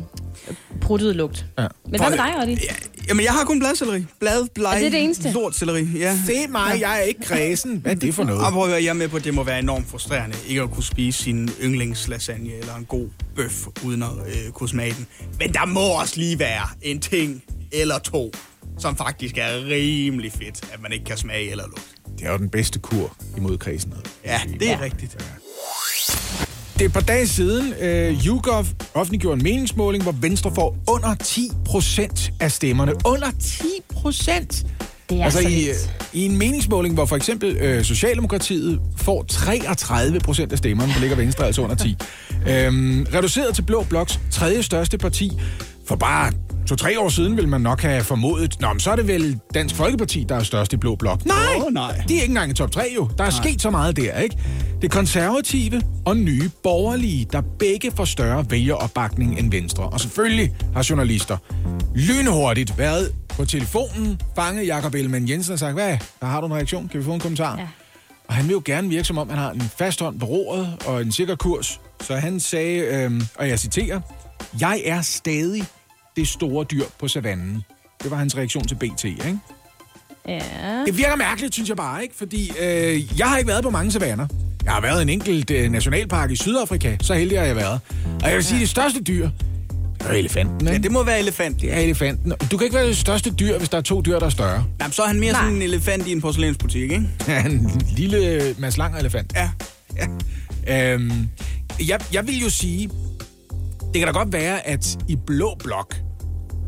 [0.82, 1.46] pruttede lugt.
[1.60, 1.68] Ja.
[1.90, 2.54] Men hvad med dig, Olli?
[2.54, 2.76] Ja,
[3.08, 4.06] jamen, jeg har kun bladcelleri.
[4.20, 5.32] Blad, bleg, Er det det eneste?
[5.32, 5.84] lortcelleri.
[5.98, 6.18] Ja.
[6.26, 7.78] Se mig, jeg er ikke kredsen.
[7.78, 8.46] Hvad er det for noget?
[8.46, 10.62] Og prøv at høre, jeg er med på, at det må være enormt frustrerende ikke
[10.62, 15.08] at kunne spise sin yndlingslasagne eller en god bøf uden at øh, kunne smage den.
[15.40, 18.32] Men der må også lige være en ting eller to,
[18.80, 21.82] som faktisk er rimelig fedt, at man ikke kan smage eller lugte.
[22.20, 24.02] Det er jo den bedste kur imod kredsenhed.
[24.26, 24.80] Ja, det er Ja.
[24.82, 25.18] rigtigt.
[26.76, 31.16] Det er et par dage siden, øh, YouGov offentliggjorde en meningsmåling, hvor Venstre får under
[31.16, 32.94] 10 procent af stemmerne.
[33.06, 34.66] Under 10 procent!
[35.10, 35.96] Det er altså så i, lidt.
[36.14, 41.16] i en meningsmåling, hvor for eksempel øh, Socialdemokratiet får 33 procent af stemmerne, der ligger
[41.16, 41.98] Venstre altså under 10.
[42.50, 45.32] Øhm, reduceret til Blå Bloks tredje største parti.
[45.88, 46.32] For bare
[46.68, 49.76] to-tre år siden ville man nok have formodet, Nå, men så er det vel Dansk
[49.76, 51.26] Folkeparti, der er størst i Blå Blok.
[51.26, 51.36] Nej,
[51.66, 52.04] Åh, nej.
[52.10, 53.10] de er ikke engang i top 3 jo.
[53.18, 53.42] Der er nej.
[53.44, 54.38] sket så meget der, ikke?
[54.82, 59.84] Det konservative og nye borgerlige, der begge får større vælgeropbakning end Venstre.
[59.84, 61.38] Og selvfølgelig har journalister
[61.96, 66.54] lynhurtigt været på telefonen, fanget Jakob Ellemann Jensen og sagt, hvad, der har du en
[66.54, 66.88] reaktion?
[66.88, 67.58] Kan vi få en kommentar?
[67.58, 67.68] Ja.
[68.28, 70.78] Og han vil jo gerne virke som om, han har en fast hånd på roret
[70.86, 71.80] og en sikker kurs.
[72.02, 74.00] Så han sagde, øhm, og jeg citerer,
[74.60, 75.64] Jeg er stadig
[76.16, 77.64] det store dyr på savannen.
[78.04, 79.38] Det var hans reaktion til BT, ikke?
[80.28, 80.40] Ja.
[80.86, 82.16] Det virker mærkeligt, synes jeg bare, ikke?
[82.18, 84.28] Fordi øh, jeg har ikke været på mange savanner.
[84.64, 86.98] Jeg har været i en enkelt øh, nationalpark i Sydafrika.
[87.02, 87.80] Så heldig har jeg været.
[88.24, 89.30] Og jeg vil sige, det største dyr,
[90.00, 90.84] det er elefanten, Ja, ikke?
[90.84, 91.62] det må være elefant.
[91.62, 92.34] Det er elefanten.
[92.52, 94.66] Du kan ikke være det største dyr, hvis der er to dyr, der er større.
[94.82, 95.42] Jamen, så er han mere Nej.
[95.42, 97.04] sådan en elefant i en porcelænsbutik, ikke?
[97.28, 99.34] Ja, en lille Mads Langer elefant.
[99.36, 99.50] Ja.
[100.68, 100.94] ja.
[100.94, 101.30] Øhm,
[101.88, 102.90] jeg, jeg vil jo sige,
[103.94, 105.96] det kan da godt være, at i blå blok,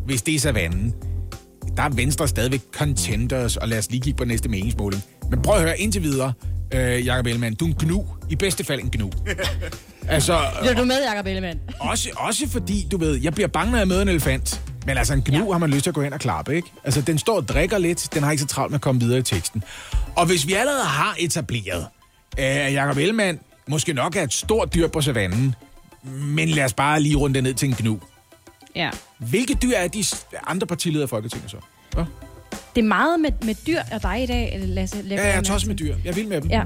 [0.06, 0.94] hvis det er savannen,
[1.77, 5.03] der er Venstre stadigvæk contenders, og lad os lige kigge på næste meningsmåling.
[5.30, 6.34] Men prøv at høre indtil videre,
[6.73, 8.06] øh, Jacob Ellemann, du er en gnu.
[8.30, 9.11] I bedste fald en gnu.
[10.07, 11.60] altså, Bliver du med, Jacob Ellemann?
[11.80, 14.61] også, også fordi, du ved, jeg bliver bange, når jeg møder en elefant.
[14.85, 15.52] Men altså, en gnu ja.
[15.52, 16.68] har man lyst til at gå hen og klappe, ikke?
[16.84, 19.19] Altså, den står og drikker lidt, den har ikke så travlt med at komme videre
[19.19, 19.64] i teksten.
[20.15, 21.85] Og hvis vi allerede har etableret,
[22.39, 25.56] øh, at Jacob Ellemann måske nok er et stort dyr på savannen,
[26.03, 27.99] men lad os bare lige runde det ned til en gnu.
[28.76, 28.90] Ja.
[29.18, 30.03] Hvilke dyr er de
[30.48, 31.57] andre partiledere i Folketinget så?
[31.94, 32.06] Hva?
[32.76, 34.98] Det er meget med, med dyr og dig i dag, Lasse.
[34.98, 35.95] Ja, jeg jeg er tosset med dyr.
[36.06, 36.49] Jeg vil med dem.
[36.49, 36.64] Ja.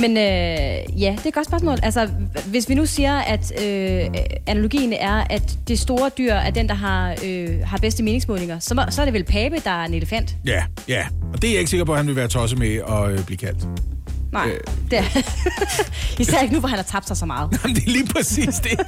[0.00, 1.78] Men øh, ja, det er et godt spørgsmål.
[1.82, 2.10] Altså,
[2.46, 4.10] hvis vi nu siger, at øh,
[4.46, 8.74] analogien er, at det store dyr er den, der har, øh, har bedste meningsmålinger, så,
[8.74, 10.36] må, så er det vel Pape, der er en elefant?
[10.46, 11.06] Ja, ja.
[11.32, 13.26] Og det er jeg ikke sikker på, at han vil være tosset med at øh,
[13.26, 13.68] blive kaldt.
[14.32, 14.60] Nej, øh.
[14.90, 15.02] det er
[16.22, 17.48] Især ikke nu, hvor han har tabt sig så meget.
[17.64, 18.80] Jamen, det er lige præcis det.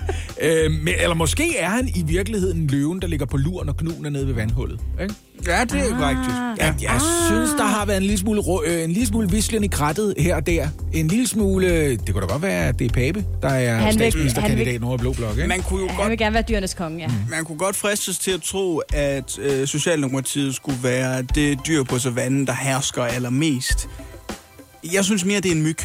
[0.42, 4.06] øh, men, eller måske er han i virkeligheden løven, der ligger på luren og knugen
[4.06, 4.80] er nede ved vandhullet.
[5.02, 5.14] Ikke?
[5.46, 5.98] Ja, det er ah.
[5.98, 6.20] korrekt.
[6.60, 7.00] Ja, jeg ah.
[7.26, 10.14] synes, der har været en lille smule, rå- øh, en lille smule vislen i krattet
[10.18, 10.68] her og der.
[10.92, 11.90] En lille smule...
[11.90, 14.72] Det kunne da godt være, at det er Pape, der er Han vil- statsministerkandidat han
[14.74, 15.36] vil- nu af Blå Blok.
[15.36, 15.48] Ikke?
[15.48, 17.08] Man kunne jo Han godt vil gerne være dyrenes konge, ja.
[17.30, 21.98] Man kunne godt fristes til at tro, at øh, Socialdemokratiet skulle være det dyr på
[21.98, 23.88] savannen, der hersker allermest.
[24.92, 25.78] Jeg synes mere, det er en myg.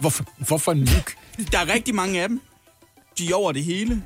[0.00, 1.48] Hvorfor, hvorfor en myg?
[1.52, 2.40] Der er rigtig mange af dem.
[3.18, 4.02] De er over det hele.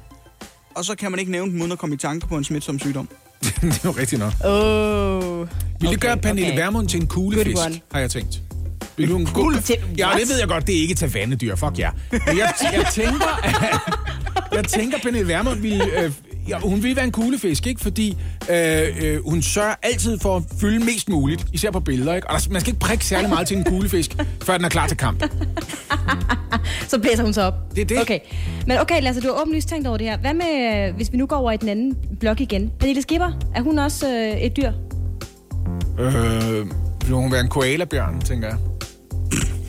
[0.75, 2.79] Og så kan man ikke nævne dem uden at komme i tanke på en smitsom
[2.79, 3.09] sygdom.
[3.43, 4.33] det er jo rigtigt nok.
[4.45, 5.49] Oh.
[5.81, 6.59] Vil det gøre Pernille okay.
[6.59, 7.07] Vermund til en
[7.67, 7.81] one.
[7.93, 8.43] har jeg tænkt.
[8.97, 9.27] Vil du en
[9.63, 11.57] Til- Ja, det ved jeg godt, det er ikke til vandedyr.
[11.57, 11.91] Fuck ja.
[12.11, 13.41] Men jeg, jeg tænker,
[14.57, 16.03] jeg tænker, Pernille Vermund ville...
[16.03, 16.13] Øh,
[16.49, 17.81] ja, hun vil være en kulefisk, ikke?
[17.81, 18.17] Fordi
[18.51, 22.31] øh, øh, hun sørger altid for at fylde mest muligt, især på billeder, ikke?
[22.31, 24.87] Og der, man skal ikke prikke særlig meget til en kulefisk, før den er klar
[24.87, 25.23] til kamp.
[26.89, 27.55] Så blæser hun sig op.
[27.75, 28.01] Det er det.
[28.01, 28.19] Okay.
[28.67, 30.19] Men okay, Lasse, du har åbenlyst tænkt over det her.
[30.19, 32.73] Hvad med, øh, hvis vi nu går over i den anden blok igen?
[32.79, 34.73] Pernille Skipper, er hun også øh, et dyr?
[35.99, 36.67] Øh,
[37.07, 38.57] vil hun være en koalabjørn, tænker jeg.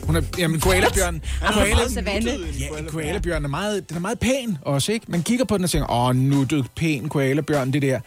[0.08, 1.22] Hun er, jamen, koalabjørn...
[1.54, 2.30] Koala, meget savanne.
[2.60, 5.06] ja, koalabjørn er meget, den er meget pæn også, ikke?
[5.08, 8.00] Man kigger på den og tænker, åh, nuttet, pæn koalabjørn, det der.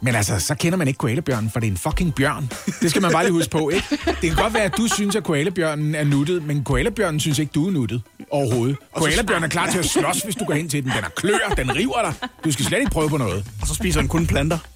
[0.00, 2.50] Men altså, så kender man ikke koalabjørnen, for det er en fucking bjørn.
[2.80, 3.86] Det skal man bare lige huske på, ikke?
[4.06, 7.50] Det kan godt være, at du synes, at koalabjørnen er nuttet, men koalabjørnen synes ikke,
[7.54, 8.76] du er nuttet overhovedet.
[8.94, 10.90] Koalabjørnen er klar til at slås, hvis du går hen til den.
[10.90, 12.28] Den er klør, den river dig.
[12.44, 13.44] Du skal slet ikke prøve på noget.
[13.60, 14.58] Og så spiser den kun planter.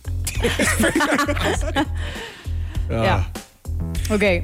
[2.91, 3.23] Ja.
[4.11, 4.43] Okay.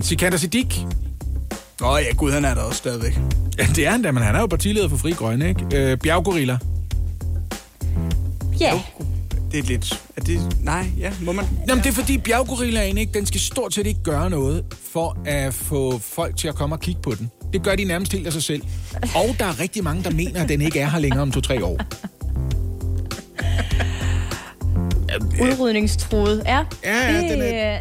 [0.00, 0.74] Sikander Siddiq.
[1.82, 3.18] Åh oh, ja, gud, han er der også stadigvæk.
[3.58, 5.64] Ja, det er han da, men han er jo partileder for Fri Grønne, ikke?
[5.74, 6.58] Øh, bjerggorilla.
[8.60, 8.80] Ja.
[9.52, 10.02] Det er lidt...
[10.16, 10.56] Er det...
[10.62, 11.44] Nej, ja, må man...
[11.68, 15.54] Jamen, det er fordi bjerggorillaen, ikke, den skal stort set ikke gøre noget for at
[15.54, 17.30] få folk til at komme og kigge på den.
[17.52, 18.62] Det gør de nærmest helt af sig selv.
[19.14, 21.64] Og der er rigtig mange, der mener, at den ikke er her længere om to-tre
[21.64, 21.80] år.
[25.40, 26.42] Udrydningstroet.
[26.46, 27.78] Ja, Ja, ja, det, den er...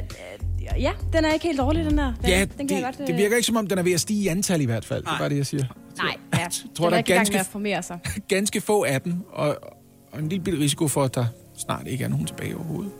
[0.79, 2.13] Ja, den er ikke helt dårlig, den der.
[2.21, 3.83] Den, Ja, den det, kan jeg godt, øh, det virker ikke som om, den er
[3.83, 5.03] ved at stige i antal i hvert fald.
[5.03, 5.63] Det er bare det, jeg siger.
[5.97, 6.37] Nej, ja.
[6.39, 7.99] tror, tror, den der er ganske- med at formere sig.
[8.27, 9.57] Ganske få af dem, og,
[10.13, 11.25] og en lille bitte risiko for, at der
[11.57, 12.91] snart ikke er nogen tilbage overhovedet.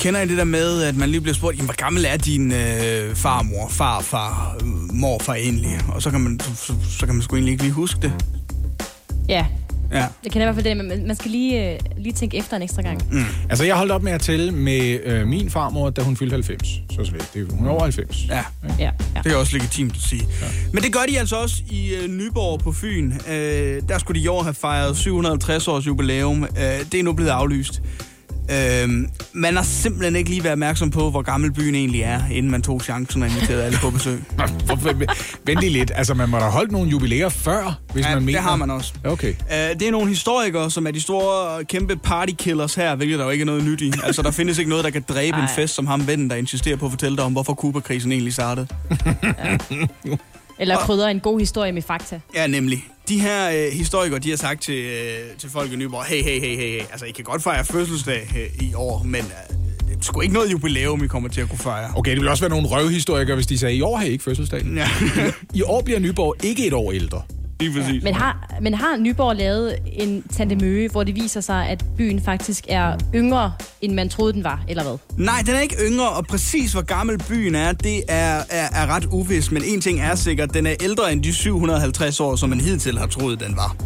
[0.00, 3.14] Kender I det der med, at man lige bliver spurgt, hvor gammel er din øh,
[3.16, 5.70] farmor, farfar, øh, morfar egentlig?
[5.94, 8.12] Og så kan, man, så, så, så kan man sgu egentlig ikke lige huske det.
[9.28, 9.46] Ja,
[9.92, 9.98] Ja.
[10.24, 12.62] jeg kender i hvert fald det, men man- skal lige, øh, lige tænke efter en
[12.62, 13.02] ekstra gang.
[13.12, 13.24] Mm.
[13.50, 16.68] Altså, jeg holdt op med at tælle med øh, min farmor, da hun fyldte 90.
[16.90, 17.30] Så slet.
[17.34, 18.26] Det, er- hun er over 90.
[18.28, 18.44] Ja,
[18.78, 19.20] Ja, ja.
[19.24, 20.22] det er også legitimt at sige.
[20.42, 20.46] Ja.
[20.72, 23.12] Men det gør de altså også i øh, Nyborg på Fyn.
[23.30, 26.42] Øh, der skulle de i år have fejret 750 års jubilæum.
[26.44, 26.48] Øh,
[26.92, 27.82] det er nu blevet aflyst.
[28.50, 28.88] Øh,
[29.32, 32.62] man har simpelthen ikke lige været opmærksom på, hvor gammel byen egentlig er, inden man
[32.62, 34.22] tog chancen og inviterede alle på besøg.
[35.46, 35.92] Vent lige lidt.
[35.94, 38.38] Altså, man må da holde nogle jubilæer før, hvis Ja, man mener...
[38.38, 38.92] det har man også.
[39.04, 39.30] Okay.
[39.32, 43.30] Uh, det er nogle historikere, som er de store, kæmpe partykillers her, hvilket der jo
[43.30, 43.92] ikke er noget nyt i.
[44.04, 45.54] Altså, der findes ikke noget, der kan dræbe en Ej.
[45.54, 48.66] fest som ham vennen, der insisterer på at fortælle dig om, hvorfor Kuba-krisen egentlig startede.
[50.58, 52.20] Eller krydder en god historie med fakta.
[52.34, 52.84] Ja, nemlig.
[53.08, 56.40] De her øh, historikere, de har sagt til, øh, til folk i Nyborg, hey, hey,
[56.40, 59.56] hey, hey, hey, altså, I kan godt fejre fødselsdag øh, i år, men øh,
[59.88, 61.92] det er sgu ikke noget jubilæum, I kommer til at kunne fejre.
[61.96, 64.24] Okay, det ville også være nogle røvhistorikere, hvis de sagde, i år har I ikke
[64.24, 64.62] fødselsdag.
[64.76, 64.88] Ja,
[65.54, 67.22] I år bliver Nyborg ikke et år ældre.
[67.62, 68.02] Lige præcis.
[68.02, 72.22] Men har, men har Nyborg lavet en Tante Møge, hvor det viser sig, at byen
[72.22, 74.96] faktisk er yngre, end man troede, den var, eller hvad?
[75.16, 78.86] Nej, den er ikke yngre, og præcis hvor gammel byen er, det er, er, er
[78.86, 79.52] ret uvist.
[79.52, 82.98] Men en ting er sikkert, den er ældre end de 750 år, som man hidtil
[82.98, 83.76] har troet, den var.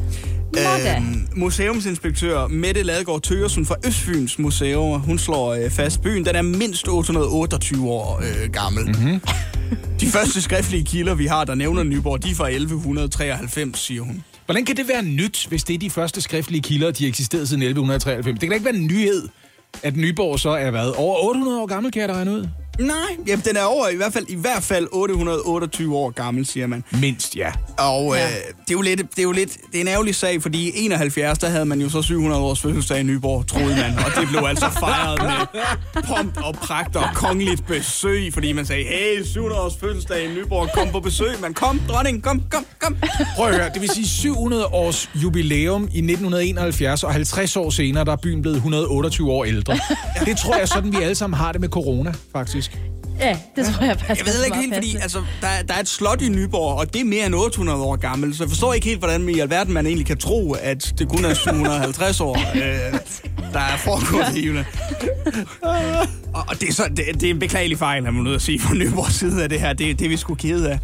[0.55, 1.02] Da.
[1.35, 6.89] museumsinspektør Mette Ladegaard Tøgersen fra Østfyns Museum, hun slår øh, fast, byen den er mindst
[6.89, 8.85] 828 år øh, gammel.
[8.85, 9.20] Mm-hmm.
[10.01, 14.24] De første skriftlige kilder, vi har, der nævner Nyborg, de er fra 1193, siger hun.
[14.44, 17.62] Hvordan kan det være nyt, hvis det er de første skriftlige kilder, de eksisterede siden
[17.62, 18.27] 1193?
[18.27, 19.28] Det kan da ikke være en nyhed,
[19.82, 20.93] at Nyborg så er hvad?
[20.97, 22.48] Over 800 år gammel, kan jeg da regne ud?
[22.78, 22.97] Nej,
[23.27, 26.85] jamen, den er over i hvert fald, i hvert fald 828 år gammel, siger man.
[27.01, 27.51] Mindst, ja.
[27.78, 28.24] Og Ja.
[28.27, 30.69] øh, det er jo lidt, det er jo lidt, det er en ærgerlig sag, fordi
[30.69, 34.20] i 71, der havde man jo så 700 års fødselsdag i Nyborg, troede man, og
[34.20, 35.62] det blev altså fejret med
[36.03, 40.69] pomp og pragt og kongeligt besøg, fordi man sagde, hey, 700 års fødselsdag i Nyborg,
[40.74, 42.97] kom på besøg, man kom, dronning, kom, kom, kom.
[43.36, 48.05] Prøv at høre, det vil sige 700 års jubilæum i 1971, og 50 år senere,
[48.05, 49.78] der er byen blevet 128 år ældre.
[50.24, 52.65] Det tror jeg sådan, vi alle sammen har det med corona, faktisk.
[53.20, 55.88] Ja, det tror jeg faktisk Jeg ved ikke helt, fordi altså, der, der er et
[55.88, 58.86] slot i Nyborg, og det er mere end 800 år gammelt, så jeg forstår ikke
[58.86, 62.62] helt, hvordan i alverden man egentlig kan tro, at det kun er 750 år, øh,
[63.52, 64.66] der er foregået i Jylland.
[66.34, 68.43] Og, og det, er så, det, det er en beklagelig fejl, har man nødt at
[68.43, 69.72] sige fra Nyborgs side af det her.
[69.72, 70.78] Det, det er vi sgu kede af.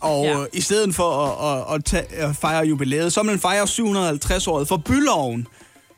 [0.00, 0.36] Og Ja.
[0.52, 4.76] i stedet for at, at, at, tage, at fejre jubilæet, så man fejre 750-året for
[4.76, 5.46] byloven,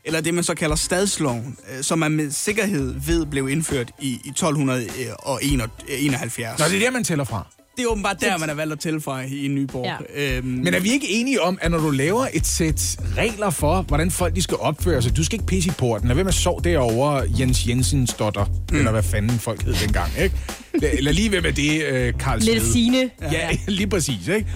[0.05, 4.19] eller det man så kalder stadsloven, øh, som man med sikkerhed ved blev indført i,
[4.25, 6.59] i 1271.
[6.59, 7.47] Nå, det er der, man tæller fra.
[7.77, 9.85] Det er åbenbart der, man har valgt at tilføje i Nyborg.
[10.17, 10.37] Ja.
[10.37, 13.81] Øhm, Men er vi ikke enige om, at når du laver et sæt regler for,
[13.81, 16.07] hvordan folk de skal opføre sig, du skal ikke pisse i porten.
[16.07, 18.77] Lad være med at sove derovre Jens Jensens dotter, mm.
[18.77, 20.35] eller hvad fanden folk hed dengang, ikke?
[20.97, 23.09] Eller lige ved med det, øh, Karl Lidt sine.
[23.21, 24.47] Ja, lige præcis, ikke?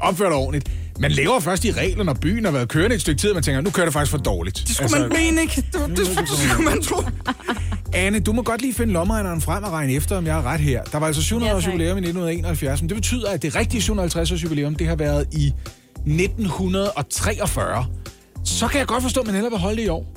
[0.00, 0.70] Opfør dig ordentligt.
[1.00, 3.42] Man laver først de regler, når byen har været kørende et stykke tid, og man
[3.42, 4.64] tænker, nu kører det faktisk for dårligt.
[4.68, 5.54] det skulle man mene, ikke?
[5.56, 7.02] Det, det, det, det skulle man tro.
[7.92, 10.60] Anne, du må godt lige finde lommeregneren frem og regne efter, om jeg har ret
[10.60, 10.82] her.
[10.84, 11.72] Der var altså 700 Ja, års tak.
[11.72, 15.26] jubilæum i 1971, men det betyder, at det rigtige 750 års jubilæum, det har været
[15.32, 15.52] i
[16.06, 17.86] 1943.
[18.44, 20.14] Så kan jeg godt forstå, at man hellere vil holde det i år.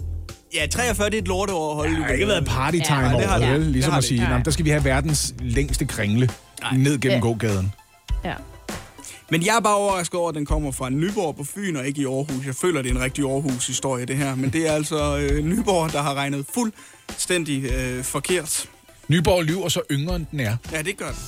[0.53, 3.09] Ja, 43 det er et lorteår at holde Det har ikke været party time Ja,
[3.09, 3.53] ja, det har over, det.
[3.53, 3.61] vel?
[3.61, 4.37] Ligesom Det har at sige, Nej.
[4.37, 6.29] "Nå, der skal vi have verdens længste kringle
[6.73, 7.21] ned gennem Ja.
[7.21, 7.73] gågaden.
[8.25, 8.33] Ja.
[9.31, 12.01] Men jeg er bare overrasket over, at den kommer fra Nyborg på Fyn og ikke
[12.01, 12.45] i Aarhus.
[12.45, 14.35] Jeg føler, det er en rigtig Aarhus-historie, det her.
[14.35, 18.69] Men det er altså øh, Nyborg, der har regnet fuldstændig øh, forkert.
[19.07, 20.57] Nyborg lyver så yngre, end den er.
[20.71, 21.19] Ja, det gør det.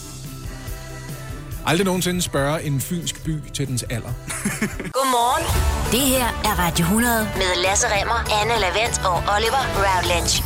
[1.66, 4.14] Aldrig nogensinde spørge en fynsk by til dens alder.
[4.98, 5.46] Godmorgen.
[5.92, 10.44] Det her er Radio 100 med Lasse Remmer, Anne Lavendt og Oliver Routledge.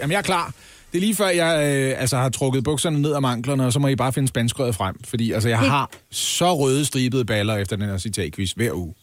[0.00, 0.52] Jamen, jeg er klar.
[0.94, 3.78] Det er lige før, jeg øh, altså, har trukket bukserne ned om anklerne, og så
[3.78, 5.04] må I bare finde spanskrøret frem.
[5.04, 8.94] Fordi altså, jeg har så røde stribede baller efter den her citatquiz hver uge.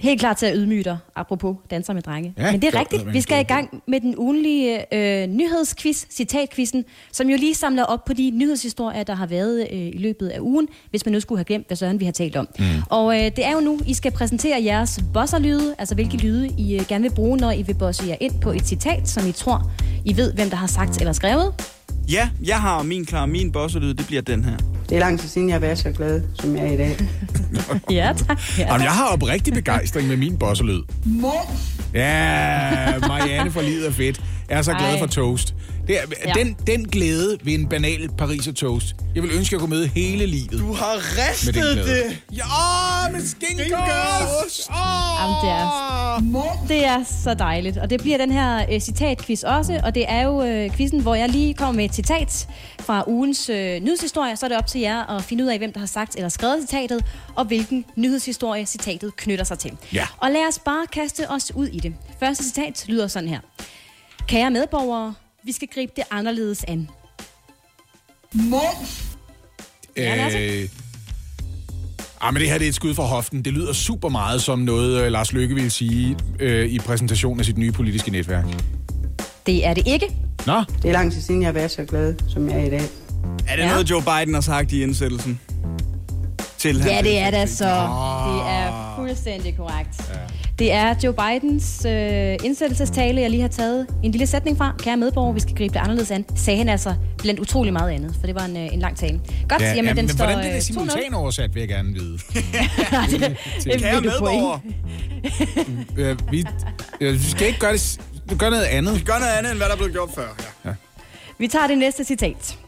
[0.00, 2.34] Helt klar til at ydmyge dig, apropos danser med drenge.
[2.38, 3.12] Ja, Men det er rigtigt.
[3.12, 8.04] Vi skal i gang med den ugenlige øh, nyhedsquiz, citatquizzen, som jo lige samler op
[8.04, 11.38] på de nyhedshistorier, der har været øh, i løbet af ugen, hvis man nu skulle
[11.38, 12.48] have glemt, hvad søren vi har talt om.
[12.58, 12.64] Mm.
[12.90, 16.74] Og øh, det er jo nu, I skal præsentere jeres bosserlyde, altså hvilke lyde I
[16.74, 19.32] øh, gerne vil bruge, når I vil bosse jer ind på et citat, som I
[19.32, 19.70] tror,
[20.04, 21.54] I ved, hvem der har sagt eller skrevet.
[22.08, 23.26] Ja, jeg har min klar.
[23.26, 24.56] Min bosselyd, det bliver den her.
[24.88, 26.96] Det er lang tid siden, jeg har været så glad, som jeg er i dag.
[27.90, 28.40] Ja, tak.
[28.58, 30.82] Ja, Jamen, jeg har oprigtig begejstring med min bosselyd.
[31.94, 34.20] Ja, Marianne for livet er fedt.
[34.48, 34.98] Jeg er så glad Ej.
[34.98, 35.54] for toast.
[35.86, 36.32] Det er, Ja.
[36.32, 38.86] den, den glæde ved en banal pariser toast.
[39.14, 40.52] Jeg vil ønske, at jeg kunne møde hele livet.
[40.52, 41.86] Du har Med ristet den glæde.
[41.88, 42.18] det.
[42.32, 42.44] Ja,
[43.12, 44.68] med skinkers!
[45.20, 47.76] Jamen, det er, det er så dejligt.
[47.76, 49.80] Og det bliver den her øh, citatquiz også.
[49.84, 52.48] Og det er jo øh, quizzen, hvor jeg lige kommer med et citat
[52.80, 54.36] fra ugens øh, nyhedshistorie.
[54.36, 56.28] Så er det op til jer at finde ud af, hvem der har sagt eller
[56.28, 57.04] skrevet citatet,
[57.34, 59.72] og hvilken nyhedshistorie citatet knytter sig til.
[59.92, 60.06] Ja.
[60.18, 61.94] Og lad os bare kaste os ud i det.
[62.20, 63.40] Første citat lyder sådan her.
[64.28, 65.14] Kære medborgere,
[65.44, 66.88] vi skal gribe det anderledes an.
[69.96, 70.38] Ja, Lasse?
[70.38, 70.68] Øh,
[72.20, 73.42] ah, men det her det er et skud fra hoften.
[73.42, 77.46] Det lyder super meget som noget, øh, Lars Løkke ville sige øh, i præsentationen af
[77.46, 78.44] sit nye politiske netværk.
[79.46, 80.06] Det er det ikke.
[80.46, 82.70] Nå, Det er lang tid siden, jeg har været så glad, som jeg er i
[82.70, 82.80] dag.
[83.48, 83.68] Er det Ja.
[83.70, 85.40] noget, Joe Biden har sagt i indsættelsen?
[86.64, 87.64] Til Ja, det er det så.
[87.64, 88.34] Ah.
[88.34, 90.02] Det er fuldstændig korrekt.
[90.58, 94.74] Det er Joe Bidens øh, indsættelsestale, jeg lige har taget en lille sætning fra.
[94.78, 96.24] Kære medborgere, vi skal gribe det anderledes an.
[96.36, 99.20] Sagde han altså blandt utrolig meget andet, for det var en, øh, en lang tale.
[99.48, 100.60] Godt, ja, jamen, ja, den men står hvordan øh, det 2-0.
[100.60, 102.18] simultan oversat, vil jeg gerne vide.
[103.64, 104.42] Det Kære vil du point.
[104.42, 104.60] medborgere,
[105.96, 106.44] øh, vi,
[107.00, 108.00] øh, vi skal ikke gøre det...
[108.30, 109.02] Du gør noget andet.
[109.06, 110.36] gør noget andet, end hvad der er blevet gjort før.
[110.64, 110.70] Ja.
[111.38, 112.58] Vi tager det næste citat.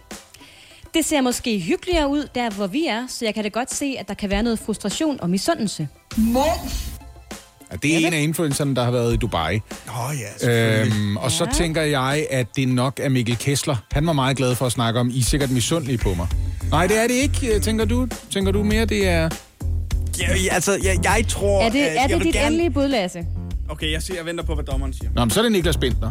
[0.97, 3.97] Det ser måske hyggeligere ud, der hvor vi er, så jeg kan da godt se,
[3.99, 5.89] at der kan være noget frustration og misundelse.
[7.73, 9.61] Ja, det er en af influencerne, der har været i Dubai.
[9.89, 11.51] Åh oh, ja, Øhm, og så Ja.
[11.51, 13.77] tænker jeg, at det nok er Mikkel Kessler.
[13.93, 16.29] Han var meget glad for at snakke om, I er sikkert misundelige på mig.
[16.71, 18.09] Nej, det er det ikke, tænker du.
[18.31, 19.29] Tænker du mere, det er...
[20.21, 21.63] ja, ja, altså, jeg, jeg tror...
[21.63, 22.47] Er det, at er det dit gerne...
[22.47, 23.27] endelige bud, Lasse?
[23.69, 25.11] Okay, jeg, siger, jeg venter på, hvad dommeren siger.
[25.15, 26.11] Nå, men så er det Niklas Bentner.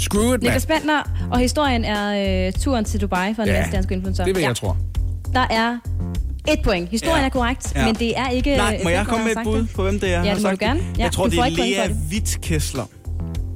[0.00, 0.42] Screw it.
[0.42, 1.02] Niklas Bentner,
[1.32, 4.24] og historien er øh, turen til Dubai for en Ja, masse danske influencer.
[4.24, 4.72] Det vil jeg tro.
[5.34, 5.78] Der er
[6.52, 6.88] et point.
[6.90, 7.24] Historien Ja.
[7.24, 7.86] er korrekt, Ja.
[7.86, 8.56] men det er ikke...
[8.56, 10.12] Nej, øh, må jeg komme med et bud sagt på, hvem det er?
[10.12, 10.80] Ja, har det må sagt du gerne.
[10.98, 11.96] Ja, jeg tror, du det er Lea det.
[12.10, 12.86] Witt-Kessler.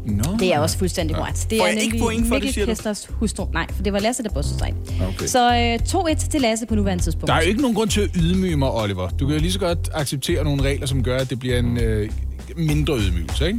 [0.06, 0.36] Nå.
[0.38, 1.46] Det er også fuldstændig korrekt.
[1.50, 2.70] Det er jeg ikke point for det, Mikkel siger du?
[2.72, 3.46] Kesslers hustru.
[3.52, 4.74] Nej, for det var Lasse, der bossede sig.
[5.08, 5.26] Okay.
[5.26, 5.74] Så øh,
[6.14, 7.26] 2-1 til Lasse på nuværende tidspunkt.
[7.28, 9.08] Der er jo ikke nogen grund til at ydmyge mig, Oliver.
[9.08, 11.78] Du kan jo lige så godt acceptere nogle regler, som gør, at det bliver en
[11.78, 12.10] øh,
[12.56, 13.58] mindre ydmygelse, ikke?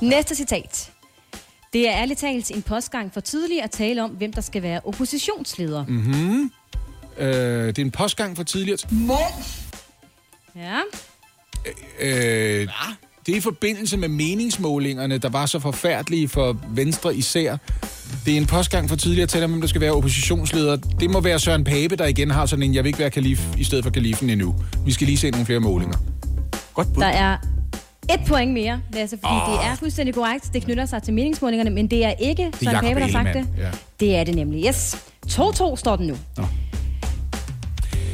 [0.00, 0.90] Næste citat.
[1.72, 4.80] Det er ærligt talt en postgang for tidligt at tale om, hvem der skal være
[4.84, 5.84] oppositionsleder.
[5.88, 6.50] Mm.
[7.18, 8.78] Øh, det er en postgang for tidligere.
[10.56, 10.78] Ja.
[12.00, 12.68] Øh,
[13.26, 17.56] det er i forbindelse med meningsmålingerne, der var så forfærdelige for Venstre især.
[18.24, 20.76] Det er en postgang for tidligere at tale om, hvem der skal være oppositionsleder.
[20.76, 23.40] Det må være Søren Pape, der igen har sådan en, jeg vil ikke være kalif
[23.58, 24.54] i stedet for kalifen endnu.
[24.84, 25.98] Vi skal lige se nogle flere målinger.
[26.74, 27.02] Godt bud.
[27.02, 27.36] Der er
[28.14, 29.52] et point mere, Lasse, fordi oh.
[29.52, 30.50] det er fuldstændig korrekt.
[30.52, 33.34] Det knytter sig til meningsmålingerne, men det er ikke Søren Jakob Pape, der har sagt
[33.34, 33.46] det.
[33.58, 33.70] Ja.
[34.00, 34.64] Det er det nemlig.
[34.66, 34.96] Yes.
[35.26, 36.16] 2-2 står den nu.
[36.36, 36.44] Nå.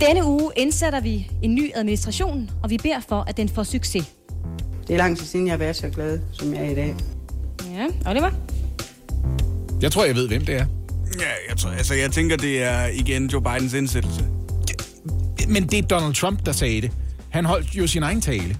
[0.00, 4.04] Denne uge indsætter vi en ny administration, og vi beder for, at den får succes.
[4.88, 6.94] Det er lang tid siden, jeg har været så glad, som jeg er i dag.
[7.74, 8.30] Ja, Oliver?
[9.82, 10.66] Jeg tror, jeg ved, hvem det er.
[11.20, 14.24] Ja, jeg, tror, altså, jeg tænker, det er igen Joe Bidens indsættelse.
[15.48, 16.90] Men det er Donald Trump, der sagde det.
[17.30, 18.56] Han holdt jo sin egen tale.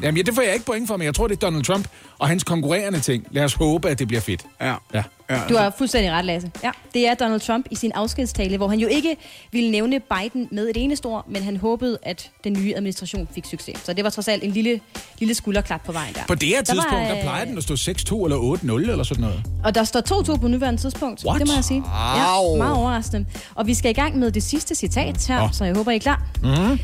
[0.00, 0.04] Mm.
[0.04, 1.88] Jamen, ja, det får jeg ikke point for, men jeg tror, det er Donald Trump
[2.18, 3.26] og hans konkurrerende ting.
[3.30, 4.42] Lad os håbe, at det bliver fedt.
[4.60, 4.74] Ja.
[4.94, 5.02] Ja.
[5.30, 6.50] ja Du har fuldstændig ret, Lasse.
[6.64, 9.16] Ja, det er Donald Trump i sin afskedstale, hvor han jo ikke
[9.52, 13.44] ville nævne Biden med et eneste ord, men han håbede, at den nye administration fik
[13.44, 13.78] succes.
[13.84, 14.80] Så det var trods alt en lille,
[15.18, 16.20] lille skulderklap på vejen der.
[16.28, 18.90] På det her Der var, tidspunkt, der øh, plejer den at stå 6-2 eller 8-0
[18.90, 19.42] eller sådan noget.
[19.64, 21.24] Og der står 2-2 på nuværende tidspunkt.
[21.26, 21.40] What?
[21.40, 21.82] Det må jeg sige.
[22.16, 23.26] Ja, meget overraskende.
[23.54, 25.48] Og vi skal i gang med det sidste citat her, Nå.
[25.52, 26.22] så jeg håber, I er klar.
[26.42, 26.78] Mm.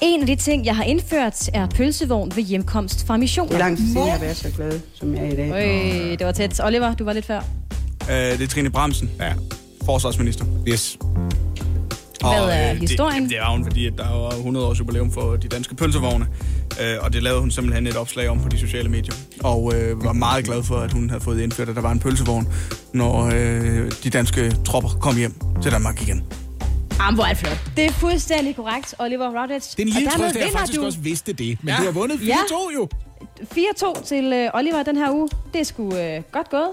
[0.00, 3.58] En af de ting, jeg har indført, er pølsevogn ved hjemkomst fra Det er missioner.
[3.58, 6.10] lang tid siden, jeg har været så glad, som jeg er i dag.
[6.12, 6.60] Øh, det var tæt.
[6.64, 7.38] Oliver, du var lidt før.
[8.10, 9.32] Øh, det er Trine Bremsen, Ja.
[9.84, 10.44] forsvarsminister.
[10.68, 10.98] Yes.
[12.20, 13.22] Hvad er øh, historien?
[13.22, 16.26] Det, det er hun, fordi at der var 100 års jubilæum for de danske pølsevogne.
[16.82, 19.14] Øh, og det lavede hun simpelthen et opslag om på de sociale medier.
[19.44, 21.98] Og øh, var meget glad for, at hun havde fået indført, at der var en
[21.98, 22.48] pølsevogn,
[22.92, 26.22] når øh, de danske tropper kom hjem til Danmark igen.
[27.00, 27.58] Ah, hvor er det flot.
[27.76, 29.66] Det er fuldstændig korrekt, Oliver Routledge.
[29.76, 31.58] Det er en lille trøst, at jeg faktisk du også vidste det.
[31.62, 31.76] Men Ja.
[31.80, 32.36] du har vundet 4-2 Ja.
[32.74, 32.88] jo.
[33.54, 35.28] 4-2 til øh, Oliver den her uge.
[35.52, 36.68] Det er sgu øh, godt gået.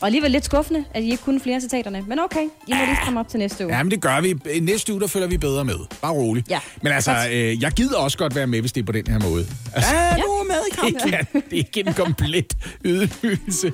[0.00, 2.04] Og alligevel lidt skuffende, at I ikke kunne flere af citaterne.
[2.08, 3.76] Men okay, I må lige komme op til næste uge.
[3.76, 4.34] Ja, men det gør vi.
[4.54, 5.74] I Næste uge, der følger vi bedre med.
[6.02, 6.44] Bare rolig.
[6.50, 6.58] Ja.
[6.82, 9.20] Men altså, øh, jeg gider også godt være med, hvis det er på den her
[9.20, 9.46] måde.
[9.74, 11.10] Altså, Ja, du er med i det, kampen.
[11.10, 12.52] kan, det er ikke en komplet
[12.84, 13.72] ydmygelse.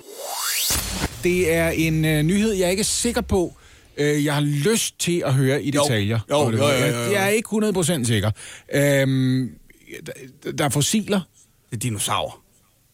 [1.25, 3.57] Det er en øh, nyhed, jeg ikke er sikker på,
[3.97, 5.83] øh, jeg har lyst til at høre i Jo.
[5.83, 6.19] detaljer.
[6.31, 6.73] Jo, Oliver.
[6.73, 7.13] jo, jo, jo, jo.
[7.13, 7.49] Jeg, er ikke
[8.01, 8.31] 100% sikker.
[8.75, 9.51] Øhm,
[10.45, 11.21] der, der er fossiler,
[11.71, 12.39] Det er dinosaur.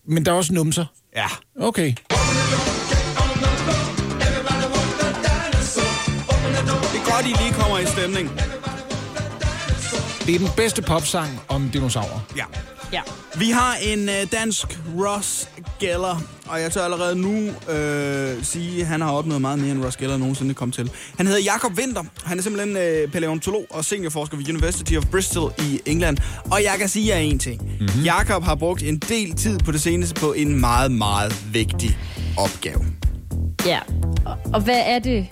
[0.06, 0.84] men der er også numser.
[1.16, 1.26] Ja.
[1.60, 1.94] Okay.
[6.92, 8.30] Det er godt, I lige kommer i stemning.
[10.26, 12.20] Det er den bedste popsang om dinosaurer.
[12.36, 12.44] Ja.
[12.92, 13.00] Ja.
[13.38, 15.48] Vi har en øh, dansk Ross
[15.80, 19.84] Geller, og jeg tør allerede nu øh, sige, at han har opnået meget mere, end
[19.84, 20.90] Ross Geller nogensinde kom til.
[21.16, 22.02] Han hedder Jakob Winter.
[22.24, 26.18] Han er simpelthen øh, paleontolog og seniorforsker ved University of Bristol i England.
[26.50, 27.62] Og jeg kan sige jer en ting.
[27.62, 28.02] Mm-hmm.
[28.04, 31.98] Jakob har brugt en del tid på det seneste på en meget, meget vigtig
[32.36, 32.84] opgave.
[33.66, 33.78] Ja.
[34.26, 35.26] Og, og hvad er det,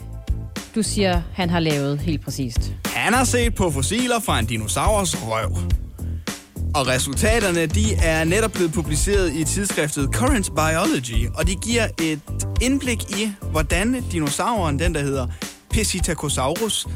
[0.74, 2.72] du siger, han har lavet helt præcist?
[2.86, 5.56] Han har set på fossiler fra en dinosaurs røv.
[6.76, 12.20] Og resultaterne, de er netop blevet publiceret i tidsskriftet Current Biology, og de giver et
[12.62, 15.26] indblik i, hvordan dinosauren, den der hedder
[15.70, 16.86] Psittacosaurus,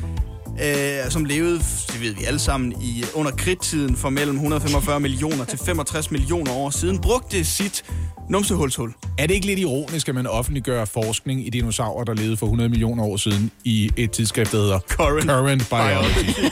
[0.62, 5.44] øh, som levede, det ved vi alle sammen, i under kridttiden for mellem 145 millioner
[5.44, 7.84] til 65 millioner år siden, brugte sit
[8.30, 8.94] numsehulshul.
[9.18, 12.70] Er det ikke lidt ironisk, at man offentliggør forskning i dinosaurer, der levede for 100
[12.70, 16.50] millioner år siden i et tidsskrift, der hedder Current Current Biology?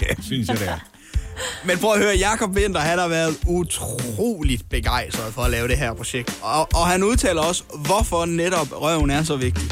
[0.00, 0.97] det synes jeg, det er.
[1.64, 5.78] Men prøv at høre, Jakob Winter, han har været utroligt begejstret for at lave det
[5.78, 6.38] her projekt.
[6.42, 9.68] Og, og han udtaler også, hvorfor netop røven er så vigtig.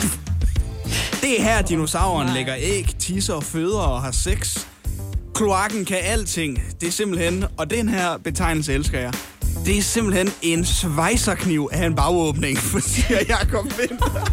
[1.21, 4.67] Det er her, dinosauren lægger æg, tisser, føder og har sex.
[5.35, 6.63] Kloakken kan alting.
[6.81, 9.13] Det er simpelthen, og den her betegnelse elsker jeg,
[9.67, 14.33] det er simpelthen en svejserkniv af en bagåbning, siger Jakob Winter.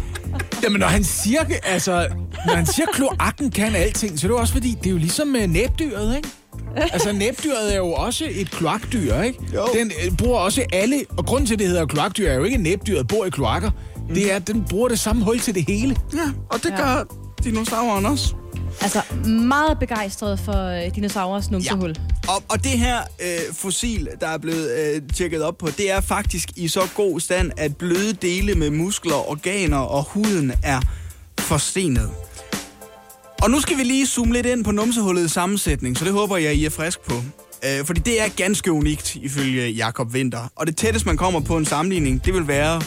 [0.62, 2.08] Jamen, når han siger, altså,
[2.46, 5.26] når han siger, kloakken kan alting, så er det også fordi, det er jo ligesom
[5.26, 6.28] med næbdyret, ikke?
[6.76, 9.38] Altså, næbdyret er jo også et kloakdyr, ikke?
[9.54, 9.66] Jo.
[9.74, 12.54] Den øh, bruger også alle, og grunden til, at det hedder kloakdyr, er jo ikke,
[12.54, 13.70] at næbdyret bor i kloakker.
[14.08, 14.14] Mm.
[14.14, 15.96] Det er, at den bruger det samme hul til det hele.
[16.12, 18.34] Ja, og det gør dinosauren også.
[18.80, 21.88] Altså, meget begejstret for øh, dinosaurers numsehul.
[21.88, 22.32] Ja.
[22.32, 26.00] Og, og det her øh, fossil, der er blevet øh, tjekket op på, det er
[26.00, 30.80] faktisk i så god stand, at bløde dele med muskler, organer og huden er
[31.38, 32.10] forstenet.
[33.44, 36.54] Og nu skal vi lige zoome lidt ind på numsehullets sammensætning, så det håber jeg,
[36.54, 37.14] I er frisk på.
[37.64, 40.48] Øh, fordi det er ganske unikt, ifølge Jakob Winter.
[40.56, 42.82] Og det tætteste, man kommer på en sammenligning, det vil være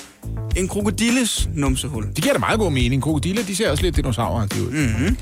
[0.55, 2.03] en krokodilles numsehul.
[2.15, 3.03] Det giver da meget god mening.
[3.03, 4.71] Krokodiller, de ser også lidt dinosauragtige ud.
[4.71, 5.17] Mm.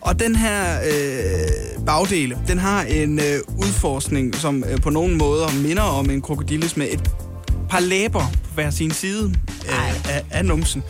[0.00, 3.24] Og den her øh, bagdel, den har en øh,
[3.58, 7.10] udforskning, som øh, på nogle måder minder om en krokodilles med et
[7.70, 9.34] par læber på hver sin side
[9.68, 10.82] øh, af, af numsen.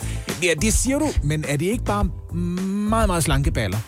[0.43, 2.05] Ja, det siger du, men er det ikke bare
[2.89, 3.79] meget, meget slanke baller?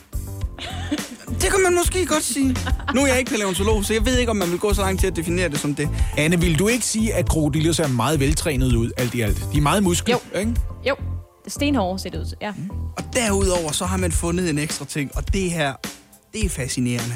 [1.41, 2.57] Det kan man måske godt sige.
[2.95, 5.01] Nu er jeg ikke paleontolog, så jeg ved ikke, om man vil gå så langt
[5.01, 5.89] til at definere det som det.
[6.19, 9.47] Anne, vil du ikke sige, at krokodiller ser meget veltrænet ud, alt i alt?
[9.53, 10.39] De er meget muskler, Jo.
[10.41, 10.55] ikke?
[10.89, 10.95] Jo,
[11.49, 12.35] stenhårde ser det ud.
[12.43, 12.53] Ja.
[12.97, 15.73] Og derudover så har man fundet en ekstra ting, og det her,
[16.33, 17.15] det er fascinerende.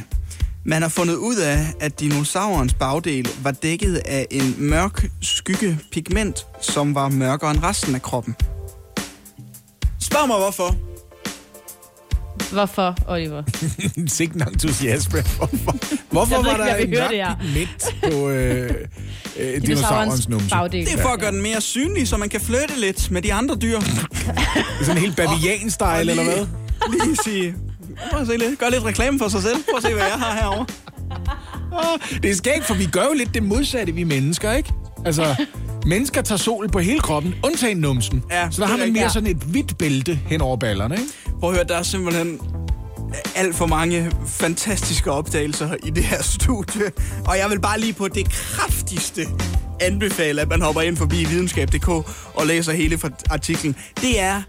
[0.66, 6.94] Man har fundet ud af, at dinosaurens bagdel var dækket af en mørk skyggepigment, som
[6.94, 8.34] var mørkere end resten af kroppen.
[10.00, 10.76] Spørg mig hvorfor.
[12.52, 13.42] Hvorfor, Oliver?
[14.06, 15.22] Sikke en entusiasme.
[15.36, 15.76] Hvorfor,
[16.10, 18.70] hvorfor var der en mørk det pigment på øh,
[19.38, 20.50] øh, dinosaurens numse?
[20.50, 20.86] bagdel.
[20.86, 23.32] Det er for at gøre den mere synlig, så man kan flytte lidt med de
[23.32, 23.80] andre dyr.
[24.80, 26.46] Sådan en helt bavian-style, eller hvad?
[26.92, 27.54] Lige sige,
[28.10, 28.58] prøv at se lidt.
[28.58, 29.64] Gør lidt reklame for sig selv.
[29.64, 30.66] Prøv at se, hvad jeg har herovre.
[31.72, 34.72] Åh, Det er skægt, for vi gør jo lidt det modsatte, vi mennesker, ikke?
[35.06, 35.34] Altså,
[35.86, 38.22] mennesker tager sol på hele kroppen, undtagen numsen.
[38.30, 41.08] Ja, så der har man mere sådan et hvidt bælte hen over ballerne, ikke?
[41.40, 42.40] Prøv at høre, der er simpelthen
[43.36, 46.92] alt for mange fantastiske opdagelser i det her studie.
[47.26, 49.26] Og jeg vil bare lige på det kraftigste
[49.80, 51.88] anbefale, at man hopper ind forbi videnskab.dk
[52.34, 52.98] og læser hele
[53.30, 53.76] artiklen.
[54.00, 54.42] Det er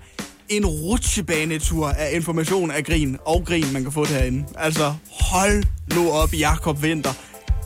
[0.49, 4.45] en rutsjebanetur af information af grin og grin, man kan få derinde.
[4.57, 5.63] Altså, hold
[5.95, 7.13] nu op, Jakob Winter.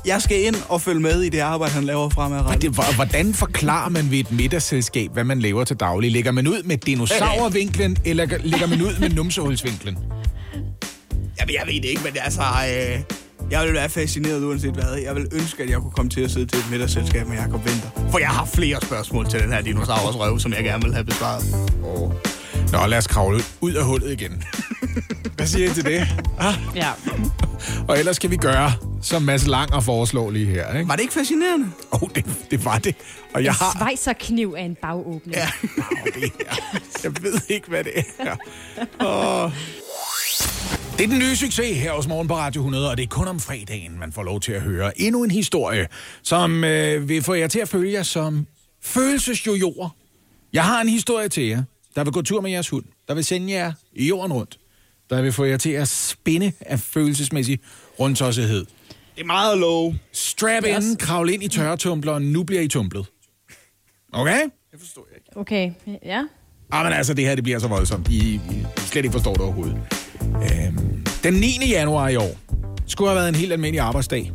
[0.06, 2.62] Jeg skal ind og følge med i det arbejde, han laver fremadrettet.
[2.62, 6.12] Det, hvor- hvordan forklarer man ved et middagsselskab, hvad man laver til daglig?
[6.12, 9.98] Lægger man ud med dinosaurvinklen, eller lægger man ud med numsehulsvinklen?
[11.40, 12.42] Jamen, jeg ved det ikke, men det er altså...
[12.42, 13.00] Øh,
[13.52, 14.96] jeg vil være fascineret uanset hvad.
[15.06, 17.66] Jeg vil ønske, at jeg kunne komme til at sidde til et middagsselskab med Jacob
[17.66, 17.90] Winter.
[18.12, 21.06] For jeg har flere spørgsmål til den her dinosaurs røv, som jeg gerne vil have
[21.06, 21.44] besvaret.
[21.84, 22.12] Oh.
[22.72, 24.44] Nå, lad os kravle ud af hullet igen.
[25.36, 26.08] Hvad siger I til det?
[26.40, 26.92] Ah, Ja.
[27.88, 28.72] og ellers kan vi gøre,
[29.02, 30.74] som Mads Langer foreslår lige her.
[30.78, 30.88] Ikke?
[30.88, 31.72] Var det ikke fascinerende?
[31.92, 32.96] Oh, det, det var det.
[33.34, 33.78] Og jeg har...
[33.78, 35.36] Svejserkniv af en bagåbning.
[35.36, 35.50] Ja.
[35.78, 36.56] Oh, det her.
[37.04, 38.36] Jeg ved ikke, hvad det er.
[39.00, 39.52] Oh.
[40.98, 43.28] Det er den nye succes her hos Morgen på Radio 100, og det er kun
[43.28, 45.88] om fredagen, man får lov til at høre endnu en historie,
[46.24, 48.48] som øh, vil få jer til at føle jer som
[48.84, 49.90] følelsesjojoer.
[50.54, 51.64] Jeg har en historie til jer,
[52.00, 54.60] der vil gå tur med jeres hund, der vil sende jer i jorden rundt,
[55.10, 57.60] der vil få jer til at spinde af følelsesmæssig
[58.00, 58.66] rundtossethed.
[59.16, 59.94] Det er meget low.
[60.12, 63.06] Strap in, kravl ind i tørretumbleren, nu bliver I tumblet.
[64.14, 64.40] Okay?
[65.36, 65.72] Okay,
[66.06, 66.24] ja.
[66.72, 68.08] Ah, men altså, det her det bliver så voldsomt.
[68.08, 68.40] I, I
[68.78, 69.78] slet ikke forstår det overhovedet.
[70.22, 71.48] Øhm, den 9.
[71.70, 72.38] januar i år
[72.88, 74.32] skulle have været en helt almindelig arbejdsdag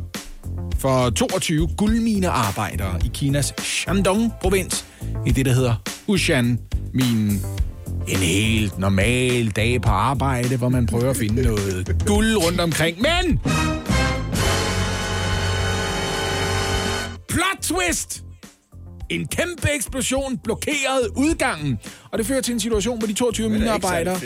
[0.77, 4.85] for 22 guldminearbejdere i Kinas Shandong-provins
[5.25, 5.75] i det, der hedder
[6.95, 7.41] Hushan-minen.
[8.07, 12.97] En helt normal dag på arbejde, hvor man prøver at finde noget guld rundt omkring.
[13.01, 13.39] Men...
[17.29, 18.23] Plot twist!
[19.09, 21.79] En kæmpe eksplosion blokerede udgangen,
[22.11, 24.19] og det fører til en situation, hvor de 22 minearbejdere,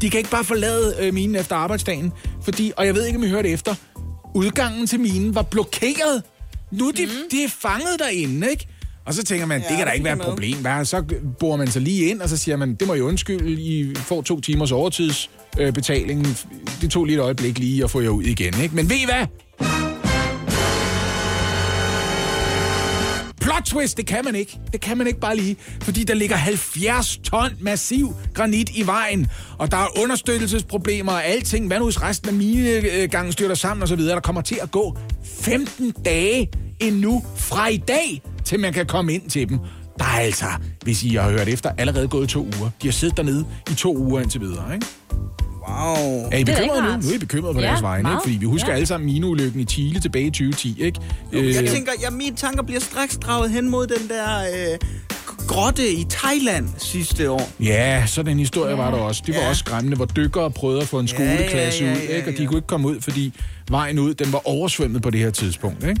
[0.00, 2.12] de kan ikke bare forlade øh, minen efter arbejdsdagen,
[2.42, 3.74] fordi, og jeg ved ikke, om I hørte efter,
[4.34, 6.22] udgangen til minen var blokeret.
[6.72, 7.30] Nu er de, mm.
[7.30, 8.66] de er fanget derinde, ikke?
[9.06, 10.56] Og så tænker man, ja, det kan da ikke være et problem.
[10.58, 10.84] Hvad?
[10.84, 11.04] Så
[11.38, 14.22] borer man sig lige ind, og så siger man, det må I undskylde, I får
[14.22, 16.26] to timers overtidsbetaling.
[16.26, 16.36] Øh,
[16.80, 18.76] det tog lige et øjeblik lige at få jer ud igen, ikke?
[18.76, 19.26] Men ved I hvad?
[23.40, 24.58] Plot twist, det kan man ikke.
[24.72, 29.26] Det kan man ikke bare lige, fordi der ligger 70 ton massiv granit i vejen,
[29.58, 31.66] og der er understøttelsesproblemer og alting.
[31.66, 34.14] Hvad nu hvis resten af minegangen styrter sammen og så videre?
[34.14, 36.48] Der kommer til at gå 15 dage
[36.80, 39.58] endnu fra i dag, til man kan komme ind til dem.
[39.98, 40.44] Der er altså,
[40.82, 42.70] hvis I har hørt efter, allerede gået to uger.
[42.82, 44.86] De har siddet dernede i to uger indtil videre, ikke?
[45.68, 46.28] Wow.
[46.32, 46.88] Er I er bekymrede nu?
[47.02, 48.20] Nu er I bekymrede på Ja, deres vegne, ikke?
[48.24, 48.74] Fordi vi husker Ja.
[48.74, 51.00] alle sammen mineulykken i Chile tilbage i 2010, ikke?
[51.32, 54.78] Jeg Øh, tænker, ja, mine tanker bliver straks draget hen mod den der øh,
[55.46, 57.48] grotte i Thailand sidste år.
[57.60, 59.22] Ja, sådan en historie var der også.
[59.26, 59.48] Det var Ja.
[59.48, 62.28] også skræmmende, hvor dykkere prøvede at få en Ja, ja, skoleklasse ja, ud, ja, ikke?
[62.28, 62.48] og de ja.
[62.48, 63.32] kunne ikke komme ud, fordi
[63.70, 65.84] vejen ud, den var oversvømmet på det her tidspunkt.
[65.84, 66.00] Ikke?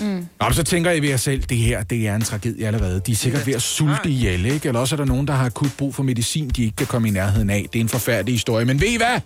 [0.00, 0.06] Mm.
[0.06, 3.00] Men så tænker I ved jer selv, det her, det er en tragedie allerede.
[3.06, 4.68] De er sikkert ved at sulte ihjel, ikke?
[4.68, 7.08] Eller også er der nogen, der har akut brug for medicin, de ikke kan komme
[7.08, 7.66] i nærheden af.
[7.72, 9.20] Det er en forfærdelig historie, men ved I hvad?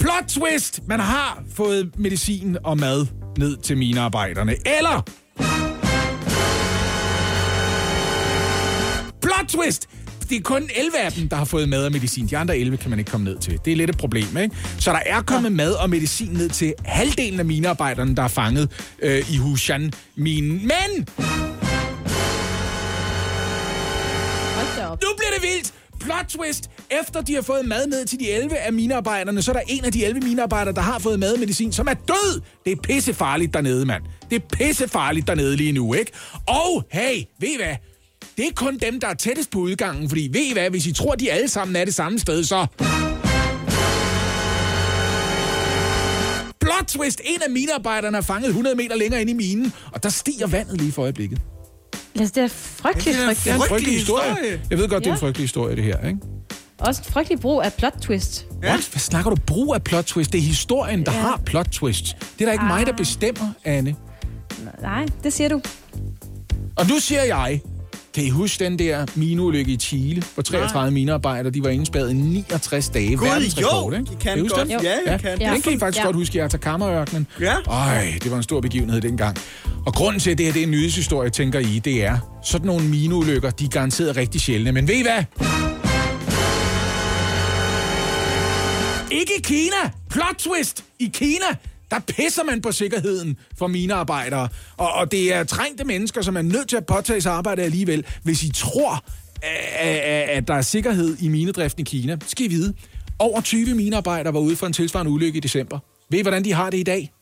[0.00, 0.80] Plot twist!
[0.88, 3.06] Man har fået medicin og mad
[3.38, 4.56] ned til minearbejderne.
[4.78, 5.02] Eller
[9.22, 9.88] Plot twist!
[10.28, 12.26] Det er kun 11 af dem, der har fået mad og medicin.
[12.26, 13.58] De andre 11 kan man ikke komme ned til.
[13.64, 14.56] Det er lidt et problem, ikke?
[14.78, 18.70] Så der er kommet mad og medicin ned til halvdelen af minearbejderne, der er fanget
[19.02, 20.52] øh, i Hushan-minen.
[20.52, 21.06] Men
[25.02, 25.72] nu bliver det vildt!
[26.00, 26.70] Plot twist!
[27.00, 29.84] Efter de har fået mad ned til de 11 af minearbejderne, så er der en
[29.84, 32.40] af de 11 minearbejdere, der har fået mad og medicin, som er død!
[32.64, 34.02] Det er pissefarligt dernede, mand.
[34.30, 36.12] Det er pissefarligt dernede lige nu, ikke?
[36.46, 37.74] Og hey, ved I hvad?
[38.36, 40.92] Det er kun dem, der er tættest på udgangen, fordi ved I hvad, hvis I
[40.92, 42.66] tror, de alle sammen er det samme sted, så...
[46.60, 47.20] Plot twist!
[47.24, 50.80] En af minearbejderne er fanget 100 meter længere ind i minen, og der stiger vandet
[50.80, 51.38] lige for øjeblikket.
[52.18, 53.44] Altså, det er frygteligt, Det er frygteligt.
[53.44, 54.30] Det er en Frygtelig frygtelig historie.
[54.30, 54.60] historie.
[54.70, 56.18] Jeg ved godt, det er en frygtelig historie, det her, ikke?
[56.78, 58.46] Også en frygtelig brug af plot twist.
[58.62, 58.68] Ja.
[58.68, 58.88] What?
[58.92, 60.32] Hvad snakker du brug af plot twist?
[60.32, 61.18] Det er historien, der Ja.
[61.18, 62.04] har plot twist.
[62.20, 62.68] Det er da ikke ah.
[62.68, 62.98] mig, der Ah.
[62.98, 63.96] bestemmer, Anne.
[64.82, 65.60] Nej, det siger du.
[66.76, 67.60] Og nu siger jeg,
[68.16, 72.14] kan I huske den der mineulykke i Chile, hvor 33 minearbejdere, de var indspærret i
[72.14, 73.16] 69 dage.
[73.16, 74.12] Gud, Verdensrekord, jo, ikke?
[74.12, 74.68] I kan huske godt.
[74.68, 74.80] den?
[74.82, 75.40] Ja, jeg Ja, kan.
[75.40, 75.52] ja.
[75.52, 76.04] den kan I faktisk Ja.
[76.06, 77.26] godt huske i Atacama-ørkenen.
[77.40, 77.54] Ja.
[77.70, 79.36] Ej, det var en stor begivenhed dengang.
[79.86, 82.66] Og grunden til, at det her det er en nyhedshistorie, tænker I, det er, sådan
[82.66, 84.72] nogle mineulykker, de er garanteret rigtig sjældne.
[84.72, 85.24] Men ved I hvad?
[89.10, 89.90] Ikke i Kina!
[90.10, 90.84] Plot twist!
[90.98, 91.46] I Kina,
[91.90, 94.48] der pisser man på sikkerheden for minearbejdere.
[94.76, 98.06] Og, og det er trængte mennesker, som er nødt til at påtage sig arbejde alligevel.
[98.22, 99.04] Hvis I tror,
[99.78, 99.98] at,
[100.28, 102.74] at der er sikkerhed i minedriften i Kina, skal I vide.
[103.18, 105.78] Over 20 minearbejdere var ude for en tilsvarende ulykke i december.
[106.10, 107.12] Ved I, hvordan de har det i dag?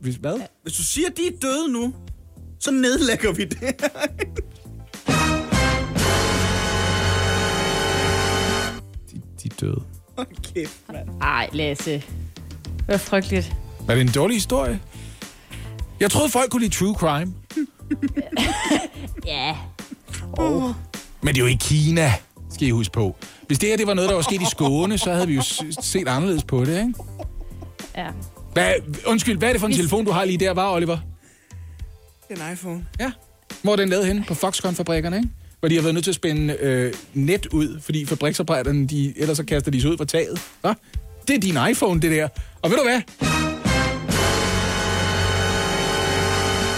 [0.00, 0.40] Hvis hvad?
[0.62, 1.94] hvis du siger, de er døde nu,
[2.60, 3.58] så nedlægger vi det.
[9.60, 9.82] Døde.
[10.54, 11.08] Kæft, mand.
[11.22, 11.92] Ej, Lasse.
[11.92, 12.04] Det
[12.88, 13.52] var frygteligt.
[13.88, 14.80] Er det en dårlig historie?
[16.00, 17.34] Jeg troede, folk kunne lide true crime.
[19.26, 19.56] Ja.
[21.22, 22.12] Men det er jo i Kina,
[22.50, 23.16] skal I huske på.
[23.46, 25.42] Hvis det her det var noget, der var sket i Skåne, så havde vi jo
[25.82, 26.94] set anderledes på det, ikke?
[27.96, 28.06] Ja.
[28.52, 28.72] Hvad,
[29.06, 30.98] undskyld, hvad er det for en Hvis- telefon, du har lige der, var, Oliver?
[32.28, 32.86] Det er en iPhone.
[33.00, 33.12] Ja.
[33.62, 34.24] Hvor er den lavet henne?
[34.28, 35.28] På Foxconn-fabrikkerne, ikke?
[35.60, 39.36] Hvor de har været nødt til at spænde øh, net ud, fordi fabriksarbejderne, de, ellers
[39.36, 40.40] så kaster de sig ud fra taget.
[40.60, 40.72] Hva?
[41.28, 42.28] Det er din iPhone, det der.
[42.62, 43.00] Og ved du hvad?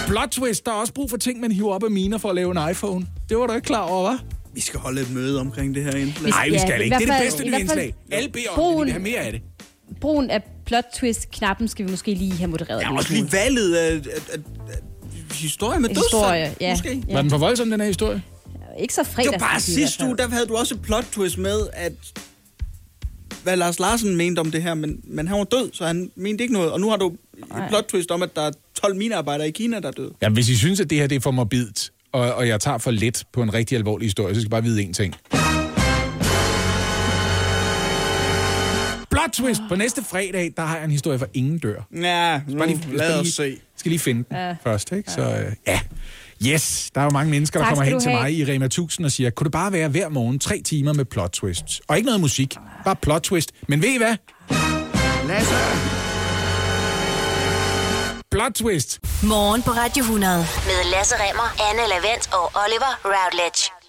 [0.07, 2.35] Plot twist, der er også brug for ting, man hiver op af miner for at
[2.35, 3.05] lave en iPhone.
[3.29, 4.23] Det var du ikke klar over, hva'?
[4.53, 6.29] Vi skal holde et møde omkring det her indslag.
[6.29, 6.97] Nej, vi Ja, skal i ikke.
[6.97, 7.95] Det er det bedste i nye hvert fald indslag.
[8.11, 9.41] Alle beder om brugen- vi have mere af det.
[10.01, 12.81] Brugen af plot twist-knappen skal vi måske lige have modereret.
[12.81, 14.37] Ja, også lige valget af, af, af,
[14.71, 14.77] af
[15.33, 16.03] historie med dødsfald.
[16.21, 16.71] Historie, ja.
[16.73, 17.03] Måske.
[17.07, 17.13] Ja.
[17.13, 18.21] Var den for voldsom, den her historie?
[18.79, 19.31] Ikke så Det fredags.
[19.31, 21.93] var bare sidste uge, der havde du også et plot twist med, at
[23.43, 26.41] hvad Lars Larsen mente om det her, men, men han var død, så han mente
[26.43, 26.71] ikke noget.
[26.71, 27.07] Og nu har du
[27.41, 30.11] et plot twist om, at der er 12 minearbejdere i Kina, der er døde.
[30.21, 32.77] Ja, hvis I synes, at det her det er for morbidt, og, og jeg tager
[32.77, 35.15] for let på en rigtig alvorlig historie, så skal I bare vide én ting.
[39.11, 39.61] Plot twist!
[39.69, 41.81] På næste fredag, der har jeg en historie for ingen dør.
[42.01, 43.57] Ja, nu lige, lad skal os lige, se.
[43.75, 44.55] skal lige finde den Ja.
[44.63, 45.11] først, ikke?
[45.11, 45.79] Så øh, ja.
[46.47, 48.21] Yes, der er jo mange mennesker, der Tak kommer hen til have.
[48.23, 51.05] mig i Rema 1000 og siger, kunne det bare være hver morgen tre timer med
[51.05, 51.81] plot twists?
[51.87, 52.55] Og ikke noget musik,
[52.85, 53.51] bare plot twist.
[53.67, 54.15] Men ved I hvad?
[55.27, 55.55] Lasse!
[58.31, 58.99] Plot twist!
[59.23, 60.37] Morgen på Radio 100.
[60.37, 63.80] Med Lasse Remmer, Anne Lavendt og Oliver Routledge.